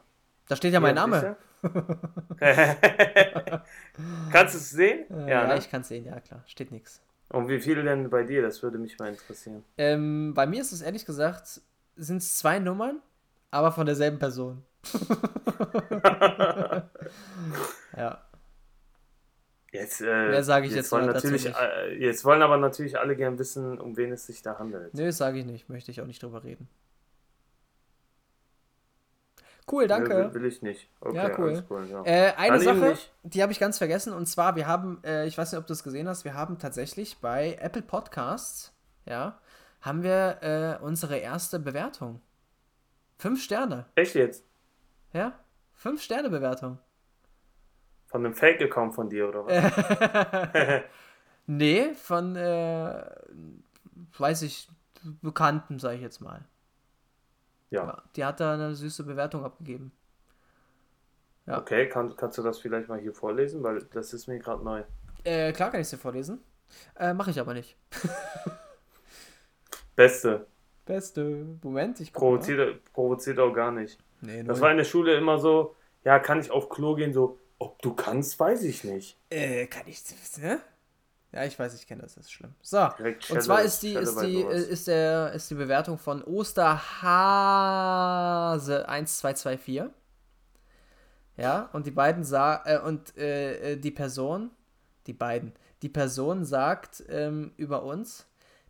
Da 0.48 0.56
steht 0.56 0.72
ja 0.72 0.80
mein 0.80 0.94
Name. 0.94 1.36
Kannst 4.32 4.54
du 4.54 4.58
es 4.58 4.70
sehen? 4.70 5.10
Äh, 5.10 5.20
ja, 5.20 5.28
ja, 5.28 5.46
ne? 5.48 5.58
ich 5.58 5.70
kann 5.70 5.82
es 5.82 5.88
sehen, 5.88 6.04
ja 6.06 6.18
klar. 6.20 6.42
Steht 6.46 6.70
nichts. 6.70 7.02
Und 7.28 7.48
wie 7.48 7.60
viele 7.60 7.82
denn 7.84 8.08
bei 8.08 8.22
dir? 8.22 8.40
Das 8.42 8.62
würde 8.62 8.78
mich 8.78 8.98
mal 8.98 9.08
interessieren. 9.08 9.64
Ähm, 9.76 10.32
bei 10.34 10.46
mir 10.46 10.62
ist 10.62 10.72
es 10.72 10.80
ehrlich 10.80 11.04
gesagt, 11.04 11.60
sind 11.96 12.18
es 12.18 12.38
zwei 12.38 12.58
Nummern, 12.58 13.02
aber 13.50 13.72
von 13.72 13.84
derselben 13.86 14.18
Person. 14.18 14.64
ja. 17.96 18.22
Jetzt, 19.72 20.00
äh, 20.00 20.04
Mehr 20.04 20.42
sage 20.44 20.66
ich 20.66 20.72
jetzt 20.74 20.90
wollen 20.92 21.06
mal 21.06 21.12
dazu 21.12 21.26
natürlich, 21.26 21.54
äh, 21.54 21.94
Jetzt 21.98 22.24
wollen 22.24 22.40
aber 22.42 22.56
natürlich 22.56 22.98
alle 22.98 23.16
gern 23.16 23.38
wissen, 23.38 23.78
um 23.78 23.96
wen 23.96 24.12
es 24.12 24.26
sich 24.26 24.40
da 24.40 24.58
handelt. 24.58 24.94
Nö, 24.94 25.12
sage 25.12 25.38
ich 25.38 25.44
nicht. 25.44 25.68
Möchte 25.68 25.90
ich 25.90 26.00
auch 26.00 26.06
nicht 26.06 26.22
drüber 26.22 26.42
reden. 26.42 26.68
Cool, 29.70 29.86
danke. 29.86 30.08
Nö, 30.14 30.24
will, 30.34 30.34
will 30.40 30.44
ich 30.46 30.62
nicht. 30.62 30.88
Okay, 31.00 31.16
Ja, 31.16 31.38
cool. 31.38 31.62
cool. 31.68 31.86
Ja. 31.90 32.02
Äh, 32.04 32.32
eine 32.36 32.58
Dann 32.64 32.80
Sache, 32.80 32.98
die 33.22 33.42
habe 33.42 33.52
ich 33.52 33.60
ganz 33.60 33.76
vergessen, 33.76 34.14
und 34.14 34.24
zwar, 34.26 34.56
wir 34.56 34.66
haben, 34.66 35.02
äh, 35.04 35.26
ich 35.26 35.36
weiß 35.36 35.52
nicht, 35.52 35.60
ob 35.60 35.66
du 35.66 35.74
es 35.74 35.84
gesehen 35.84 36.08
hast, 36.08 36.24
wir 36.24 36.32
haben 36.32 36.58
tatsächlich 36.58 37.18
bei 37.18 37.58
Apple 37.60 37.82
Podcasts, 37.82 38.72
ja, 39.04 39.38
haben 39.82 40.02
wir 40.02 40.38
äh, 40.80 40.82
unsere 40.82 41.18
erste 41.18 41.58
Bewertung. 41.58 42.22
Fünf 43.18 43.42
Sterne, 43.42 43.84
Echt 43.94 44.14
jetzt? 44.14 44.44
ja? 45.12 45.38
Fünf 45.74 46.02
Sterne 46.02 46.30
Bewertung. 46.30 46.78
Von 48.08 48.24
einem 48.24 48.34
Fake-Account 48.34 48.94
von 48.94 49.08
dir, 49.08 49.28
oder 49.28 49.46
was? 49.46 50.82
Nee, 51.50 51.94
von, 51.94 52.36
äh, 52.36 53.04
weiß 54.18 54.42
ich, 54.42 54.68
Bekannten, 55.22 55.78
sage 55.78 55.96
ich 55.96 56.02
jetzt 56.02 56.20
mal. 56.20 56.44
ja. 57.70 57.84
Ja, 57.86 58.02
die 58.16 58.24
hat 58.24 58.40
da 58.40 58.52
eine 58.52 58.74
süße 58.74 59.04
Bewertung 59.04 59.44
abgegeben. 59.44 59.92
Ja. 61.46 61.58
Okay, 61.58 61.88
kann, 61.88 62.14
kannst 62.16 62.36
du 62.36 62.42
das 62.42 62.58
vielleicht 62.58 62.90
mal 62.90 62.98
hier 62.98 63.14
vorlesen? 63.14 63.62
Weil 63.62 63.82
das 63.94 64.12
ist 64.12 64.26
mir 64.26 64.38
gerade 64.38 64.62
neu. 64.62 64.82
Äh, 65.24 65.52
klar 65.52 65.70
kann 65.70 65.80
ich 65.80 65.88
sie 65.88 65.96
vorlesen. 65.96 66.40
Äh, 66.98 67.14
Mache 67.14 67.30
ich 67.30 67.40
aber 67.40 67.54
nicht. 67.54 67.76
Beste. 69.96 70.46
Beste. 70.84 71.46
Moment, 71.62 72.00
ich. 72.00 72.12
Provoziert, 72.12 72.82
provoziert 72.92 73.38
auch 73.38 73.52
gar 73.52 73.72
nicht. 73.72 73.98
Nee, 74.20 74.42
Das 74.42 74.60
war 74.60 74.70
in 74.70 74.76
der 74.76 74.84
Schule 74.84 75.16
immer 75.16 75.38
so, 75.38 75.74
ja, 76.04 76.18
kann 76.18 76.40
ich 76.40 76.50
auf 76.50 76.68
Klo 76.68 76.94
gehen? 76.94 77.12
So, 77.12 77.38
ob 77.58 77.80
du 77.82 77.94
kannst, 77.94 78.38
weiß 78.38 78.62
ich 78.62 78.84
nicht. 78.84 79.18
Äh, 79.30 79.66
kann 79.66 79.86
ich 79.86 80.02
das, 80.02 80.38
ne? 80.38 80.60
Ja, 81.32 81.44
ich 81.44 81.58
weiß, 81.58 81.74
ich 81.74 81.86
kenne 81.86 82.02
das, 82.02 82.14
das 82.14 82.24
ist 82.24 82.32
schlimm. 82.32 82.54
So, 82.62 82.88
Direkt 82.98 83.30
und 83.30 83.42
zwar 83.42 83.60
ist 83.62 83.82
die, 83.82 83.92
Schelle 83.92 84.08
ist 84.08 84.20
die, 84.20 84.40
ist 84.40 84.86
der, 84.88 85.32
ist 85.32 85.50
die 85.50 85.56
Bewertung 85.56 85.98
von 85.98 86.24
Osterhase 86.24 86.88
1224. 88.88 89.82
Ja, 91.36 91.68
und 91.72 91.86
die 91.86 91.90
beiden 91.90 92.24
sa 92.24 92.62
äh, 92.64 92.80
und 92.80 93.16
äh, 93.18 93.72
äh, 93.72 93.76
die 93.76 93.90
Person, 93.90 94.50
die 95.06 95.12
beiden, 95.12 95.52
die 95.82 95.90
Person 95.90 96.44
sagt 96.46 97.04
ähm, 97.08 97.52
über 97.56 97.82
uns, 97.84 98.26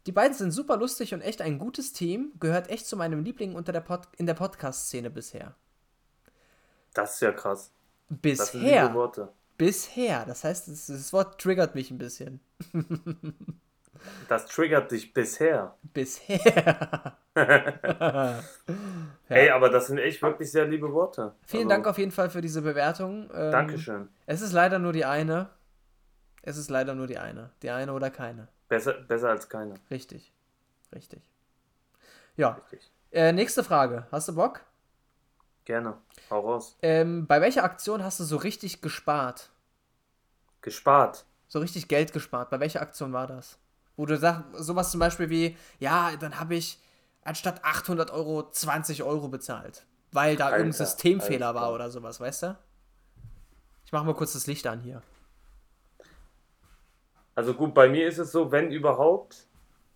die 0.06 0.12
beiden 0.12 0.34
sind 0.34 0.50
super 0.50 0.76
lustig 0.76 1.14
und 1.14 1.20
echt 1.20 1.40
ein 1.40 1.58
gutes 1.58 1.92
Team, 1.92 2.32
gehört 2.40 2.68
echt 2.70 2.86
zu 2.86 2.96
meinem 2.96 3.22
Liebling 3.22 3.54
unter 3.54 3.72
der 3.72 3.80
Pod 3.80 4.08
in 4.16 4.26
der 4.26 4.34
Podcast-Szene 4.34 5.10
bisher. 5.10 5.54
Das 6.92 7.14
ist 7.14 7.20
ja 7.20 7.32
krass. 7.32 7.70
Das 8.08 8.52
Bisher. 8.52 8.94
Worte. 8.94 9.28
Bisher. 9.56 10.24
Das 10.26 10.44
heißt, 10.44 10.68
das, 10.68 10.86
das 10.86 11.12
Wort 11.12 11.40
triggert 11.40 11.74
mich 11.74 11.90
ein 11.90 11.98
bisschen. 11.98 12.40
Das 14.28 14.46
triggert 14.46 14.90
dich 14.92 15.12
bisher. 15.12 15.74
Bisher. 15.82 17.16
Hey, 19.28 19.50
aber 19.50 19.68
das 19.68 19.86
sind 19.88 19.98
echt 19.98 20.22
wirklich 20.22 20.50
sehr 20.50 20.66
liebe 20.66 20.92
Worte. 20.92 21.34
Vielen 21.46 21.64
Also, 21.64 21.68
Dank 21.68 21.86
auf 21.86 21.98
jeden 21.98 22.10
Fall 22.10 22.30
für 22.30 22.40
diese 22.40 22.62
Bewertung. 22.62 23.30
Ähm, 23.32 23.52
Dankeschön. 23.52 24.08
Es 24.26 24.40
ist 24.40 24.52
leider 24.52 24.78
nur 24.78 24.92
die 24.92 25.04
eine. 25.04 25.50
Es 26.42 26.56
ist 26.56 26.70
leider 26.70 26.94
nur 26.94 27.06
die 27.06 27.18
eine. 27.18 27.50
Die 27.62 27.70
eine 27.70 27.92
oder 27.92 28.10
keine. 28.10 28.48
Besser, 28.68 28.94
besser 28.94 29.28
als 29.30 29.48
keine. 29.48 29.74
Richtig. 29.90 30.32
Richtig. 30.94 31.22
Ja. 32.36 32.60
Richtig. 32.72 32.90
Äh, 33.12 33.32
nächste 33.32 33.62
Frage. 33.62 34.06
Hast 34.10 34.28
du 34.28 34.34
Bock? 34.34 34.62
Gerne. 35.68 35.98
Hau 36.30 36.40
raus. 36.40 36.78
Ähm, 36.80 37.26
bei 37.26 37.42
welcher 37.42 37.62
Aktion 37.62 38.02
hast 38.02 38.18
du 38.20 38.24
so 38.24 38.38
richtig 38.38 38.80
gespart? 38.80 39.50
Gespart. 40.62 41.26
So 41.46 41.58
richtig 41.58 41.88
Geld 41.88 42.14
gespart? 42.14 42.48
Bei 42.48 42.58
welcher 42.58 42.80
Aktion 42.80 43.12
war 43.12 43.26
das? 43.26 43.58
Wo 43.94 44.06
du 44.06 44.16
sagst, 44.16 44.44
sowas 44.54 44.90
zum 44.90 45.00
Beispiel 45.00 45.28
wie, 45.28 45.58
ja, 45.78 46.16
dann 46.16 46.40
habe 46.40 46.54
ich 46.54 46.78
anstatt 47.22 47.62
800 47.64 48.10
Euro 48.12 48.50
20 48.50 49.02
Euro 49.02 49.28
bezahlt. 49.28 49.84
Weil 50.10 50.36
da 50.36 50.46
irgendein 50.46 50.72
Alter, 50.72 50.86
Systemfehler 50.86 51.48
Alter. 51.48 51.60
war 51.60 51.74
oder 51.74 51.90
sowas, 51.90 52.18
weißt 52.18 52.44
du? 52.44 52.58
Ich 53.84 53.92
mache 53.92 54.06
mal 54.06 54.14
kurz 54.14 54.32
das 54.32 54.46
Licht 54.46 54.66
an 54.66 54.80
hier. 54.80 55.02
Also 57.34 57.52
gut, 57.52 57.74
bei 57.74 57.90
mir 57.90 58.08
ist 58.08 58.16
es 58.16 58.32
so, 58.32 58.50
wenn 58.50 58.72
überhaupt, 58.72 59.46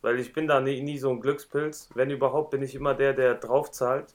weil 0.03 0.21
ich 0.21 0.35
bin 0.35 0.47
da 0.47 0.61
nie, 0.61 0.83
nie 0.83 0.99
so 0.99 1.09
ein 1.09 1.23
Glückspilz, 1.23 1.89
wenn 1.95 2.11
überhaupt 2.11 2.51
bin 2.51 2.61
ich 2.61 2.75
immer 2.75 2.93
der, 2.93 3.15
der 3.15 3.37
draufzahlt. 3.37 4.15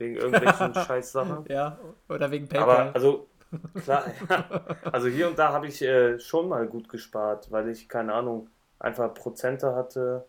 Wegen 0.00 0.16
irgendwelchen 0.16 0.74
Scheißsachen. 0.86 1.46
Ja, 1.48 1.78
oder 2.08 2.30
wegen 2.32 2.48
Aber 2.54 2.76
PayPal. 2.76 2.94
also, 2.94 3.28
klar, 3.84 4.04
ja. 4.30 4.44
also 4.92 5.08
hier 5.08 5.28
und 5.28 5.38
da 5.38 5.52
habe 5.52 5.68
ich 5.68 5.82
äh, 5.82 6.18
schon 6.20 6.48
mal 6.48 6.66
gut 6.68 6.88
gespart, 6.88 7.50
weil 7.52 7.68
ich, 7.70 7.88
keine 7.88 8.14
Ahnung, 8.14 8.50
einfach 8.80 9.14
Prozente 9.14 9.74
hatte 9.76 10.26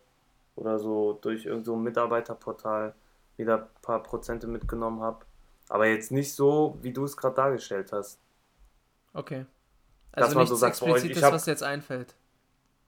oder 0.56 0.80
so 0.80 1.14
durch 1.22 1.46
irgendein 1.46 1.66
so 1.66 1.76
Mitarbeiterportal 1.78 2.96
wieder 3.38 3.60
ein 3.64 3.82
paar 3.84 4.04
Prozente 4.04 4.48
mitgenommen 4.48 5.02
habe. 5.02 5.26
Aber 5.70 5.88
jetzt 5.88 6.12
nicht 6.12 6.36
so, 6.36 6.78
wie 6.82 6.94
du 6.94 7.06
es 7.06 7.18
gerade 7.18 7.36
dargestellt 7.36 7.94
hast. 7.94 8.20
okay. 9.14 9.46
dass 10.18 10.26
Also 10.26 10.36
man 10.36 10.42
nichts 10.44 10.50
so 10.50 10.56
sagt, 10.56 10.80
boah, 10.80 10.98
ich 10.98 11.04
Explizites, 11.06 11.24
hab- 11.24 11.34
was 11.34 11.46
jetzt 11.48 11.64
einfällt. 11.64 12.16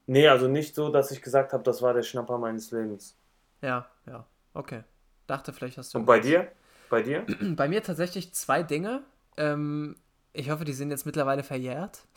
Nee, 0.06 0.28
also 0.30 0.48
nicht 0.48 0.76
so, 0.76 0.90
dass 0.90 1.12
ich 1.12 1.22
gesagt 1.22 1.52
habe, 1.54 1.64
das 1.64 1.82
war 1.82 1.94
der 1.94 2.04
Schnapper 2.04 2.38
meines 2.38 2.72
Lebens. 2.72 3.18
Ja, 3.62 3.88
ja, 4.06 4.26
okay. 4.54 4.84
Dachte, 5.28 5.54
vielleicht 5.54 5.78
hast 5.78 5.94
du. 5.94 5.98
Und 6.00 6.06
bei 6.06 6.20
dir? 6.20 6.52
Bei 6.94 7.02
dir? 7.02 7.26
Bei 7.56 7.68
mir 7.68 7.82
tatsächlich 7.82 8.34
zwei 8.36 8.62
Dinge. 8.62 9.02
Ähm, 9.36 9.96
ich 10.32 10.52
hoffe, 10.52 10.64
die 10.64 10.74
sind 10.74 10.92
jetzt 10.92 11.08
mittlerweile 11.08 11.42
verjährt. 11.44 12.02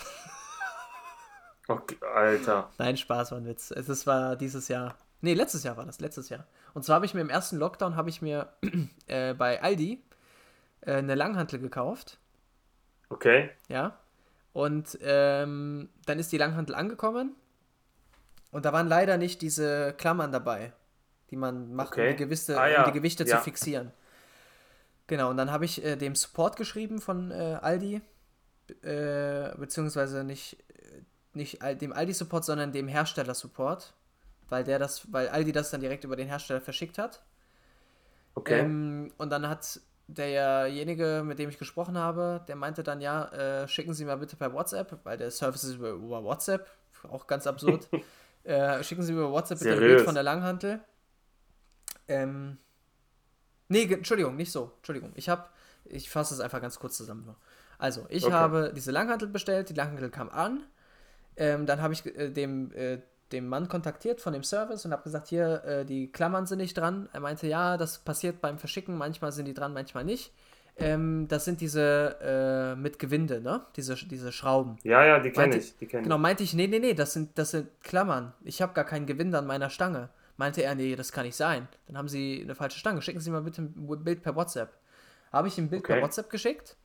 Okay, 1.68 1.96
Alter. 2.14 2.70
Nein, 2.78 2.96
Spaß 2.96 3.32
war 3.32 3.38
ein 3.38 3.46
Witz. 3.46 3.72
Es 3.72 3.88
ist- 3.88 4.06
war 4.06 4.36
dieses 4.36 4.68
Jahr. 4.68 4.94
Nee, 5.20 5.34
letztes 5.34 5.64
Jahr 5.64 5.76
war 5.76 5.84
das, 5.84 5.98
letztes 5.98 6.28
Jahr. 6.28 6.46
Und 6.74 6.84
zwar 6.84 6.94
habe 6.96 7.06
ich 7.06 7.14
mir 7.14 7.22
im 7.22 7.28
ersten 7.28 7.56
Lockdown 7.56 7.96
habe 7.96 8.08
ich 8.08 8.22
mir 8.22 8.52
äh, 9.08 9.34
bei 9.34 9.60
Aldi 9.60 10.00
äh, 10.82 10.92
eine 10.94 11.16
Langhantel 11.16 11.58
gekauft. 11.58 12.18
Okay. 13.08 13.50
Ja. 13.68 13.98
Und 14.52 14.96
ähm, 15.02 15.88
dann 16.06 16.18
ist 16.20 16.30
die 16.30 16.38
Langhantel 16.38 16.76
angekommen. 16.76 17.34
Und 18.52 18.64
da 18.64 18.72
waren 18.72 18.86
leider 18.86 19.16
nicht 19.16 19.42
diese 19.42 19.92
Klammern 19.94 20.30
dabei, 20.30 20.72
die 21.30 21.36
man 21.36 21.74
macht, 21.74 21.88
Okay. 21.94 22.10
um, 22.12 22.16
die 22.16 22.22
Gewichte, 22.24 22.60
Ah, 22.60 22.68
ja. 22.68 22.78
um 22.84 22.92
die 22.92 22.96
Gewichte 22.96 23.24
Ja. 23.24 23.38
zu 23.38 23.42
fixieren. 23.42 23.90
Genau, 25.06 25.30
und 25.30 25.36
dann 25.36 25.50
habe 25.50 25.64
ich 25.64 25.84
äh, 25.84 25.96
dem 25.96 26.14
Support 26.14 26.56
geschrieben 26.56 27.00
von 27.00 27.30
äh, 27.30 27.58
Aldi, 27.60 28.00
äh, 28.82 29.56
beziehungsweise 29.56 30.24
nicht, 30.24 30.58
äh, 30.70 31.02
nicht 31.32 31.62
dem 31.80 31.92
Aldi-Support, 31.92 32.44
sondern 32.44 32.72
dem 32.72 32.88
Hersteller-Support, 32.88 33.94
weil 34.48 34.64
der 34.64 34.78
das, 34.78 35.12
weil 35.12 35.28
Aldi 35.28 35.52
das 35.52 35.70
dann 35.70 35.80
direkt 35.80 36.04
über 36.04 36.16
den 36.16 36.26
Hersteller 36.26 36.60
verschickt 36.60 36.98
hat. 36.98 37.22
Okay. 38.34 38.60
Ähm, 38.60 39.12
und 39.16 39.30
dann 39.30 39.48
hat 39.48 39.80
derjenige, 40.08 41.22
mit 41.24 41.38
dem 41.38 41.50
ich 41.50 41.58
gesprochen 41.58 41.98
habe, 41.98 42.44
der 42.48 42.56
meinte 42.56 42.82
dann, 42.82 43.00
ja, 43.00 43.26
äh, 43.28 43.68
schicken 43.68 43.94
Sie 43.94 44.04
mal 44.04 44.18
bitte 44.18 44.36
per 44.36 44.52
WhatsApp, 44.52 44.98
weil 45.04 45.16
der 45.16 45.30
Service 45.30 45.64
ist 45.64 45.74
über, 45.76 45.90
über 45.90 46.22
WhatsApp, 46.22 46.68
auch 47.08 47.26
ganz 47.26 47.46
absurd. 47.46 47.88
äh, 48.44 48.82
schicken 48.82 49.02
Sie 49.02 49.12
mir 49.12 49.20
über 49.20 49.32
WhatsApp 49.32 49.58
bitte 49.58 49.72
ein 49.72 49.78
Seriös. 49.78 49.96
Bild 49.96 50.04
von 50.04 50.14
der 50.14 50.22
Langhantel. 50.24 50.80
Ähm, 52.08 52.58
nee, 53.68 53.84
Entschuldigung, 53.84 54.36
nicht 54.36 54.52
so. 54.52 54.72
Entschuldigung. 54.78 55.12
Ich 55.14 55.28
habe, 55.28 55.44
ich 55.84 56.08
fasse 56.10 56.34
es 56.34 56.40
einfach 56.40 56.60
ganz 56.60 56.78
kurz 56.78 56.96
zusammen. 56.96 57.24
nur. 57.24 57.36
Also, 57.78 58.06
ich 58.08 58.24
Okay. 58.24 58.32
habe 58.32 58.72
diese 58.74 58.90
Langhantel 58.90 59.28
bestellt, 59.28 59.68
die 59.68 59.74
Langhantel 59.74 60.10
kam 60.10 60.28
an. 60.30 60.64
Ähm, 61.36 61.66
dann 61.66 61.82
habe 61.82 61.92
ich 61.94 62.04
äh, 62.06 62.30
dem, 62.30 62.72
äh, 62.72 62.98
dem 63.32 63.48
Mann 63.48 63.68
kontaktiert 63.68 64.20
von 64.20 64.32
dem 64.32 64.42
Service 64.44 64.84
und 64.86 64.92
habe 64.92 65.02
gesagt, 65.02 65.28
hier, 65.28 65.62
äh, 65.64 65.84
die 65.84 66.10
Klammern 66.10 66.46
sind 66.46 66.58
nicht 66.58 66.76
dran. 66.78 67.08
Er 67.12 67.20
meinte, 67.20 67.46
ja, 67.46 67.76
das 67.76 67.98
passiert 67.98 68.40
beim 68.40 68.58
Verschicken, 68.58 68.96
manchmal 68.96 69.32
sind 69.32 69.46
die 69.46 69.54
dran, 69.54 69.72
manchmal 69.74 70.04
nicht. 70.04 70.32
Ähm, 70.78 71.26
das 71.28 71.44
sind 71.46 71.60
diese 71.62 72.16
äh, 72.20 72.76
mit 72.76 72.98
Gewinde, 72.98 73.40
ne? 73.40 73.62
Diese, 73.76 73.94
diese 73.94 74.30
Schrauben. 74.30 74.76
ja, 74.84 75.04
ja, 75.04 75.18
die 75.18 75.30
kenne 75.30 75.56
ich. 75.56 75.76
Die 75.78 75.86
kenn 75.86 76.02
Genau, 76.02 76.18
meinte 76.18 76.42
ich, 76.42 76.52
nee, 76.52 76.66
nee, 76.66 76.78
nee, 76.78 76.92
das 76.94 77.14
sind, 77.14 77.38
das 77.38 77.50
sind 77.52 77.68
Klammern. 77.82 78.34
Ich 78.44 78.60
habe 78.60 78.74
gar 78.74 78.84
kein 78.84 79.06
Gewinde 79.06 79.38
an 79.38 79.46
meiner 79.46 79.70
Stange. 79.70 80.10
Meinte 80.36 80.62
er, 80.62 80.74
nee, 80.74 80.96
das 80.96 81.12
kann 81.12 81.24
nicht 81.24 81.36
sein. 81.36 81.68
Dann 81.86 81.96
haben 81.96 82.08
Sie 82.08 82.40
eine 82.42 82.54
falsche 82.54 82.78
Stange. 82.78 83.00
Schicken 83.02 83.20
Sie 83.20 83.30
mal 83.30 83.42
bitte 83.42 83.62
ein 83.62 84.04
Bild 84.04 84.22
per 84.22 84.36
WhatsApp. 84.36 84.76
Habe 85.32 85.48
ich 85.48 85.56
ihm 85.58 85.64
ein 85.64 85.70
Bild 85.70 85.84
per 85.84 85.96
Okay. 85.96 86.04
WhatsApp 86.04 86.30
geschickt. 86.30 86.76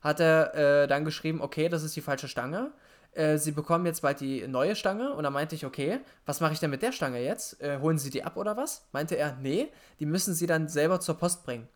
Hat 0.00 0.20
er 0.20 0.54
äh, 0.54 0.86
dann 0.86 1.04
geschrieben, 1.04 1.40
okay, 1.40 1.68
das 1.68 1.82
ist 1.82 1.96
die 1.96 2.00
falsche 2.00 2.28
Stange. 2.28 2.72
Äh, 3.12 3.38
Sie 3.38 3.52
bekommen 3.52 3.86
jetzt 3.86 4.02
bald 4.02 4.20
die 4.20 4.46
neue 4.48 4.74
Stange. 4.76 5.12
Und 5.14 5.24
dann 5.24 5.32
meinte 5.32 5.54
ich, 5.54 5.66
okay, 5.66 6.00
was 6.26 6.40
mache 6.40 6.52
ich 6.52 6.60
denn 6.60 6.70
mit 6.70 6.82
der 6.82 6.92
Stange 6.92 7.22
jetzt? 7.22 7.60
Äh, 7.60 7.78
holen 7.80 7.98
Sie 7.98 8.10
die 8.10 8.24
ab 8.24 8.36
oder 8.36 8.56
was? 8.56 8.86
Meinte 8.92 9.16
er, 9.16 9.36
nee, 9.40 9.70
die 10.00 10.06
müssen 10.06 10.34
Sie 10.34 10.46
dann 10.46 10.68
selber 10.68 11.00
zur 11.00 11.16
Post 11.18 11.44
bringen. 11.44 11.68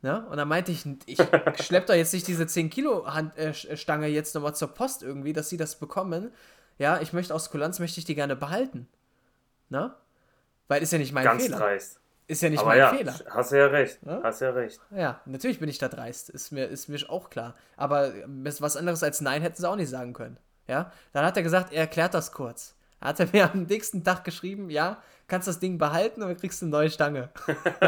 Ne? 0.00 0.24
Und 0.30 0.36
dann 0.36 0.46
meinte 0.46 0.70
ich, 0.70 0.86
ich 1.06 1.18
schlepp 1.64 1.86
doch 1.86 1.94
jetzt 1.94 2.12
nicht 2.14 2.28
diese 2.28 2.46
10 2.46 2.70
Kilo 2.70 3.06
Hand, 3.12 3.36
äh, 3.36 3.52
Stange 3.52 4.06
jetzt 4.06 4.34
nochmal 4.34 4.54
zur 4.54 4.68
Post 4.68 5.02
irgendwie, 5.02 5.32
dass 5.32 5.48
sie 5.48 5.56
das 5.56 5.76
bekommen. 5.76 6.30
Ja, 6.78 7.00
ich 7.00 7.12
möchte 7.12 7.34
aus 7.34 7.50
Kulanz 7.50 7.80
möchte 7.80 7.98
ich 7.98 8.04
die 8.04 8.14
gerne 8.14 8.36
behalten. 8.36 8.88
Ne? 9.70 9.92
Weil 10.68 10.82
ist 10.82 10.92
ja 10.92 10.98
nicht 10.98 11.12
mein 11.12 11.24
Ganz 11.24 11.44
Fehler. 11.44 11.58
dreist. 11.58 12.00
Ist 12.26 12.42
ja 12.42 12.50
nicht 12.50 12.60
Aber 12.60 12.68
mein 12.68 12.78
ja, 12.78 12.90
Fehler. 12.92 13.14
hast 13.30 13.52
du 13.52 13.56
ja 13.58 13.66
recht. 13.66 13.98
Ja? 14.04 14.20
Hast 14.22 14.40
ja 14.42 14.50
recht. 14.50 14.80
Ja, 14.90 15.20
natürlich 15.24 15.58
bin 15.60 15.68
ich 15.70 15.78
da 15.78 15.88
dreist. 15.88 16.28
Ist 16.28 16.52
mir, 16.52 16.66
ist 16.66 16.88
mir 16.88 16.98
auch 17.08 17.30
klar. 17.30 17.54
Aber 17.76 18.12
was 18.26 18.76
anderes 18.76 19.02
als 19.02 19.22
Nein 19.22 19.40
hätten 19.40 19.56
sie 19.56 19.68
auch 19.68 19.76
nicht 19.76 19.88
sagen 19.88 20.12
können. 20.12 20.36
Ja? 20.66 20.92
Dann 21.14 21.24
hat 21.24 21.38
er 21.38 21.42
gesagt, 21.42 21.72
er 21.72 21.80
erklärt 21.80 22.12
das 22.12 22.32
kurz. 22.32 22.74
Hat 23.00 23.18
er 23.20 23.28
mir 23.32 23.50
am 23.50 23.62
nächsten 23.62 24.04
Tag 24.04 24.24
geschrieben, 24.24 24.70
ja, 24.70 25.00
kannst 25.26 25.46
das 25.48 25.60
Ding 25.60 25.78
behalten 25.78 26.22
und 26.22 26.38
kriegst 26.38 26.60
du 26.60 26.66
eine 26.66 26.72
neue 26.72 26.90
Stange. 26.90 27.30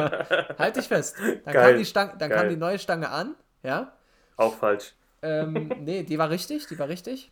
halt 0.58 0.76
dich 0.76 0.88
fest. 0.88 1.16
Dann, 1.18 1.52
Geil. 1.52 1.70
kam 1.70 1.78
die, 1.78 1.84
Stange, 1.84 2.14
dann 2.16 2.30
kam 2.30 2.48
die 2.48 2.56
neue 2.56 2.78
Stange 2.78 3.10
an, 3.10 3.34
ja. 3.62 3.92
Auch 4.36 4.54
falsch. 4.54 4.94
Ähm, 5.22 5.70
nee, 5.80 6.02
die 6.04 6.18
war 6.18 6.30
richtig, 6.30 6.66
die 6.68 6.78
war 6.78 6.88
richtig. 6.88 7.30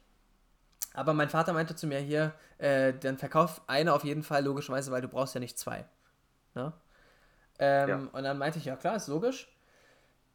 Aber 0.95 1.13
mein 1.15 1.29
Vater 1.29 1.53
meinte 1.53 1.77
zu 1.77 1.87
mir 1.87 1.99
hier, 2.01 2.33
äh, 2.59 2.93
dann 2.95 3.19
verkauf 3.19 3.63
eine 3.67 3.93
auf 3.93 4.05
jeden 4.05 4.23
Fall, 4.23 4.45
logischerweise, 4.45 4.91
weil 4.91 5.03
du 5.03 5.09
brauchst 5.09 5.35
ja 5.35 5.41
nicht 5.41 5.59
zwei. 5.59 5.85
Ne? 6.55 6.73
Ähm, 7.59 7.89
Ja. 7.89 7.97
Und 8.13 8.23
dann 8.25 8.39
meinte 8.39 8.59
ich, 8.59 8.65
ja 8.65 8.77
klar, 8.77 8.97
ist 8.97 9.09
logisch. 9.09 9.49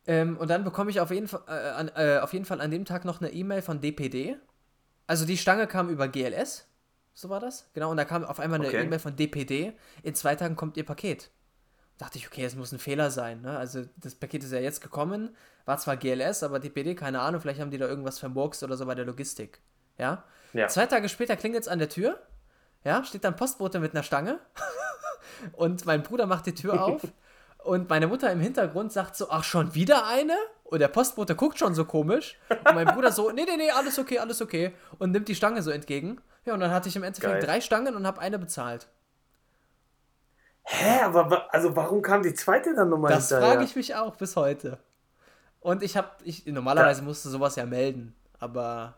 Ähm, 0.06 0.38
und 0.38 0.49
dann 0.49 0.64
bekomme 0.64 0.91
ich 0.91 0.99
auf 0.99 1.12
jeden, 1.12 1.28
Fall, 1.28 1.41
äh, 1.47 1.51
an, 1.51 1.91
äh, 1.95 2.20
auf 2.20 2.34
jeden 2.34 2.45
Fall 2.45 2.62
an 2.62 2.72
dem 2.72 2.86
Tag 2.86 3.06
noch 3.06 3.22
eine 3.22 3.32
E-Mail 3.32 3.62
von 3.62 3.82
DPD. 3.82 4.38
Also 5.08 5.26
die 5.26 5.38
Stange 5.38 5.68
kam 5.68 5.89
über 5.89 6.08
GLS, 6.08 6.66
so 7.14 7.30
war 7.30 7.39
das. 7.39 7.70
Genau, 7.74 7.91
und 7.91 7.97
da 7.97 8.06
kam 8.06 8.24
auf 8.24 8.39
einmal 8.39 8.60
eine 8.60 8.68
Okay. 8.68 8.84
E-Mail 8.84 8.99
von 8.99 9.16
DPD. 9.16 9.74
In 10.01 10.16
zwei 10.16 10.36
Tagen 10.36 10.56
kommt 10.56 10.78
ihr 10.78 10.86
Paket. 10.86 11.30
Dachte 11.97 12.18
ich, 12.18 12.28
okay, 12.28 12.43
es 12.43 12.56
muss 12.56 12.72
ein 12.72 12.80
Fehler 12.80 13.12
sein. 13.12 13.41
Ne? 13.41 13.58
Also 13.58 13.86
das 13.97 14.16
Paket 14.16 14.43
ist 14.43 14.51
ja 14.51 14.60
jetzt 14.60 14.82
gekommen, 14.82 15.36
war 15.66 15.78
zwar 15.78 15.95
GLS, 15.95 16.43
aber 16.43 16.60
DPD, 16.60 16.95
keine 16.95 17.22
Ahnung, 17.22 17.39
vielleicht 17.39 17.60
haben 17.62 17.72
die 17.72 17.78
da 17.78 17.88
irgendwas 17.88 18.20
vermurkst 18.20 18.64
oder 18.64 18.76
so 18.78 18.86
bei 18.86 18.95
der 18.95 19.06
Logistik. 19.06 19.60
Ja? 19.97 20.23
Ja. 20.53 20.67
Zwei 20.67 20.85
Tage 20.85 21.09
später 21.09 21.35
klingelt 21.35 21.63
es 21.63 21.67
an 21.67 21.79
der 21.79 21.89
Tür. 21.89 22.19
Ja, 22.83 23.03
steht 23.03 23.23
dann 23.23 23.35
Postbote 23.35 23.79
mit 23.79 23.93
einer 23.93 24.03
Stange. 24.03 24.39
und 25.53 25.85
mein 25.85 26.03
Bruder 26.03 26.25
macht 26.25 26.45
die 26.45 26.53
Tür 26.55 26.83
auf. 26.83 27.01
und 27.63 27.89
meine 27.89 28.07
Mutter 28.07 28.31
im 28.31 28.39
Hintergrund 28.39 28.91
sagt 28.91 29.15
so: 29.15 29.29
Ach, 29.29 29.43
schon 29.43 29.73
wieder 29.73 30.05
eine? 30.07 30.35
Und 30.63 30.79
der 30.79 30.89
Postbote 30.89 31.35
guckt 31.35 31.59
schon 31.59 31.75
so 31.75 31.85
komisch. 31.85 32.37
Und 32.49 32.75
mein 32.75 32.87
Bruder 32.87 33.11
so: 33.11 33.31
Nee, 33.31 33.45
nee, 33.45 33.57
nee, 33.57 33.71
alles 33.71 33.97
okay, 33.99 34.19
alles 34.19 34.41
okay. 34.41 34.73
Und 34.99 35.11
nimmt 35.11 35.27
die 35.27 35.35
Stange 35.35 35.61
so 35.63 35.71
entgegen. 35.71 36.19
Ja, 36.45 36.53
und 36.53 36.59
dann 36.59 36.71
hatte 36.71 36.89
ich 36.89 36.95
im 36.95 37.03
Endeffekt 37.03 37.33
Geil. 37.33 37.41
drei 37.41 37.61
Stangen 37.61 37.95
und 37.95 38.05
habe 38.05 38.19
eine 38.19 38.37
bezahlt. 38.37 38.87
Hä, 40.65 41.01
aber 41.03 41.53
also 41.53 41.75
warum 41.75 42.01
kam 42.01 42.23
die 42.23 42.33
zweite 42.33 42.73
dann 42.73 42.89
nochmal 42.89 43.11
Das 43.11 43.29
frage 43.29 43.63
ich 43.63 43.75
mich 43.75 43.95
auch 43.95 44.15
bis 44.15 44.35
heute. 44.35 44.79
Und 45.59 45.83
ich 45.83 45.95
habe, 45.95 46.09
ich, 46.23 46.45
normalerweise 46.45 47.01
ja. 47.01 47.07
musste 47.07 47.29
sowas 47.29 47.55
ja 47.55 47.65
melden, 47.65 48.15
aber, 48.39 48.97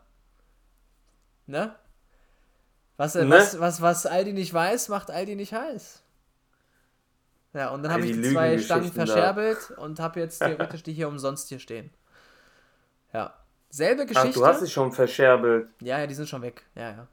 ne? 1.46 1.74
Was, 2.96 3.14
äh, 3.14 3.24
ne? 3.24 3.30
was, 3.30 3.60
was, 3.60 3.80
was 3.80 4.06
Aldi 4.06 4.32
nicht 4.32 4.52
weiß, 4.52 4.88
macht 4.88 5.10
Aldi 5.10 5.36
nicht 5.36 5.52
heiß. 5.52 6.02
Ja, 7.52 7.70
und 7.70 7.82
dann 7.82 7.92
habe 7.92 8.04
ich 8.06 8.12
die 8.12 8.22
zwei 8.22 8.58
Stangen 8.58 8.92
verscherbelt 8.92 9.70
da. 9.70 9.74
und 9.82 9.98
habe 9.98 10.20
jetzt 10.20 10.38
theoretisch 10.40 10.82
die 10.82 10.92
hier 10.92 11.08
umsonst 11.08 11.48
hier 11.48 11.58
stehen. 11.58 11.90
Ja. 13.12 13.34
Selbe 13.70 14.06
Geschichte. 14.06 14.28
Ach, 14.28 14.34
du 14.34 14.46
hast 14.46 14.60
sie 14.60 14.68
schon 14.68 14.92
verscherbelt. 14.92 15.68
Ja, 15.80 15.98
ja, 15.98 16.06
die 16.06 16.14
sind 16.14 16.28
schon 16.28 16.42
weg. 16.42 16.64
Ja, 16.74 16.90
ja. 16.90 17.08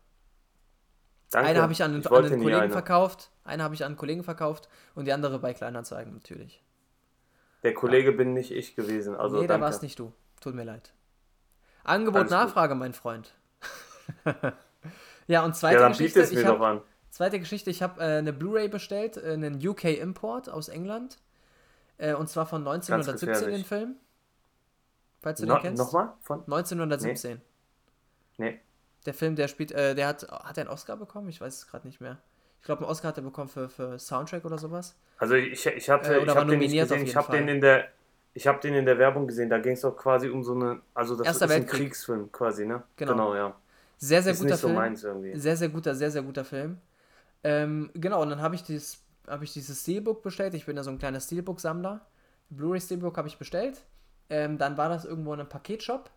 Danke. 1.31 1.49
Eine 1.49 1.61
habe 1.61 1.73
ich 1.73 1.81
an, 1.81 1.99
ich 1.99 2.11
an 2.11 2.25
einen 2.25 2.41
Kollegen 2.41 2.61
eine. 2.61 2.71
verkauft, 2.71 3.31
eine 3.43 3.63
habe 3.63 3.73
ich 3.73 3.83
an 3.83 3.87
einen 3.87 3.97
Kollegen 3.97 4.23
verkauft 4.23 4.69
und 4.93 5.05
die 5.05 5.13
andere 5.13 5.39
bei 5.39 5.53
Kleinanzeigen 5.53 6.13
natürlich. 6.13 6.61
Der 7.63 7.73
Kollege 7.73 8.11
ja. 8.11 8.17
bin 8.17 8.33
nicht 8.33 8.51
ich 8.51 8.75
gewesen. 8.75 9.15
Also 9.15 9.39
nee, 9.39 9.47
da 9.47 9.59
war 9.59 9.69
es 9.69 9.81
nicht 9.81 9.97
du. 9.97 10.13
Tut 10.41 10.53
mir 10.53 10.63
leid. 10.63 10.91
Angebot, 11.83 12.21
Alles 12.21 12.31
Nachfrage, 12.31 12.73
gut. 12.73 12.79
mein 12.79 12.93
Freund. 12.93 13.33
Ja, 15.27 15.45
und 15.45 15.55
zweite 15.55 15.75
ja, 15.75 15.81
dann 15.81 15.91
Geschichte. 15.91 16.21
Es 16.21 16.31
mir 16.31 16.41
ich 16.41 16.45
hab, 16.45 16.57
doch 16.57 16.65
an. 16.65 16.81
Zweite 17.09 17.39
Geschichte, 17.39 17.69
ich 17.69 17.83
habe 17.83 18.01
äh, 18.01 18.17
eine 18.17 18.33
Blu-ray 18.33 18.67
bestellt, 18.67 19.17
äh, 19.17 19.33
einen 19.33 19.65
UK-Import 19.65 20.49
aus 20.49 20.67
England. 20.67 21.19
Äh, 21.97 22.15
und 22.15 22.27
zwar 22.27 22.45
von 22.45 22.67
1917 22.67 23.51
den 23.51 23.63
Film. 23.63 23.95
Falls 25.21 25.39
du 25.39 25.45
no, 25.45 25.55
den 25.55 25.61
kennst. 25.61 25.81
Nochmal? 25.81 26.13
Von? 26.21 26.39
1917. 26.41 27.41
Nee. 28.37 28.51
nee. 28.51 28.59
Der 29.05 29.13
Film, 29.13 29.35
der 29.35 29.47
spielt, 29.47 29.71
äh, 29.71 29.95
der 29.95 30.07
hat, 30.07 30.23
hat 30.23 30.57
er 30.57 30.63
einen 30.63 30.69
Oscar 30.69 30.97
bekommen? 30.97 31.29
Ich 31.29 31.39
weiß 31.39 31.55
es 31.55 31.67
gerade 31.67 31.87
nicht 31.87 32.01
mehr. 32.01 32.17
Ich 32.59 32.65
glaube, 32.65 32.81
einen 32.81 32.89
Oscar 32.89 33.09
hat 33.09 33.17
er 33.17 33.23
bekommen 33.23 33.49
für, 33.49 33.69
für 33.69 33.99
Soundtrack 33.99 34.45
oder 34.45 34.57
sowas. 34.57 34.95
Also 35.17 35.35
ich, 35.35 35.65
ich 35.65 35.89
hatte, 35.89 36.15
äh, 36.15 36.23
ich 36.23 36.29
habe 36.29 36.49
den 36.49 36.59
nicht 36.59 36.73
gesehen, 36.73 37.03
ich 37.03 37.15
habe 37.15 37.31
den 37.31 37.47
in 37.47 37.61
der, 37.61 37.89
ich 38.33 38.47
habe 38.47 38.59
den 38.59 38.73
in 38.73 38.85
der 38.85 38.97
Werbung 38.97 39.27
gesehen. 39.27 39.49
Da 39.49 39.59
ging 39.59 39.73
es 39.73 39.81
doch 39.81 39.95
quasi 39.95 40.29
um 40.29 40.43
so 40.43 40.55
eine, 40.55 40.81
also 40.93 41.15
das 41.15 41.27
Erster 41.27 41.45
ist 41.45 41.51
Weltkrieg. 41.51 41.73
ein 41.73 41.77
Kriegsfilm 41.77 42.31
quasi, 42.31 42.65
ne? 42.65 42.83
Genau, 42.95 43.11
genau 43.11 43.35
ja. 43.35 43.55
Sehr, 44.03 44.21
sehr 44.21 44.33
ist 44.33 44.41
guter 44.41 44.57
Film. 44.57 44.95
So 44.97 45.23
sehr, 45.35 45.55
sehr 45.55 45.69
guter, 45.69 45.95
sehr, 45.95 46.11
sehr 46.11 46.23
guter 46.23 46.43
Film. 46.43 46.77
Ähm, 47.41 47.89
genau, 47.93 48.21
und 48.21 48.31
dann 48.31 48.41
habe 48.41 48.53
ich, 48.53 48.61
dieses, 48.61 49.01
hab 49.27 49.41
ich 49.41 49.53
dieses 49.53 49.81
Steelbook 49.81 50.21
bestellt. 50.21 50.53
Ich 50.55 50.65
bin 50.65 50.75
ja 50.75 50.83
so 50.83 50.91
ein 50.91 50.99
kleiner 50.99 51.21
Steelbook-Sammler. 51.21 52.05
Blu-ray 52.49 52.81
Steelbook 52.81 53.17
habe 53.17 53.29
ich 53.29 53.37
bestellt. 53.37 53.81
Ähm, 54.29 54.57
dann 54.57 54.75
war 54.75 54.89
das 54.89 55.05
irgendwo 55.05 55.33
in 55.33 55.39
einem 55.39 55.47
Paketshop. 55.47 56.11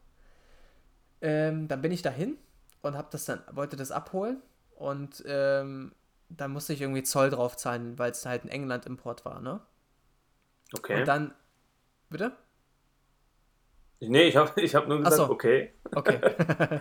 Ähm, 1.20 1.68
dann 1.68 1.80
bin 1.80 1.92
ich 1.92 2.02
dahin 2.02 2.36
und 2.82 2.96
habe 2.96 3.06
das 3.12 3.24
dann, 3.24 3.40
wollte 3.52 3.76
das 3.76 3.92
abholen. 3.92 4.42
Und 4.74 5.22
ähm, 5.24 5.92
dann 6.28 6.50
musste 6.50 6.72
ich 6.72 6.80
irgendwie 6.80 7.04
Zoll 7.04 7.30
drauf 7.30 7.56
zahlen, 7.56 7.96
weil 8.00 8.10
es 8.10 8.26
halt 8.26 8.42
ein 8.42 8.48
England-Import 8.48 9.24
war, 9.24 9.40
ne? 9.40 9.60
Okay. 10.76 10.98
Und 10.98 11.06
dann. 11.06 11.32
Bitte? 12.10 12.32
Nee, 14.00 14.24
ich 14.24 14.36
habe 14.36 14.60
ich 14.60 14.74
hab 14.74 14.88
nur 14.88 14.98
gesagt, 14.98 15.16
so. 15.16 15.30
okay. 15.30 15.72
Okay. 15.94 16.18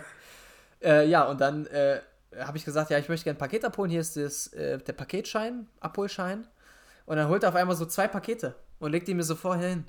äh, 0.82 1.06
ja, 1.06 1.24
und 1.24 1.40
dann 1.40 1.66
äh, 1.66 2.00
habe 2.38 2.58
ich 2.58 2.64
gesagt, 2.64 2.90
ja, 2.90 2.98
ich 2.98 3.08
möchte 3.08 3.24
gerne 3.24 3.36
ein 3.36 3.40
Paket 3.40 3.64
abholen. 3.64 3.90
Hier 3.90 4.00
ist 4.00 4.16
das, 4.16 4.48
äh, 4.52 4.78
der 4.78 4.92
Paketschein, 4.92 5.68
Abholschein. 5.80 6.46
Und 7.06 7.16
dann 7.16 7.28
holt 7.28 7.42
er 7.42 7.50
auf 7.50 7.54
einmal 7.54 7.76
so 7.76 7.86
zwei 7.86 8.08
Pakete 8.08 8.54
und 8.78 8.92
legt 8.92 9.08
die 9.08 9.14
mir 9.14 9.22
so 9.22 9.36
vorher 9.36 9.68
hin. 9.68 9.84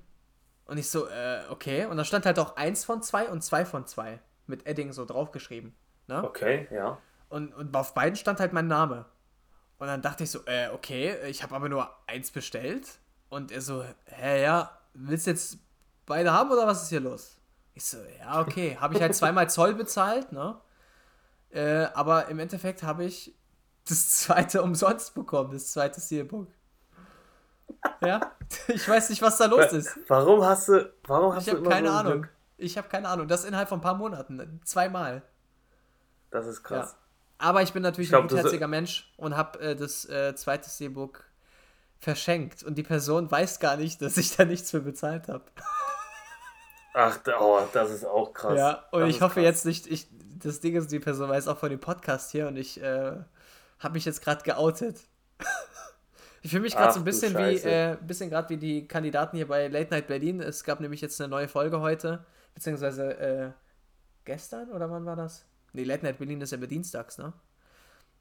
Und 0.65 0.77
ich 0.77 0.89
so, 0.89 1.07
äh, 1.07 1.41
okay. 1.49 1.85
Und 1.85 1.97
da 1.97 2.03
stand 2.03 2.25
halt 2.25 2.39
auch 2.39 2.55
eins 2.55 2.85
von 2.85 3.01
zwei 3.01 3.29
und 3.29 3.41
zwei 3.41 3.65
von 3.65 3.85
zwei. 3.87 4.19
Mit 4.45 4.67
Edding 4.67 4.93
so 4.93 5.05
draufgeschrieben. 5.05 5.75
Ne? 6.07 6.23
Okay, 6.23 6.67
ja. 6.71 6.97
Und, 7.29 7.53
und 7.53 7.75
auf 7.75 7.93
beiden 7.93 8.15
stand 8.15 8.39
halt 8.39 8.53
mein 8.53 8.67
Name. 8.67 9.05
Und 9.77 9.87
dann 9.87 10.01
dachte 10.01 10.23
ich 10.23 10.31
so, 10.31 10.39
äh, 10.45 10.69
okay, 10.73 11.15
ich 11.27 11.43
habe 11.43 11.55
aber 11.55 11.69
nur 11.69 11.89
eins 12.07 12.31
bestellt. 12.31 12.99
Und 13.29 13.51
er 13.51 13.61
so, 13.61 13.83
hä, 14.05 14.41
ja, 14.41 14.77
willst 14.93 15.27
du 15.27 15.31
jetzt 15.31 15.57
beide 16.05 16.31
haben 16.31 16.51
oder 16.51 16.65
was 16.65 16.83
ist 16.83 16.89
hier 16.89 17.01
los? 17.01 17.37
Ich 17.73 17.85
so, 17.85 17.97
ja, 18.19 18.39
okay. 18.41 18.77
Habe 18.79 18.95
ich 18.95 19.01
halt 19.01 19.15
zweimal 19.15 19.49
Zoll 19.49 19.73
bezahlt, 19.73 20.31
ne? 20.31 20.59
Äh, 21.57 21.89
aber 21.95 22.27
im 22.27 22.37
Endeffekt 22.37 22.83
habe 22.83 23.05
ich 23.05 23.35
das 23.87 24.11
zweite 24.19 24.61
umsonst 24.61 25.15
bekommen, 25.15 25.51
das 25.51 25.71
zweite 25.71 25.99
Steelbook. 25.99 26.47
Ja, 28.01 28.31
ich 28.67 28.87
weiß 28.87 29.09
nicht, 29.09 29.23
was 29.23 29.37
da 29.37 29.45
los 29.45 29.73
ist. 29.73 29.97
Warum 30.07 30.45
hast 30.45 30.67
du, 30.69 30.93
warum 31.05 31.33
hast 31.33 31.47
ich 31.47 31.53
du 31.53 31.59
immer 31.59 31.69
keine 31.71 31.89
so 31.89 31.93
Ahnung. 31.95 32.21
Glück? 32.21 32.33
Ich 32.57 32.77
habe 32.77 32.87
keine 32.89 33.07
Ahnung. 33.07 33.27
Das 33.27 33.43
innerhalb 33.43 33.69
von 33.69 33.79
ein 33.79 33.81
paar 33.81 33.95
Monaten, 33.95 34.61
zweimal. 34.65 35.23
Das 36.29 36.45
ist 36.45 36.63
krass. 36.63 36.91
Ja. 36.91 36.97
Aber 37.39 37.63
ich 37.63 37.73
bin 37.73 37.81
natürlich 37.81 38.09
ich 38.09 38.11
glaub, 38.11 38.23
ein 38.23 38.27
gutherziger 38.27 38.67
Mensch 38.67 39.11
und 39.17 39.35
habe 39.35 39.59
äh, 39.59 39.75
das 39.75 40.05
äh, 40.05 40.35
zweite 40.35 40.69
Steelbook 40.69 41.23
verschenkt. 41.99 42.63
Und 42.63 42.75
die 42.75 42.83
Person 42.83 43.31
weiß 43.31 43.59
gar 43.59 43.77
nicht, 43.77 43.99
dass 44.03 44.17
ich 44.17 44.35
da 44.35 44.45
nichts 44.45 44.69
für 44.69 44.81
bezahlt 44.81 45.27
habe. 45.27 45.45
Ach, 46.93 47.19
oh, 47.39 47.61
das 47.73 47.91
ist 47.91 48.05
auch 48.05 48.31
krass. 48.33 48.57
Ja, 48.57 48.85
und 48.91 49.01
das 49.01 49.09
ich 49.09 49.21
hoffe 49.21 49.35
krass. 49.35 49.43
jetzt 49.43 49.65
nicht, 49.65 49.87
ich, 49.87 50.07
das 50.39 50.59
Ding 50.59 50.75
ist, 50.75 50.91
die 50.91 50.99
Person 50.99 51.29
weiß 51.29 51.47
auch 51.47 51.57
von 51.57 51.69
dem 51.69 51.79
Podcast 51.79 52.31
hier 52.31 52.47
und 52.47 52.57
ich 52.57 52.81
äh, 52.81 53.13
habe 53.79 53.93
mich 53.93 54.05
jetzt 54.05 54.21
gerade 54.21 54.43
geoutet. 54.43 54.99
ich 56.41 56.51
fühle 56.51 56.63
mich 56.63 56.75
gerade 56.75 56.93
so 56.93 56.99
ein 56.99 57.05
bisschen 57.05 57.35
wie, 57.35 57.57
äh, 57.57 57.97
bisschen 58.01 58.29
gerade 58.29 58.49
wie 58.49 58.57
die 58.57 58.87
Kandidaten 58.87 59.37
hier 59.37 59.47
bei 59.47 59.67
Late 59.67 59.91
Night 59.91 60.07
Berlin. 60.07 60.41
Es 60.41 60.63
gab 60.63 60.79
nämlich 60.79 61.01
jetzt 61.01 61.19
eine 61.21 61.29
neue 61.29 61.47
Folge 61.47 61.79
heute, 61.79 62.25
beziehungsweise 62.53 63.17
äh, 63.19 63.51
gestern 64.25 64.71
oder 64.71 64.89
wann 64.89 65.05
war 65.05 65.15
das? 65.15 65.45
Nee, 65.73 65.83
Late 65.83 66.03
Night 66.03 66.17
Berlin 66.17 66.41
ist 66.41 66.51
ja 66.51 66.57
immer 66.57 66.67
dienstags, 66.67 67.17
ne? 67.17 67.33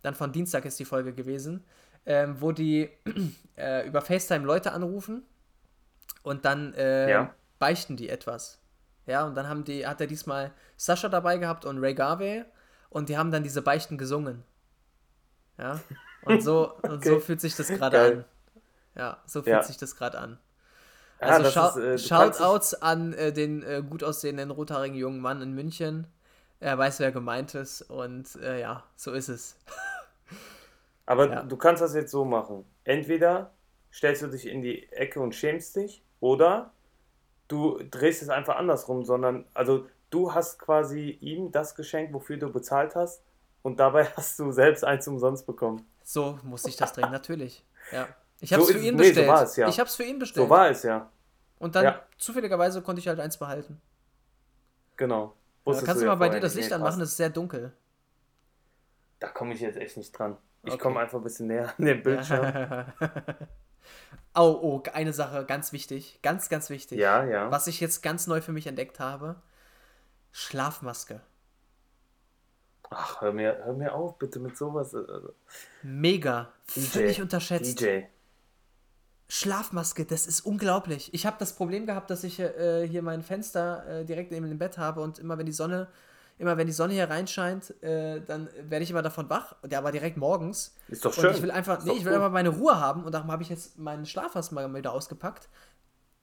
Dann 0.03 0.15
von 0.15 0.31
Dienstag 0.31 0.65
ist 0.67 0.79
die 0.79 0.85
Folge 0.85 1.13
gewesen, 1.13 1.65
ähm, 2.05 2.37
wo 2.41 2.53
die 2.53 2.91
äh, 3.57 3.87
über 3.87 4.03
FaceTime 4.03 4.45
Leute 4.45 4.73
anrufen 4.73 5.25
und 6.23 6.45
dann 6.45 6.75
äh, 6.75 7.11
ja. 7.11 7.35
beichten 7.59 7.97
die 7.97 8.09
etwas. 8.09 8.61
Ja, 9.07 9.25
und 9.25 9.35
dann 9.35 9.49
haben 9.49 9.65
die, 9.65 9.87
hat 9.87 10.01
er 10.01 10.07
diesmal 10.07 10.53
Sascha 10.77 11.09
dabei 11.09 11.39
gehabt 11.39 11.65
und 11.65 11.79
Ray 11.79 11.95
Garvey 11.95 12.45
und 12.91 13.09
die 13.09 13.17
haben 13.17 13.31
dann 13.31 13.43
diese 13.43 13.63
Beichten 13.63 13.99
gesungen. 13.99 14.43
Ja. 15.59 15.81
Und 16.23 16.43
so, 16.43 16.75
okay. 16.79 16.89
und 16.91 17.05
so 17.05 17.21
fühlt 17.21 17.41
sich 17.41 17.55
das 17.55 17.69
gerade 17.69 18.01
an. 18.01 18.25
Ja, 18.97 19.23
so 19.27 19.43
fühlt 19.43 19.57
ja. 19.57 19.63
sich 19.63 19.77
das 19.77 19.97
gerade 19.97 20.19
an. 20.19 20.39
Also 21.19 21.77
ist, 21.77 21.77
äh, 21.77 21.99
Shoutouts 21.99 22.75
an 22.75 23.15
äh, 23.15 23.33
den 23.33 23.63
äh, 23.63 23.83
gut 23.89 24.05
aussehenden 24.05 24.51
rothaarigen 24.51 24.97
jungen 24.97 25.21
Mann 25.21 25.41
in 25.41 25.55
München, 25.55 26.07
er 26.61 26.77
weiß, 26.77 27.01
wer 27.01 27.13
gemeint 27.13 27.55
ist 27.55 27.83
und 27.83 28.35
äh, 28.37 28.61
ja, 28.61 28.85
so 28.97 29.13
ist 29.13 29.29
es. 29.29 29.59
Aber 31.07 31.29
ja. 31.29 31.43
du 31.43 31.57
kannst 31.57 31.83
das 31.83 31.95
jetzt 31.95 32.11
so 32.11 32.25
machen. 32.25 32.65
Entweder 32.85 33.53
stellst 33.93 34.23
du 34.23 34.27
dich 34.27 34.47
in 34.47 34.61
die 34.61 34.91
Ecke 34.93 35.21
und 35.21 35.35
schämst 35.35 35.77
dich 35.77 36.03
oder 36.21 36.73
du 37.49 37.79
drehst 37.91 38.23
es 38.23 38.29
einfach 38.29 38.57
andersrum, 38.57 39.05
sondern 39.05 39.45
also 39.55 39.87
du 40.11 40.35
hast 40.35 40.59
quasi 40.59 41.11
ihm 41.21 41.53
das 41.53 41.75
geschenkt, 41.75 42.13
wofür 42.13 42.37
du 42.37 42.51
bezahlt 42.51 42.95
hast 42.95 43.23
und 43.63 43.81
dabei 43.81 44.05
hast 44.17 44.39
du 44.39 44.51
selbst 44.53 44.85
eins 44.85 45.07
umsonst 45.09 45.47
bekommen. 45.47 45.87
So 46.03 46.39
muss 46.43 46.65
ich 46.67 46.77
das 46.77 46.93
drehen, 46.93 47.11
natürlich. 47.11 47.65
Ja. 47.93 48.09
Ich 48.41 48.53
habe 48.53 48.63
es 48.63 48.71
für 48.71 48.79
ihn 48.79 48.97
nee, 48.97 49.09
bestellt. 49.09 49.39
So 49.39 49.45
es, 49.45 49.57
ja. 49.57 49.69
Ich 49.69 49.81
habe 49.81 49.89
es 49.89 49.97
für 49.97 50.05
ihn 50.05 50.19
bestellt. 50.19 50.47
So 50.47 50.51
war 50.51 50.69
es 50.69 50.83
ja. 50.83 51.11
Und 51.59 51.75
dann 51.75 51.85
ja. 51.85 52.03
zufälligerweise 52.19 52.83
konnte 52.83 53.01
ich 53.01 53.09
halt 53.09 53.19
eins 53.19 53.39
behalten. 53.39 53.81
Genau. 54.97 55.35
Ja, 55.67 55.81
kannst 55.83 56.03
du 56.03 56.07
mal 56.07 56.15
bei 56.15 56.29
dir 56.29 56.41
das 56.41 56.55
Licht 56.55 56.73
anmachen? 56.73 57.01
Es 57.01 57.11
ist 57.11 57.17
sehr 57.17 57.31
dunkel. 57.31 57.73
Da 59.19 59.29
komme 59.29 59.55
ich 59.55 59.61
jetzt 59.61 59.79
echt 59.79 59.97
nicht 59.97 60.13
dran. 60.13 60.37
Ich 60.63 60.73
okay. 60.73 60.83
komme 60.83 61.01
einfach 61.01 61.19
ein 61.19 61.25
bisschen 61.25 61.47
näher 61.47 61.73
an 61.77 61.85
den 61.85 62.03
Bildschirm. 62.03 62.93
oh, 64.35 64.59
oh, 64.63 64.83
eine 64.93 65.13
Sache, 65.13 65.45
ganz 65.45 65.73
wichtig. 65.73 66.19
Ganz, 66.23 66.49
ganz 66.49 66.71
wichtig. 66.71 66.99
Ja, 66.99 67.25
ja. 67.25 67.51
Was 67.51 67.67
ich 67.67 67.81
jetzt 67.81 68.03
ganz 68.03 68.27
neu 68.27 68.41
für 68.41 68.53
mich 68.53 68.67
entdeckt 68.67 69.01
habe: 69.01 69.37
Schlafmaske. 70.33 71.21
Ach, 72.91 73.21
hör 73.21 73.33
mir, 73.33 73.63
hör 73.65 73.75
mir 73.75 73.95
auf, 73.95 74.19
bitte 74.19 74.39
mit 74.39 74.57
sowas. 74.57 74.95
Mega. 75.83 76.53
DJ, 76.75 76.81
Völlig 76.81 77.21
unterschätzt. 77.23 77.81
DJ. 77.81 78.03
Schlafmaske, 79.29 80.05
das 80.05 80.27
ist 80.27 80.43
unglaublich. 80.43 81.13
Ich 81.13 81.27
habe 81.27 81.37
das 81.41 81.55
Problem 81.55 81.87
gehabt, 81.87 82.11
dass 82.11 82.23
ich 82.23 82.39
äh, 82.39 82.87
hier 82.87 83.03
mein 83.03 83.23
Fenster 83.23 83.85
äh, 83.89 84.05
direkt 84.05 84.31
neben 84.31 84.49
dem 84.49 84.59
Bett 84.59 84.79
habe 84.79 85.01
und 85.01 85.19
immer 85.19 85.37
wenn 85.37 85.47
die 85.47 85.53
Sonne, 85.53 85.89
immer 86.39 86.57
wenn 86.57 86.67
die 86.67 86.73
Sonne 86.73 86.93
hier 86.93 87.09
reinscheint, 87.09 87.83
äh, 87.83 88.21
dann 88.21 88.49
werde 88.59 88.83
ich 88.83 88.91
immer 88.91 89.03
davon 89.03 89.29
wach. 89.31 89.55
Der 89.65 89.83
war 89.85 89.93
direkt 89.93 90.17
morgens. 90.17 90.77
Ist 90.89 91.05
doch 91.05 91.13
schön. 91.13 91.27
Und 91.27 91.37
ich 91.37 91.43
will 91.43 91.51
einfach, 91.51 91.85
nee, 91.85 91.93
ich 91.93 92.05
will 92.05 92.15
einfach 92.15 92.31
meine 92.31 92.51
Ruhe 92.51 92.79
haben 92.79 93.05
und 93.05 93.13
darum 93.13 93.31
habe 93.31 93.43
ich 93.43 93.49
jetzt 93.49 93.79
meinen 93.79 94.07
Schlafmaske 94.07 94.55
mal 94.55 94.73
wieder 94.75 94.93
ausgepackt. 94.93 95.49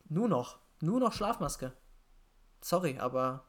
Nur 0.10 0.28
noch, 0.28 0.60
nur 0.82 1.00
noch 1.00 1.14
Schlafmaske. 1.14 1.74
Sorry, 2.62 2.98
aber 3.00 3.44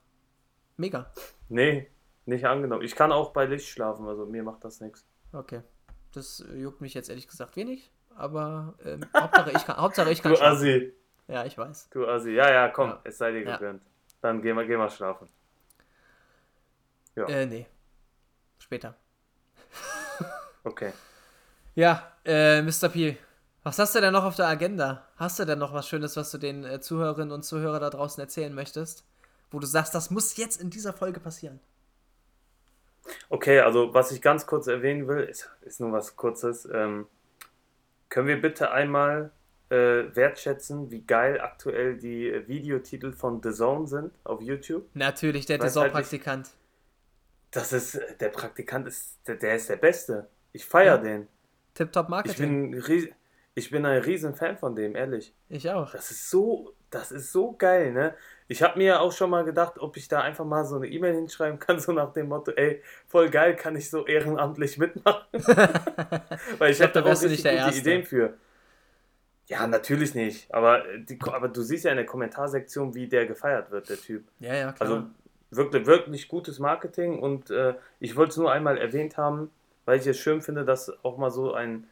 mega. 0.77 1.11
Nee, 1.49 1.91
nicht 2.27 2.47
angenommen. 2.47 2.83
Ich 2.83 2.97
kann 2.97 3.13
auch 3.13 3.33
bei 3.33 3.45
Licht 3.45 3.69
schlafen, 3.69 4.07
also 4.09 4.27
mir 4.27 4.43
macht 4.43 4.65
das 4.65 4.81
nichts. 4.81 5.07
Okay. 5.33 5.63
Das 6.13 6.45
juckt 6.55 6.81
mich 6.81 6.95
jetzt 6.95 7.11
ehrlich 7.11 7.29
gesagt 7.29 7.57
wenig 7.57 7.91
aber 8.17 8.75
ähm, 8.85 9.01
Hauptsache 9.15 9.51
ich 9.51 9.65
kann, 9.65 9.77
Hauptsache 9.77 10.11
ich 10.11 10.23
kann 10.23 10.33
Du 10.33 10.39
schlafen. 10.39 10.57
Assi. 10.57 10.93
Ja, 11.29 11.45
ich 11.45 11.57
weiß. 11.57 11.91
Du 11.91 12.07
Assi. 12.07 12.33
Ja, 12.33 12.51
ja, 12.51 12.69
komm, 12.69 12.91
ja. 12.91 13.01
es 13.05 13.19
sei 13.19 13.33
dir 13.33 13.45
gegönnt. 13.45 13.83
Ja. 13.83 13.91
Dann 14.21 14.43
gehen 14.43 14.57
wir, 14.57 14.65
gehen 14.67 14.79
wir 14.79 14.91
schlafen. 14.91 15.29
Ja. 17.17 17.27
Äh, 17.27 17.47
nee. 17.47 17.67
Später. 18.59 18.95
okay. 20.65 20.93
Ja, 21.75 22.13
äh, 22.25 22.63
Mr. 22.63 22.89
P, 22.89 23.17
Was 23.63 23.79
hast 23.79 23.95
du 23.95 24.01
denn 24.01 24.13
noch 24.13 24.25
auf 24.25 24.37
der 24.37 24.47
Agenda? 24.47 25.07
Hast 25.17 25.39
du 25.39 25.45
denn 25.45 25.59
noch 25.59 25.73
was 25.73 25.89
Schönes, 25.89 26.17
was 26.17 26.31
du 26.31 26.39
den 26.39 26.65
äh, 26.65 26.81
Zuhörerinnen 26.81 27.33
und 27.33 27.45
Zuhörern 27.45 27.81
da 27.81 27.91
draußen 27.91 28.21
erzählen 28.21 28.55
möchtest? 28.55 29.05
Wo 29.51 29.59
du 29.59 29.67
sagst, 29.67 29.95
das 29.95 30.11
muss 30.11 30.37
jetzt 30.37 30.61
in 30.61 30.71
dieser 30.71 30.93
Folge 30.93 31.21
passieren. 31.21 31.61
Okay, 33.29 33.61
also 33.61 33.93
was 33.93 34.11
ich 34.13 34.23
ganz 34.23 34.47
kurz 34.47 34.67
erwähnen 34.67 35.07
will, 35.09 35.21
ist, 35.21 35.51
ist 35.63 35.81
nur 35.81 35.93
was 35.93 36.17
Kurzes. 36.17 36.69
Ähm, 36.73 37.07
können 38.09 38.29
wir 38.29 38.41
bitte 38.41 38.71
einmal 38.71 39.31
äh, 39.71 39.77
wertschätzen, 40.15 40.91
wie 40.91 41.03
geil 41.03 41.41
aktuell 41.41 41.97
die 41.97 42.29
äh, 42.29 42.47
Videotitel 42.49 43.13
von 43.13 43.43
The 43.43 43.53
Zone 43.53 43.87
sind 43.87 44.13
auf 44.25 44.41
YouTube? 44.41 44.87
Natürlich, 44.95 45.47
der 45.47 45.59
Weiß 45.59 45.73
Design 45.73 45.83
halt 45.85 45.93
Praktikant. 45.93 46.51
Das 47.55 47.73
ist, 47.73 47.95
äh, 47.95 48.17
der 48.21 48.29
Praktikant 48.29 48.87
ist, 48.87 49.19
der, 49.27 49.37
der 49.37 49.55
ist 49.57 49.69
der 49.71 49.77
Beste. 49.77 50.29
Ich 50.53 50.65
feiere 50.67 50.97
Ja. 50.97 50.99
den. 50.99 51.29
Tip-Top 51.75 52.07
Ich 52.07 52.11
Marketing. 52.11 52.71
bin, 52.71 52.79
ein 52.79 52.83
ries- 52.83 53.09
ich 53.55 53.71
bin 53.71 53.87
ein 53.87 54.01
riesen 54.03 54.35
Fan 54.35 54.59
von 54.59 54.75
dem, 54.75 54.95
ehrlich. 54.97 55.33
Ich 55.49 55.69
auch. 55.71 55.91
Das 55.93 56.11
ist 56.11 56.31
so, 56.31 56.73
das 56.91 57.13
ist 57.13 57.33
so 57.33 57.53
geil, 57.57 57.93
ne? 57.93 58.15
Ich 58.49 58.63
habe 58.63 58.79
mir 58.79 59.01
auch 59.01 59.13
schon 59.13 59.31
mal 59.31 59.45
gedacht, 59.45 59.79
ob 59.79 59.97
ich 59.97 60.07
da 60.09 60.21
einfach 60.21 60.45
mal 60.45 60.65
so 60.65 60.77
eine 60.77 60.87
E-Mail 60.89 61.15
hinschreiben 61.15 61.59
kann, 61.59 61.79
so 61.81 61.93
nach 61.93 62.13
dem 62.13 62.29
Motto, 62.29 62.51
ey, 62.53 62.83
voll 63.09 63.31
geil, 63.31 63.57
kann 63.57 63.75
ich 63.77 63.89
so 63.91 64.07
ehrenamtlich 64.07 64.77
mitmachen? 64.79 65.25
Weil 66.59 66.71
ich 66.73 66.77
glaub, 66.79 66.89
habe 66.95 67.03
da 67.03 67.03
auch 67.03 67.23
richtig 67.23 67.39
gute 67.39 67.49
Erste. 67.51 67.81
Ideen 67.81 68.05
für. 68.05 68.35
Ja, 69.47 69.67
natürlich 69.67 70.15
nicht. 70.15 70.53
Aber, 70.55 70.89
äh, 70.89 71.01
die, 71.05 71.19
aber 71.23 71.49
du 71.49 71.63
siehst 71.63 71.85
ja 71.85 71.91
in 71.91 71.99
der 71.99 72.07
Kommentarsektion, 72.07 72.95
wie 72.95 73.09
der 73.09 73.27
gefeiert 73.27 73.71
wird, 73.71 73.89
der 73.91 73.99
Typ. 73.99 74.25
Ja, 74.41 74.55
ja, 74.55 74.73
klar. 74.73 74.91
Also 74.91 75.07
wirklich, 75.57 75.87
wirklich 75.87 76.29
gutes 76.29 76.59
Marketing 76.59 77.19
und 77.19 77.51
äh, 77.51 77.75
ich 78.01 78.17
wollte 78.17 78.31
es 78.31 78.37
nur 78.37 78.51
einmal 78.53 78.79
erwähnt 78.79 79.17
haben, 79.17 79.51
weil 79.85 79.99
ich 79.99 80.07
es 80.07 80.19
schön 80.19 80.41
finde, 80.43 80.65
dass 80.65 80.93
auch 81.05 81.19
mal 81.19 81.31
so 81.31 81.53
ein, 81.55 81.87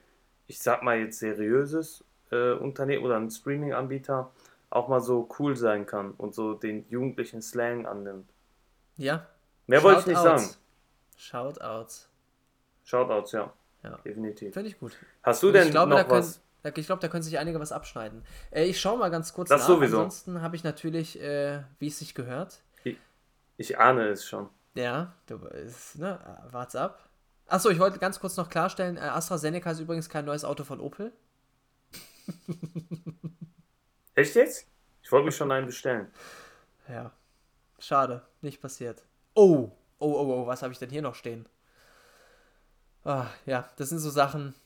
ich 0.47 0.61
sag 0.61 0.83
mal 0.83 0.99
jetzt 0.99 1.19
seriöses 1.19 2.05
äh, 2.31 2.53
Unternehmen 2.53 3.05
oder 3.05 3.17
ein 3.17 3.31
Streaming-Anbieter 3.31 4.31
auch 4.71 4.89
mal 4.89 5.01
so 5.01 5.29
cool 5.39 5.55
sein 5.57 5.85
kann 5.87 6.13
und 6.13 6.35
so 6.35 6.55
den 6.55 6.87
jugendlichen 6.89 7.43
Slang 7.43 7.87
annimmt. 7.87 8.29
ja. 8.97 9.27
Mehr 9.69 9.83
wollte 9.85 10.01
ich 10.01 10.07
nicht 10.07 10.17
Shoutouts. 10.19 10.43
sagen. 10.45 10.57
Shoutouts. 11.17 12.09
Shoutouts, 12.85 13.33
ja. 13.33 13.53
Ja. 13.85 13.99
Definitiv. 14.05 14.53
Finde 14.55 14.69
ich 14.71 14.79
gut. 14.79 14.93
Hast 15.23 15.43
du 15.43 15.49
Und 15.49 15.53
denn 15.55 15.71
glaube, 15.71 15.91
noch 15.91 15.99
können, 16.09 16.11
was? 16.11 16.41
ich 16.77 16.87
glaube, 16.87 17.01
da 17.01 17.09
können 17.09 17.23
sich 17.23 17.39
einige 17.39 17.61
was 17.61 17.71
abschneiden. 17.73 18.23
Äh, 18.51 18.65
ich 18.65 18.81
schaue 18.81 18.99
mal 18.99 19.11
ganz 19.11 19.33
kurz 19.33 19.49
Das 19.49 19.61
nach. 19.63 19.69
sowieso. 19.69 19.99
Ansonsten 19.99 20.43
habe 20.43 20.57
ich 20.57 20.65
natürlich, 20.65 21.21
äh, 21.21 21.63
wie 21.79 21.87
es 21.89 21.99
sich 21.99 22.15
gehört. 22.15 22.61
Ich 23.63 23.79
ahne 23.79 24.09
es 24.09 24.27
schon. 24.27 24.49
Ja, 24.75 25.15
du 25.27 25.37
ist, 25.47 25.97
ne, 25.97 26.19
wart's 26.51 26.75
ab. 26.75 27.09
Achso, 27.47 27.69
ich 27.71 27.79
wollte 27.79 28.01
ganz 28.01 28.19
kurz 28.19 28.37
noch 28.37 28.51
klarstellen, 28.51 28.97
äh, 28.97 29.03
AstraZeneca 29.03 29.71
ist 29.71 29.79
übrigens 29.79 30.09
kein 30.09 30.25
neues 30.25 30.45
Auto 30.45 30.65
von 30.65 30.81
Opel. 30.81 31.13
Echt 34.17 34.35
jetzt? 34.35 34.67
Ich 35.01 35.13
wollte 35.13 35.27
mich 35.27 35.37
schon 35.37 35.53
einen 35.53 35.67
bestellen. 35.67 36.11
Ja. 36.89 37.13
Schade, 37.79 38.23
nicht 38.41 38.61
passiert. 38.61 39.05
Oh, 39.35 39.71
oh, 40.01 40.13
oh, 40.13 40.43
oh, 40.43 40.47
was 40.49 40.63
habe 40.63 40.73
ich 40.73 40.81
denn 40.81 40.91
hier 40.91 41.03
noch 41.03 41.15
stehen? 41.15 41.49
Ah, 43.05 43.29
ja, 43.47 43.69
das 43.77 43.91
sind 43.91 44.01
so 44.01 44.11
Sachen, 44.11 44.57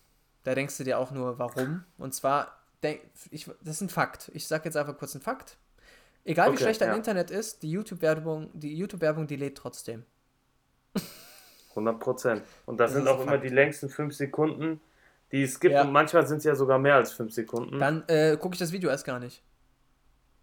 da 0.44 0.54
denkst 0.54 0.78
du 0.78 0.84
dir 0.84 0.98
auch 0.98 1.10
nur, 1.10 1.38
warum. 1.38 1.84
Und 1.98 2.14
zwar, 2.14 2.62
denk, 2.82 3.02
ich, 3.30 3.44
das 3.60 3.74
ist 3.74 3.82
ein 3.82 3.88
Fakt. 3.90 4.30
Ich 4.32 4.48
sag 4.48 4.64
jetzt 4.64 4.78
einfach 4.78 4.96
kurz 4.96 5.14
einen 5.14 5.22
Fakt. 5.22 5.58
Egal 6.26 6.48
wie 6.48 6.54
Okay, 6.54 6.64
schlecht 6.64 6.80
dein 6.82 6.90
ja. 6.90 6.96
Internet 6.96 7.30
ist, 7.30 7.62
die 7.62 7.70
YouTube-Werbung, 7.70 8.50
die 8.52 8.76
YouTube-Werbung, 8.76 9.26
die 9.26 9.36
lädt 9.36 9.56
trotzdem. 9.56 10.04
100 11.70 12.00
Prozent. 12.00 12.42
Und 12.64 12.78
das, 12.78 12.92
Das 12.92 12.98
sind 12.98 13.08
auch 13.08 13.20
immer 13.22 13.38
die 13.38 13.48
längsten 13.48 13.88
5 13.88 14.14
Sekunden, 14.14 14.80
die 15.32 15.42
es 15.42 15.60
gibt. 15.60 15.74
Ja. 15.74 15.82
Und 15.82 15.92
manchmal 15.92 16.26
sind 16.26 16.38
es 16.38 16.44
ja 16.44 16.54
sogar 16.54 16.78
mehr 16.78 16.94
als 16.96 17.12
5 17.12 17.32
Sekunden. 17.32 17.78
Dann 17.78 18.04
äh, 18.08 18.36
gucke 18.40 18.54
ich 18.54 18.58
das 18.58 18.72
Video 18.72 18.90
erst 18.90 19.04
gar 19.04 19.18
nicht. 19.18 19.42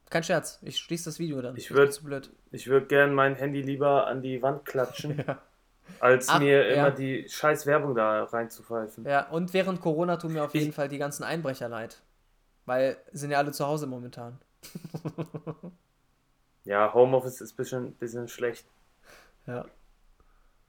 Kein 0.10 0.24
Scherz, 0.24 0.60
ich 0.62 0.78
schließe 0.78 1.06
das 1.06 1.18
Video 1.20 1.42
dann. 1.42 1.58
Ich 1.58 1.70
bin 1.70 1.78
würd- 1.78 1.90
zu 1.90 2.04
blöd. 2.04 2.30
Ich 2.52 2.68
würde 2.68 2.86
gern 2.86 3.16
mein 3.16 3.36
Handy 3.36 3.62
lieber 3.62 4.06
an 4.06 4.22
die 4.22 4.42
Wand 4.44 4.64
klatschen, 4.66 5.18
Ja. 5.28 5.40
als 6.00 6.30
Ach, 6.30 6.40
mir 6.40 6.68
ja. 6.70 6.74
immer 6.88 6.92
die 6.92 7.28
scheiß 7.28 7.66
Werbung 7.66 7.96
da 7.96 8.24
reinzupfeifen. 8.26 9.06
ja, 9.06 9.28
und 9.32 9.54
während 9.54 9.82
Corona 9.82 10.18
tun 10.18 10.34
mir 10.34 10.44
auf 10.44 10.54
Ich- 10.54 10.62
jeden 10.62 10.74
Fall 10.74 10.88
die 10.88 11.00
ganzen 11.00 11.24
Einbrecher 11.24 11.68
leid. 11.68 12.02
Weil 12.66 12.96
sind 13.12 13.32
ja 13.32 13.40
alle 13.40 13.52
zu 13.52 13.66
Hause 13.66 13.88
momentan. 13.88 14.40
Ja, 16.66 16.94
Homeoffice 16.94 17.42
ist 17.42 17.54
ein 17.54 17.56
bisschen, 17.58 17.94
bisschen 17.96 18.28
schlecht. 18.28 18.66
Ja. 19.48 19.66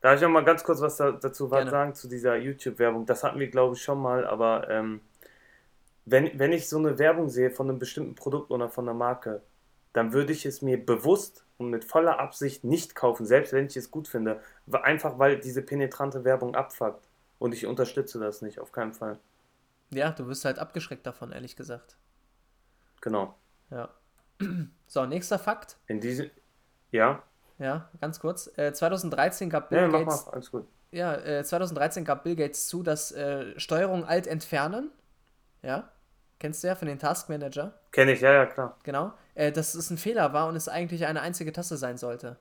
Darf 0.00 0.16
ich 0.16 0.22
noch 0.22 0.28
mal 0.28 0.44
ganz 0.44 0.64
kurz 0.64 0.80
was 0.80 0.96
da, 0.96 1.12
dazu 1.12 1.50
was 1.50 1.70
sagen 1.70 1.94
zu 1.94 2.08
dieser 2.08 2.36
YouTube-Werbung? 2.36 3.06
Das 3.06 3.24
hatten 3.24 3.38
wir, 3.38 3.48
glaube 3.48 3.74
ich, 3.74 3.82
schon 3.82 4.02
mal, 4.02 4.26
aber 4.26 4.68
ähm, 4.68 5.00
wenn, 6.04 6.38
wenn 6.38 6.52
ich 6.52 6.68
so 6.68 6.78
eine 6.78 6.98
Werbung 6.98 7.30
sehe 7.30 7.50
von 7.50 7.68
einem 7.68 7.78
bestimmten 7.78 8.14
Produkt 8.14 8.50
oder 8.50 8.68
von 8.68 8.86
einer 8.86 8.98
Marke, 8.98 9.42
dann 9.92 10.12
würde 10.12 10.32
ich 10.32 10.44
es 10.44 10.60
mir 10.60 10.84
bewusst 10.84 11.46
und 11.56 11.70
mit 11.70 11.84
voller 11.84 12.18
Absicht 12.18 12.64
nicht 12.64 12.94
kaufen, 12.94 13.24
selbst 13.24 13.52
wenn 13.52 13.66
ich 13.66 13.76
es 13.76 13.90
gut 13.90 14.08
finde. 14.08 14.42
Einfach 14.70 15.18
weil 15.18 15.38
diese 15.38 15.62
penetrante 15.62 16.24
Werbung 16.24 16.54
abfuckt. 16.56 17.08
Und 17.38 17.54
ich 17.54 17.66
unterstütze 17.66 18.18
das 18.18 18.42
nicht, 18.42 18.58
auf 18.58 18.72
keinen 18.72 18.92
Fall. 18.92 19.18
Ja, 19.90 20.10
du 20.10 20.26
wirst 20.26 20.44
halt 20.44 20.58
abgeschreckt 20.58 21.06
davon, 21.06 21.30
ehrlich 21.30 21.56
gesagt. 21.56 21.96
Genau. 23.00 23.34
Ja. 23.70 23.88
So, 24.86 25.06
nächster 25.06 25.38
Fakt. 25.40 25.76
In 25.88 26.00
diesem. 26.00 26.30
Ja? 26.92 27.22
Ja, 27.58 27.88
ganz 28.00 28.20
kurz. 28.20 28.46
Äh, 28.58 28.72
2013 28.72 29.50
gab 29.50 29.70
Bill 29.70 29.78
Ja, 29.80 29.88
mach 29.88 30.00
Gates 30.00 30.26
mal, 30.26 30.32
alles 30.32 30.50
gut. 30.52 30.68
ja, 30.92 31.14
äh, 31.14 31.42
2013 31.42 32.04
gab 32.04 32.22
Bill 32.22 32.36
Gates 32.36 32.68
zu, 32.68 32.82
dass 32.84 33.10
äh, 33.10 33.58
Steuerung 33.58 34.04
alt 34.04 34.26
entfernen, 34.28 34.92
ja, 35.62 35.90
kennst 36.38 36.62
du 36.62 36.68
ja 36.68 36.76
von 36.76 36.86
den 36.86 36.98
Task 37.00 37.28
Manager, 37.28 37.74
Kenne 37.90 38.12
ich, 38.12 38.20
ja, 38.20 38.32
ja, 38.32 38.46
klar. 38.46 38.76
genau, 38.84 39.12
äh, 39.34 39.50
dass 39.50 39.74
es 39.74 39.90
ein 39.90 39.98
Fehler 39.98 40.32
war 40.32 40.46
und 40.46 40.54
es 40.54 40.68
eigentlich 40.68 41.06
eine 41.06 41.22
einzige 41.22 41.52
Taste 41.52 41.76
sein 41.76 41.96
sollte. 41.96 42.36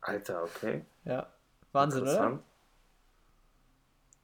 Alter, 0.00 0.42
okay. 0.42 0.84
Ja, 1.04 1.28
Wahnsinn, 1.72 2.02
oder? 2.02 2.10
Interessant. 2.12 2.42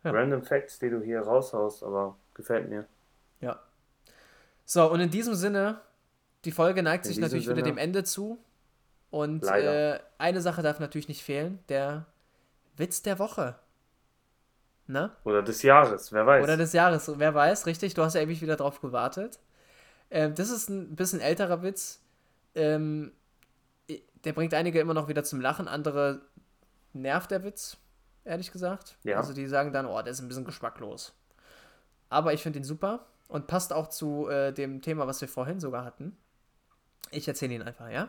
Ja. 0.05 0.11
Random 0.11 0.42
Facts, 0.42 0.78
die 0.78 0.90
du 0.90 1.01
hier 1.03 1.20
raushaust, 1.20 1.82
aber 1.84 2.16
gefällt 2.34 2.68
mir. 2.68 2.86
Ja. 3.40 3.61
So, 4.70 4.92
und 4.92 5.00
in 5.00 5.08
diesem 5.08 5.34
Sinne, 5.34 5.80
die 6.44 6.52
Folge 6.52 6.82
neigt 6.82 7.06
In 7.06 7.08
sich 7.08 7.18
natürlich 7.18 7.46
wieder 7.46 7.56
Sinne. 7.56 7.68
dem 7.68 7.78
Ende 7.78 8.04
zu. 8.04 8.38
Und 9.10 9.42
äh, 9.46 9.98
eine 10.18 10.42
Sache 10.42 10.60
darf 10.60 10.78
natürlich 10.78 11.08
nicht 11.08 11.22
fehlen, 11.22 11.58
der 11.70 12.04
Witz 12.76 13.00
der 13.00 13.18
Woche. 13.18 13.58
Ne? 14.86 15.10
Oder 15.24 15.42
des 15.42 15.62
Jahres, 15.62 16.12
wer 16.12 16.26
weiß. 16.26 16.44
Oder 16.44 16.58
des 16.58 16.74
Jahres, 16.74 17.18
ewig 17.18 17.32
weiß, 17.32 17.64
richtig, 17.64 17.94
du 17.94 18.02
hast 18.02 18.14
ja 18.14 18.20
ewig 18.20 18.42
wieder 18.42 18.56
drauf 18.56 18.82
gewartet. 18.82 19.38
Ähm, 20.10 20.34
das 20.34 20.50
ist 20.50 20.68
ein 20.68 20.94
bisschen 20.96 21.20
älterer 21.20 21.62
Witz. 21.62 22.02
Ähm, 22.54 23.12
der 24.24 24.34
bringt 24.34 24.52
einige 24.52 24.80
immer 24.80 24.94
noch 24.94 25.08
wieder 25.08 25.24
zum 25.24 25.40
Lachen, 25.40 25.66
andere 25.66 26.20
nervt 26.92 27.30
der 27.30 27.42
Witz, 27.42 27.78
ehrlich 28.24 28.52
gesagt. 28.52 28.98
Ja. 29.02 29.16
Also 29.16 29.32
die 29.32 29.46
sagen 29.46 29.72
dann, 29.72 29.86
oh, 29.86 30.02
der 30.02 30.12
ist 30.12 30.20
ein 30.20 30.28
bisschen 30.28 30.44
geschmacklos. 30.44 31.14
Aber 32.10 32.34
ich 32.34 32.42
finde 32.42 32.58
ihn 32.58 32.64
super 32.64 33.06
und 33.29 33.47
passt 33.47 33.72
auch 33.72 33.89
zu 33.89 34.29
äh, 34.29 34.53
dem 34.53 34.83
Thema, 34.83 35.07
was 35.07 35.20
wir 35.20 35.29
vorhin 35.29 35.61
sogar 35.61 35.85
hatten. 35.85 36.16
Ich 37.11 37.29
erzähle 37.29 37.55
ihn 37.55 37.62
einfach, 37.62 37.89
ja? 37.91 38.09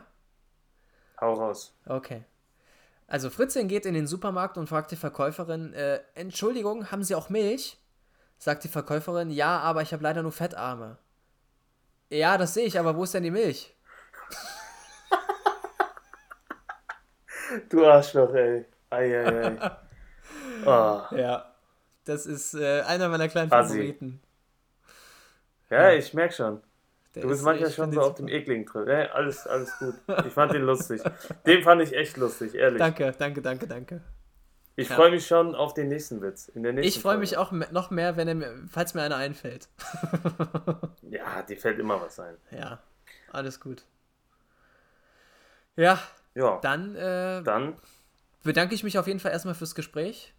Hau 1.20 1.34
raus. 1.34 1.74
Okay. 1.86 2.24
Also 3.06 3.28
Fritzchen 3.28 3.68
geht 3.68 3.86
in 3.86 3.94
den 3.94 4.06
Supermarkt 4.06 4.56
und 4.56 4.68
fragt 4.68 4.90
die 4.90 4.96
Verkäuferin, 4.96 5.74
äh, 5.74 6.00
Entschuldigung, 6.14 6.90
haben 6.90 7.02
Sie 7.02 7.14
auch 7.14 7.28
Milch? 7.28 7.78
Sagt 8.38 8.64
die 8.64 8.68
Verkäuferin, 8.68 9.30
ja, 9.30 9.58
aber 9.58 9.82
ich 9.82 9.92
habe 9.92 10.02
leider 10.02 10.22
nur 10.22 10.32
Fettarme. 10.32 10.96
Ja, 12.08 12.38
das 12.38 12.54
sehe 12.54 12.66
ich, 12.66 12.78
aber 12.78 12.96
wo 12.96 13.04
ist 13.04 13.14
denn 13.14 13.22
die 13.22 13.30
Milch? 13.30 13.76
Du 17.68 17.84
Arschloch, 17.84 18.32
ey. 18.34 18.64
Eieiei. 18.90 19.58
oh. 20.64 21.02
Ja. 21.16 21.54
Das 22.04 22.26
ist 22.26 22.54
äh, 22.54 22.82
einer 22.82 23.08
meiner 23.08 23.28
kleinen. 23.28 23.50
Favoriten. 23.50 24.22
Ja, 25.70 25.92
ich 25.92 26.12
merk 26.14 26.32
schon. 26.34 26.60
Der 27.14 27.22
Du 27.22 27.28
bist 27.28 27.40
ist- 27.40 27.44
manchmal 27.44 27.70
schon 27.70 27.92
so 27.92 28.00
auf 28.02 28.14
dem 28.14 28.28
ekligen 28.28 28.66
Trip. 28.66 28.86
Ja, 28.88 29.06
alles, 29.12 29.46
alles 29.46 29.76
gut. 29.78 29.94
Ich 30.26 30.32
fand 30.32 30.52
den 30.52 30.62
lustig. 30.62 31.02
Den 31.46 31.62
fand 31.62 31.82
ich 31.82 31.92
echt 31.94 32.16
lustig, 32.16 32.54
ehrlich. 32.54 32.78
Danke, 32.78 33.12
danke, 33.18 33.42
danke, 33.42 33.66
danke. 33.66 34.00
Ich 34.76 34.88
Ja. 34.88 34.94
freue 34.94 35.10
mich 35.10 35.26
schon 35.26 35.54
auf 35.54 35.74
den 35.74 35.88
nächsten 35.88 36.22
Witz. 36.22 36.48
In 36.48 36.62
der 36.62 36.72
nächsten 36.72 36.88
Ich 36.88 37.02
freue 37.02 37.18
mich 37.18 37.36
auch 37.36 37.50
noch 37.52 37.90
mehr, 37.90 38.16
wenn 38.16 38.28
er 38.28 38.34
mir, 38.34 38.54
falls 38.70 38.94
mir 38.94 39.02
einer 39.02 39.16
einfällt. 39.16 39.68
Ja, 41.10 41.42
dir 41.42 41.56
fällt 41.56 41.80
immer 41.80 42.00
was 42.00 42.20
ein. 42.20 42.36
Ja, 42.52 42.78
alles 43.32 43.58
gut. 43.58 43.84
Ja, 45.74 45.98
Ja, 46.36 46.58
dann 46.62 46.94
äh, 46.94 47.42
dann 47.42 47.74
bedanke 48.44 48.76
ich 48.76 48.84
mich 48.84 48.96
auf 48.98 49.08
jeden 49.08 49.18
Fall 49.18 49.32
erstmal 49.32 49.54
fürs 49.56 49.74
Gespräch. 49.74 50.32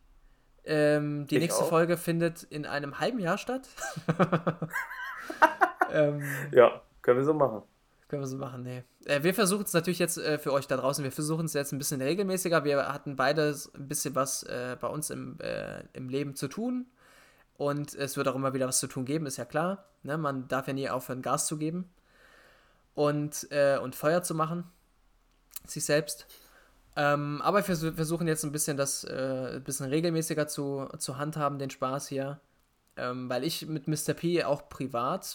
Ähm, 0.63 1.27
die 1.27 1.35
Ich 1.35 1.41
nächste 1.41 1.63
auch. 1.65 1.69
Folge 1.69 1.97
findet 1.97 2.43
in 2.43 2.65
einem 2.65 2.99
halben 2.99 3.19
Jahr 3.19 3.37
statt. 3.37 3.67
ähm, 5.91 6.21
Ja, 6.51 6.81
können 7.01 7.17
wir 7.19 7.25
so 7.25 7.33
machen. 7.33 7.63
können 8.07 8.21
wir 8.21 8.27
so 8.27 8.37
machen, 8.37 8.63
nee. 8.63 8.83
Äh, 9.05 9.23
wir 9.23 9.33
versuchen 9.33 9.63
es 9.63 9.73
natürlich 9.73 9.99
jetzt 9.99 10.17
äh, 10.17 10.37
für 10.37 10.53
euch 10.53 10.67
da 10.67 10.77
draußen, 10.77 11.03
wir 11.03 11.11
versuchen 11.11 11.45
es 11.45 11.53
jetzt 11.53 11.71
ein 11.71 11.77
bisschen 11.77 12.01
regelmäßiger. 12.01 12.63
Wir 12.63 12.91
hatten 12.91 13.15
beide 13.15 13.55
ein 13.75 13.87
bisschen 13.87 14.15
was 14.15 14.43
äh, 14.43 14.77
bei 14.79 14.87
uns 14.87 15.09
im, 15.09 15.39
äh, 15.39 15.83
im 15.93 16.09
Leben 16.09 16.35
zu 16.35 16.47
tun. 16.47 16.87
Und 17.57 17.93
es 17.93 18.17
wird 18.17 18.27
auch 18.27 18.35
immer 18.35 18.53
wieder 18.53 18.67
was 18.67 18.79
zu 18.79 18.87
tun 18.87 19.05
geben, 19.05 19.27
ist 19.27 19.37
ja 19.37 19.45
klar. 19.45 19.85
Ne? 20.03 20.17
Man 20.17 20.47
darf 20.47 20.67
ja 20.67 20.73
nie 20.73 20.89
aufhören, 20.89 21.21
Gas 21.21 21.45
zu 21.45 21.57
geben 21.57 21.89
und, 22.95 23.47
äh, 23.51 23.77
und 23.77 23.95
Feuer 23.95 24.23
zu 24.23 24.33
machen, 24.33 24.63
sich 25.67 25.85
selbst. 25.85 26.25
Ähm, 26.95 27.41
aber 27.43 27.65
wir 27.67 27.75
versuchen 27.93 28.27
jetzt 28.27 28.43
ein 28.43 28.51
bisschen 28.51 28.77
das 28.77 29.03
äh, 29.03 29.57
ein 29.57 29.63
bisschen 29.63 29.85
regelmäßiger 29.87 30.47
zu, 30.47 30.87
zu 30.97 31.17
handhaben, 31.17 31.59
den 31.59 31.69
Spaß 31.69 32.07
hier. 32.07 32.39
Ähm, 33.01 33.31
weil 33.31 33.43
ich 33.43 33.65
mit 33.65 33.87
Mr. 33.87 34.13
P 34.13 34.43
auch 34.43 34.69
privat 34.69 35.25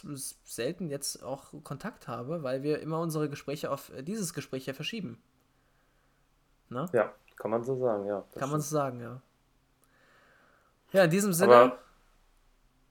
selten 0.45 0.89
jetzt 0.89 1.21
auch 1.25 1.53
Kontakt 1.64 2.07
habe, 2.07 2.45
weil 2.45 2.62
wir 2.62 2.79
immer 2.79 3.01
unsere 3.01 3.29
Gespräche 3.29 3.73
auf 3.73 3.91
dieses 4.03 4.35
Gespräch 4.35 4.67
hier 4.67 4.75
verschieben. 4.75 5.21
Ne? 6.69 6.89
Ja, 6.93 7.12
kann 7.35 7.51
man 7.51 7.64
so 7.64 7.77
sagen, 7.77 8.07
ja. 8.07 8.25
Kann 8.37 8.51
man 8.51 8.61
so 8.61 8.69
sagen, 8.69 9.01
ja. 9.01 9.21
Ja, 10.93 11.05
in 11.05 11.11
diesem 11.11 11.33
Sinne. 11.33 11.57
Aber, 11.57 11.79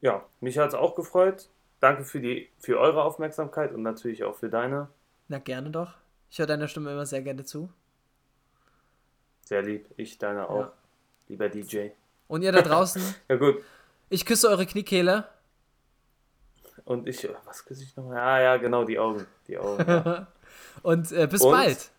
ja, 0.01 0.25
mich 0.41 0.57
hat 0.57 0.67
es 0.67 0.75
auch 0.75 0.93
gefreut. 0.95 1.47
Danke 1.79 2.03
für, 2.03 2.19
die, 2.19 2.49
für 2.59 2.77
eure 2.77 3.03
Aufmerksamkeit 3.03 3.71
und 3.71 3.81
natürlich 3.81 4.25
auch 4.25 4.35
für 4.35 4.49
deine. 4.49 4.89
Na, 5.29 5.39
gerne 5.39 5.69
doch. 5.69 5.93
Ich 6.29 6.39
höre 6.39 6.47
deiner 6.47 6.67
Stimme 6.67 6.91
immer 6.91 7.05
sehr 7.05 7.21
gerne 7.21 7.45
zu. 7.45 7.69
Sehr 9.45 9.61
lieb. 9.61 9.87
Ich 9.95 10.17
deine 10.17 10.49
auch. 10.49 10.59
Ja. 10.59 10.73
Lieber 11.29 11.47
DJ. 11.47 11.91
Und 12.27 12.41
ihr 12.41 12.51
da 12.51 12.61
draußen? 12.61 13.01
ja, 13.29 13.37
gut. 13.37 13.63
Ich 14.09 14.25
küsse 14.25 14.49
eure 14.49 14.65
Kniekehle. 14.65 15.27
Und 16.83 17.07
ich, 17.07 17.27
was 17.45 17.65
küsse 17.65 17.83
ich 17.83 17.95
nochmal? 17.95 18.19
Ah, 18.19 18.41
ja, 18.41 18.57
genau, 18.57 18.83
die 18.83 18.99
Augen. 18.99 19.25
Die 19.47 19.57
Augen. 19.57 19.83
Ja. 19.87 20.27
und 20.83 21.11
äh, 21.11 21.27
bis 21.27 21.41
und 21.41 21.51
bald. 21.51 21.91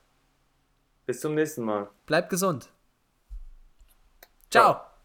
Bis 1.07 1.21
zum 1.21 1.35
nächsten 1.35 1.65
Mal. 1.65 1.91
Bleibt 2.07 2.31
gesund. 2.31 2.69
Ciao. 4.51 4.75
Ciao. 4.75 4.96